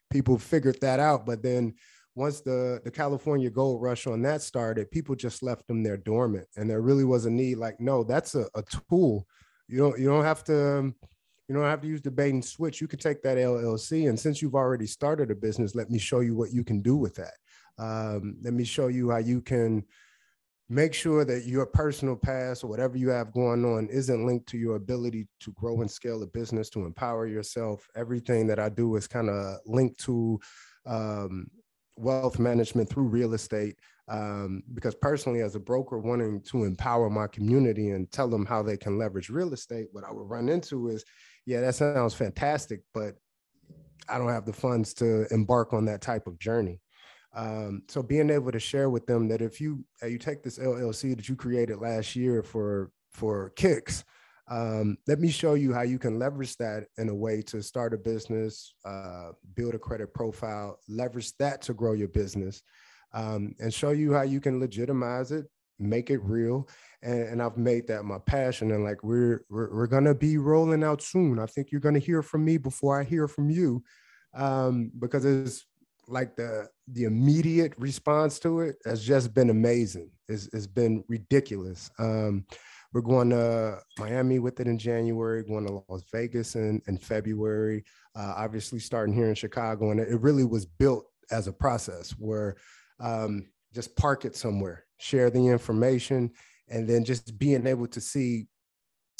People 0.10 0.38
figured 0.38 0.80
that 0.82 0.99
out, 0.99 1.26
but 1.26 1.43
then 1.43 1.74
once 2.18 2.41
the 2.41 2.82
the 2.84 2.89
California 2.89 3.49
gold 3.49 3.80
rush 3.80 4.07
on 4.07 4.24
that 4.24 4.41
started, 4.41 4.89
people 4.89 5.15
just 5.15 5.43
left 5.43 5.68
them 5.68 5.84
there 5.84 5.97
dormant, 5.97 6.47
and 6.57 6.68
there 6.68 6.82
really 6.82 7.03
was 7.03 7.26
a 7.26 7.30
need. 7.30 7.57
Like, 7.57 7.80
no, 7.80 8.03
that's 8.03 8.34
a, 8.34 8.47
a 8.55 8.63
tool. 8.89 9.28
You 9.68 9.78
don't 9.78 9.99
you 9.99 10.07
don't 10.07 10.24
have 10.24 10.43
to 10.45 10.91
you 11.47 11.55
don't 11.55 11.63
have 11.63 11.82
to 11.82 11.88
use 11.88 12.01
the 12.01 12.09
bait 12.09 12.34
and 12.34 12.43
switch. 12.43 12.82
You 12.82 12.88
can 12.88 12.97
take 12.97 13.22
that 13.22 13.38
LLC, 13.38 14.09
and 14.09 14.20
since 14.20 14.41
you've 14.41 14.55
already 14.55 14.88
started 14.88 15.30
a 15.30 15.36
business, 15.36 15.76
let 15.76 15.91
me 15.91 15.99
show 15.99 16.22
you 16.22 16.36
what 16.36 16.51
you 16.51 16.63
can 16.63 16.82
do 16.82 16.97
with 16.97 17.13
that. 17.15 17.36
Um, 17.78 18.38
let 18.41 18.53
me 18.53 18.63
show 18.63 18.88
you 18.88 19.11
how 19.11 19.18
you 19.18 19.39
can 19.39 19.86
make 20.70 20.95
sure 20.95 21.24
that 21.24 21.45
your 21.45 21.68
personal 21.68 22.15
past 22.15 22.63
or 22.63 22.68
whatever 22.68 22.97
you 22.97 23.09
have 23.09 23.32
going 23.32 23.63
on 23.63 23.88
isn't 23.89 24.26
linked 24.26 24.49
to 24.49 24.57
your 24.57 24.76
ability 24.76 25.28
to 25.39 25.51
grow 25.53 25.82
and 25.82 25.89
scale 25.89 26.24
a 26.24 26.28
business 26.28 26.70
to 26.70 26.84
empower 26.84 27.26
yourself 27.26 27.88
everything 27.95 28.45
that 28.45 28.59
i 28.59 28.68
do 28.68 28.97
is 28.97 29.07
kind 29.07 29.30
of 29.30 29.59
linked 29.65 29.97
to 29.97 30.38
um, 30.86 31.47
wealth 31.97 32.39
management 32.39 32.89
through 32.89 33.07
real 33.07 33.33
estate 33.33 33.77
um, 34.07 34.63
because 34.73 34.95
personally 34.95 35.41
as 35.41 35.55
a 35.55 35.59
broker 35.59 35.99
wanting 35.99 36.41
to 36.41 36.63
empower 36.63 37.09
my 37.09 37.27
community 37.27 37.89
and 37.89 38.11
tell 38.11 38.29
them 38.29 38.45
how 38.45 38.63
they 38.63 38.77
can 38.77 38.97
leverage 38.97 39.29
real 39.29 39.53
estate 39.53 39.87
what 39.91 40.03
i 40.03 40.11
would 40.11 40.29
run 40.29 40.49
into 40.49 40.87
is 40.87 41.03
yeah 41.45 41.59
that 41.59 41.75
sounds 41.75 42.13
fantastic 42.13 42.81
but 42.93 43.15
i 44.09 44.17
don't 44.17 44.29
have 44.29 44.45
the 44.45 44.53
funds 44.53 44.93
to 44.93 45.25
embark 45.33 45.73
on 45.73 45.85
that 45.85 46.01
type 46.01 46.27
of 46.27 46.39
journey. 46.39 46.79
Um, 47.35 47.83
so 47.87 48.01
being 48.01 48.29
able 48.29 48.51
to 48.51 48.59
share 48.59 48.89
with 48.89 49.05
them 49.05 49.27
that 49.27 49.41
if 49.41 49.61
you 49.61 49.85
uh, 50.01 50.07
you 50.07 50.17
take 50.17 50.43
this 50.43 50.57
LLC 50.57 51.15
that 51.15 51.29
you 51.29 51.35
created 51.35 51.77
last 51.77 52.15
year 52.15 52.41
for 52.41 52.91
for 53.11 53.51
kicks, 53.51 54.03
um, 54.49 54.97
let 55.07 55.19
me 55.19 55.29
show 55.29 55.55
you 55.55 55.73
how 55.73 55.81
you 55.81 55.99
can 55.99 56.19
leverage 56.19 56.55
that 56.57 56.87
in 56.97 57.09
a 57.09 57.15
way 57.15 57.41
to 57.43 57.61
start 57.61 57.93
a 57.93 57.97
business, 57.97 58.73
uh, 58.85 59.31
build 59.55 59.75
a 59.75 59.79
credit 59.79 60.13
profile, 60.13 60.79
leverage 60.87 61.35
that 61.37 61.61
to 61.63 61.73
grow 61.73 61.93
your 61.93 62.07
business, 62.07 62.61
um, 63.13 63.55
and 63.59 63.73
show 63.73 63.91
you 63.91 64.13
how 64.13 64.21
you 64.21 64.39
can 64.39 64.59
legitimize 64.59 65.31
it, 65.31 65.47
make 65.79 66.09
it 66.09 66.19
real. 66.19 66.67
And, 67.03 67.23
and 67.23 67.41
I've 67.41 67.57
made 67.57 67.87
that 67.87 68.03
my 68.03 68.19
passion. 68.19 68.71
And 68.71 68.83
like 68.83 69.03
we're, 69.03 69.43
we're 69.49 69.73
we're 69.73 69.87
gonna 69.87 70.15
be 70.15 70.37
rolling 70.37 70.83
out 70.83 71.01
soon. 71.01 71.39
I 71.39 71.45
think 71.45 71.71
you're 71.71 71.81
gonna 71.81 71.99
hear 71.99 72.21
from 72.21 72.45
me 72.45 72.57
before 72.57 72.99
I 72.99 73.03
hear 73.03 73.27
from 73.27 73.49
you, 73.49 73.83
um, 74.33 74.91
because 74.97 75.25
it's 75.25 75.65
like 76.07 76.37
the 76.37 76.69
the 76.87 77.03
immediate 77.03 77.73
response 77.77 78.39
to 78.39 78.61
it 78.61 78.77
has 78.85 79.03
just 79.03 79.33
been 79.33 79.49
amazing. 79.49 80.09
It's, 80.29 80.47
it's 80.53 80.67
been 80.67 81.03
ridiculous. 81.09 81.91
Um, 81.99 82.45
we're 82.97 83.01
going 83.01 83.29
to 83.29 83.79
Miami 83.99 84.39
with 84.39 84.59
it 84.59 84.65
in 84.65 84.79
January, 84.79 85.43
going 85.43 85.67
to 85.67 85.83
Las 85.87 86.01
Vegas 86.11 86.55
in, 86.55 86.81
in 86.87 86.97
February, 86.97 87.83
uh, 88.15 88.33
obviously 88.35 88.79
starting 88.79 89.13
here 89.13 89.29
in 89.29 89.35
Chicago. 89.35 89.91
And 89.91 89.99
it 89.99 90.19
really 90.19 90.43
was 90.43 90.65
built 90.65 91.05
as 91.29 91.45
a 91.45 91.53
process 91.53 92.09
where 92.17 92.55
um, 92.99 93.49
just 93.71 93.95
park 93.97 94.25
it 94.25 94.35
somewhere, 94.35 94.83
share 94.97 95.29
the 95.29 95.45
information, 95.45 96.31
and 96.69 96.89
then 96.89 97.05
just 97.05 97.37
being 97.37 97.67
able 97.67 97.85
to 97.85 98.01
see 98.01 98.47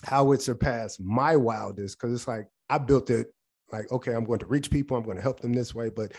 how 0.04 0.32
it 0.32 0.42
surpassed 0.42 1.00
my 1.00 1.36
wildest. 1.36 2.00
Cause 2.00 2.12
it's 2.12 2.28
like, 2.28 2.48
I 2.72 2.80
built 2.80 3.12
it 3.12 3.28
like, 3.72 3.92
okay, 3.92 4.14
I'm 4.14 4.26
going 4.26 4.40
to 4.40 4.48
reach 4.48 4.72
people, 4.72 4.98
I'm 4.98 5.04
going 5.04 5.18
to 5.18 5.22
help 5.22 5.40
them 5.40 5.54
this 5.54 5.76
way. 5.76 5.90
But 5.90 6.14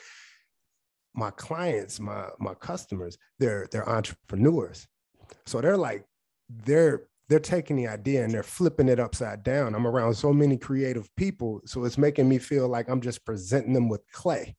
my 1.13 1.33
clients, 1.33 1.99
my 1.99 2.29
my 2.39 2.55
customers, 2.55 3.19
they're 3.41 3.67
they're 3.73 3.89
entrepreneurs. 3.89 4.87
So 5.47 5.61
they're 5.61 5.77
like, 5.77 6.05
they're 6.49 7.09
they're 7.29 7.39
taking 7.39 7.77
the 7.77 7.87
idea 7.87 8.25
and 8.25 8.33
they're 8.33 8.43
flipping 8.43 8.89
it 8.89 8.99
upside 8.99 9.43
down. 9.43 9.75
I'm 9.75 9.87
around 9.87 10.15
so 10.15 10.33
many 10.33 10.57
creative 10.57 11.15
people. 11.17 11.61
So 11.67 11.85
it's 11.85 11.99
making 11.99 12.29
me 12.29 12.39
feel 12.39 12.69
like 12.69 12.89
I'm 12.89 13.01
just 13.01 13.25
presenting 13.25 13.75
them 13.75 13.89
with 13.89 14.01
clay 14.13 14.57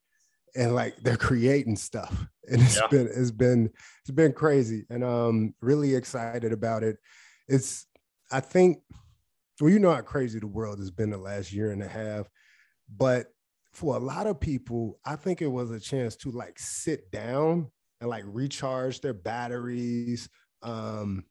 and 0.56 0.76
like 0.76 0.96
they're 0.98 1.18
creating 1.18 1.76
stuff. 1.76 2.28
And 2.52 2.64
it's 2.64 2.78
yeah. 2.78 2.88
been 2.88 3.08
it's 3.16 3.30
been 3.30 3.70
it's 4.02 4.10
been 4.10 4.34
crazy. 4.34 4.84
And 4.90 5.04
um 5.04 5.54
really 5.62 5.94
excited 5.94 6.52
about 6.52 6.82
it. 6.82 6.98
It's 7.48 7.86
I 8.32 8.40
think 8.40 8.80
well, 9.62 9.70
you 9.70 9.78
know 9.78 9.94
how 9.94 10.02
crazy 10.02 10.40
the 10.40 10.48
world 10.48 10.80
has 10.80 10.90
been 10.90 11.12
the 11.12 11.18
last 11.20 11.54
year 11.54 11.72
and 11.72 11.84
a 11.84 11.88
half, 11.88 12.28
but 12.90 13.28
for 13.72 13.96
a 13.96 14.00
lot 14.00 14.26
of 14.26 14.40
people, 14.40 15.00
I 15.06 15.16
think 15.16 15.44
it 15.44 15.48
was 15.48 15.70
a 15.70 15.80
chance 15.80 16.16
to 16.16 16.32
like 16.32 16.58
sit 16.58 17.12
down 17.12 17.70
and 18.02 18.10
like 18.10 18.24
recharge 18.26 19.02
their 19.02 19.14
batteries. 19.14 20.28
Um, 20.64 21.26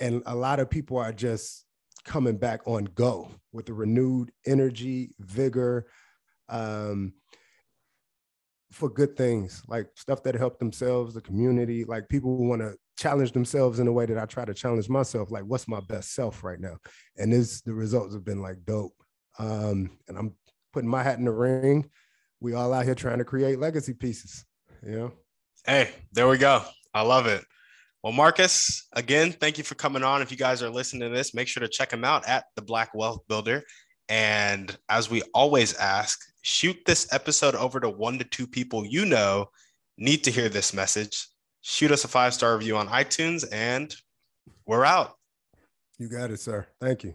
and 0.00 0.22
a 0.26 0.34
lot 0.34 0.60
of 0.60 0.70
people 0.70 0.96
are 0.96 1.12
just 1.12 1.64
coming 2.04 2.36
back 2.36 2.60
on 2.66 2.84
go 2.94 3.30
with 3.52 3.66
the 3.66 3.74
renewed 3.74 4.32
energy, 4.46 5.14
vigor, 5.18 5.86
um, 6.48 7.12
for 8.72 8.88
good 8.88 9.16
things, 9.16 9.62
like 9.68 9.88
stuff 9.96 10.22
that 10.22 10.34
help 10.34 10.58
themselves, 10.58 11.14
the 11.14 11.20
community. 11.20 11.84
Like 11.84 12.08
people 12.08 12.36
want 12.36 12.62
to 12.62 12.74
challenge 12.96 13.32
themselves 13.32 13.80
in 13.80 13.88
a 13.88 13.92
way 13.92 14.06
that 14.06 14.18
I 14.18 14.26
try 14.26 14.44
to 14.44 14.54
challenge 14.54 14.88
myself. 14.88 15.30
Like, 15.30 15.44
what's 15.44 15.68
my 15.68 15.80
best 15.80 16.14
self 16.14 16.44
right 16.44 16.60
now? 16.60 16.76
And 17.16 17.32
this, 17.32 17.60
the 17.62 17.74
results 17.74 18.14
have 18.14 18.24
been 18.24 18.40
like 18.40 18.64
dope. 18.64 18.94
Um, 19.38 19.98
and 20.08 20.16
I'm 20.16 20.34
putting 20.72 20.88
my 20.88 21.02
hat 21.02 21.18
in 21.18 21.24
the 21.24 21.32
ring. 21.32 21.90
We 22.40 22.54
all 22.54 22.72
out 22.72 22.84
here 22.84 22.94
trying 22.94 23.18
to 23.18 23.24
create 23.24 23.58
legacy 23.58 23.92
pieces, 23.92 24.44
you 24.84 24.92
know? 24.92 25.12
Hey, 25.66 25.90
there 26.12 26.28
we 26.28 26.38
go. 26.38 26.62
I 26.94 27.02
love 27.02 27.26
it. 27.26 27.44
Well, 28.02 28.12
Marcus, 28.14 28.88
again, 28.94 29.32
thank 29.32 29.58
you 29.58 29.64
for 29.64 29.74
coming 29.74 30.02
on. 30.02 30.22
If 30.22 30.30
you 30.30 30.36
guys 30.38 30.62
are 30.62 30.70
listening 30.70 31.08
to 31.08 31.14
this, 31.14 31.34
make 31.34 31.48
sure 31.48 31.60
to 31.60 31.68
check 31.68 31.92
him 31.92 32.04
out 32.04 32.26
at 32.26 32.44
the 32.56 32.62
Black 32.62 32.94
Wealth 32.94 33.20
Builder. 33.28 33.62
And 34.08 34.76
as 34.88 35.10
we 35.10 35.22
always 35.34 35.76
ask, 35.76 36.18
shoot 36.42 36.76
this 36.86 37.12
episode 37.12 37.54
over 37.54 37.78
to 37.78 37.90
one 37.90 38.18
to 38.18 38.24
two 38.24 38.46
people 38.46 38.86
you 38.86 39.04
know 39.04 39.50
need 39.98 40.24
to 40.24 40.30
hear 40.30 40.48
this 40.48 40.72
message. 40.72 41.28
Shoot 41.60 41.90
us 41.90 42.04
a 42.04 42.08
five 42.08 42.32
star 42.32 42.56
review 42.56 42.78
on 42.78 42.88
iTunes, 42.88 43.44
and 43.52 43.94
we're 44.66 44.84
out. 44.84 45.12
You 45.98 46.08
got 46.08 46.30
it, 46.30 46.40
sir. 46.40 46.66
Thank 46.80 47.04
you. 47.04 47.14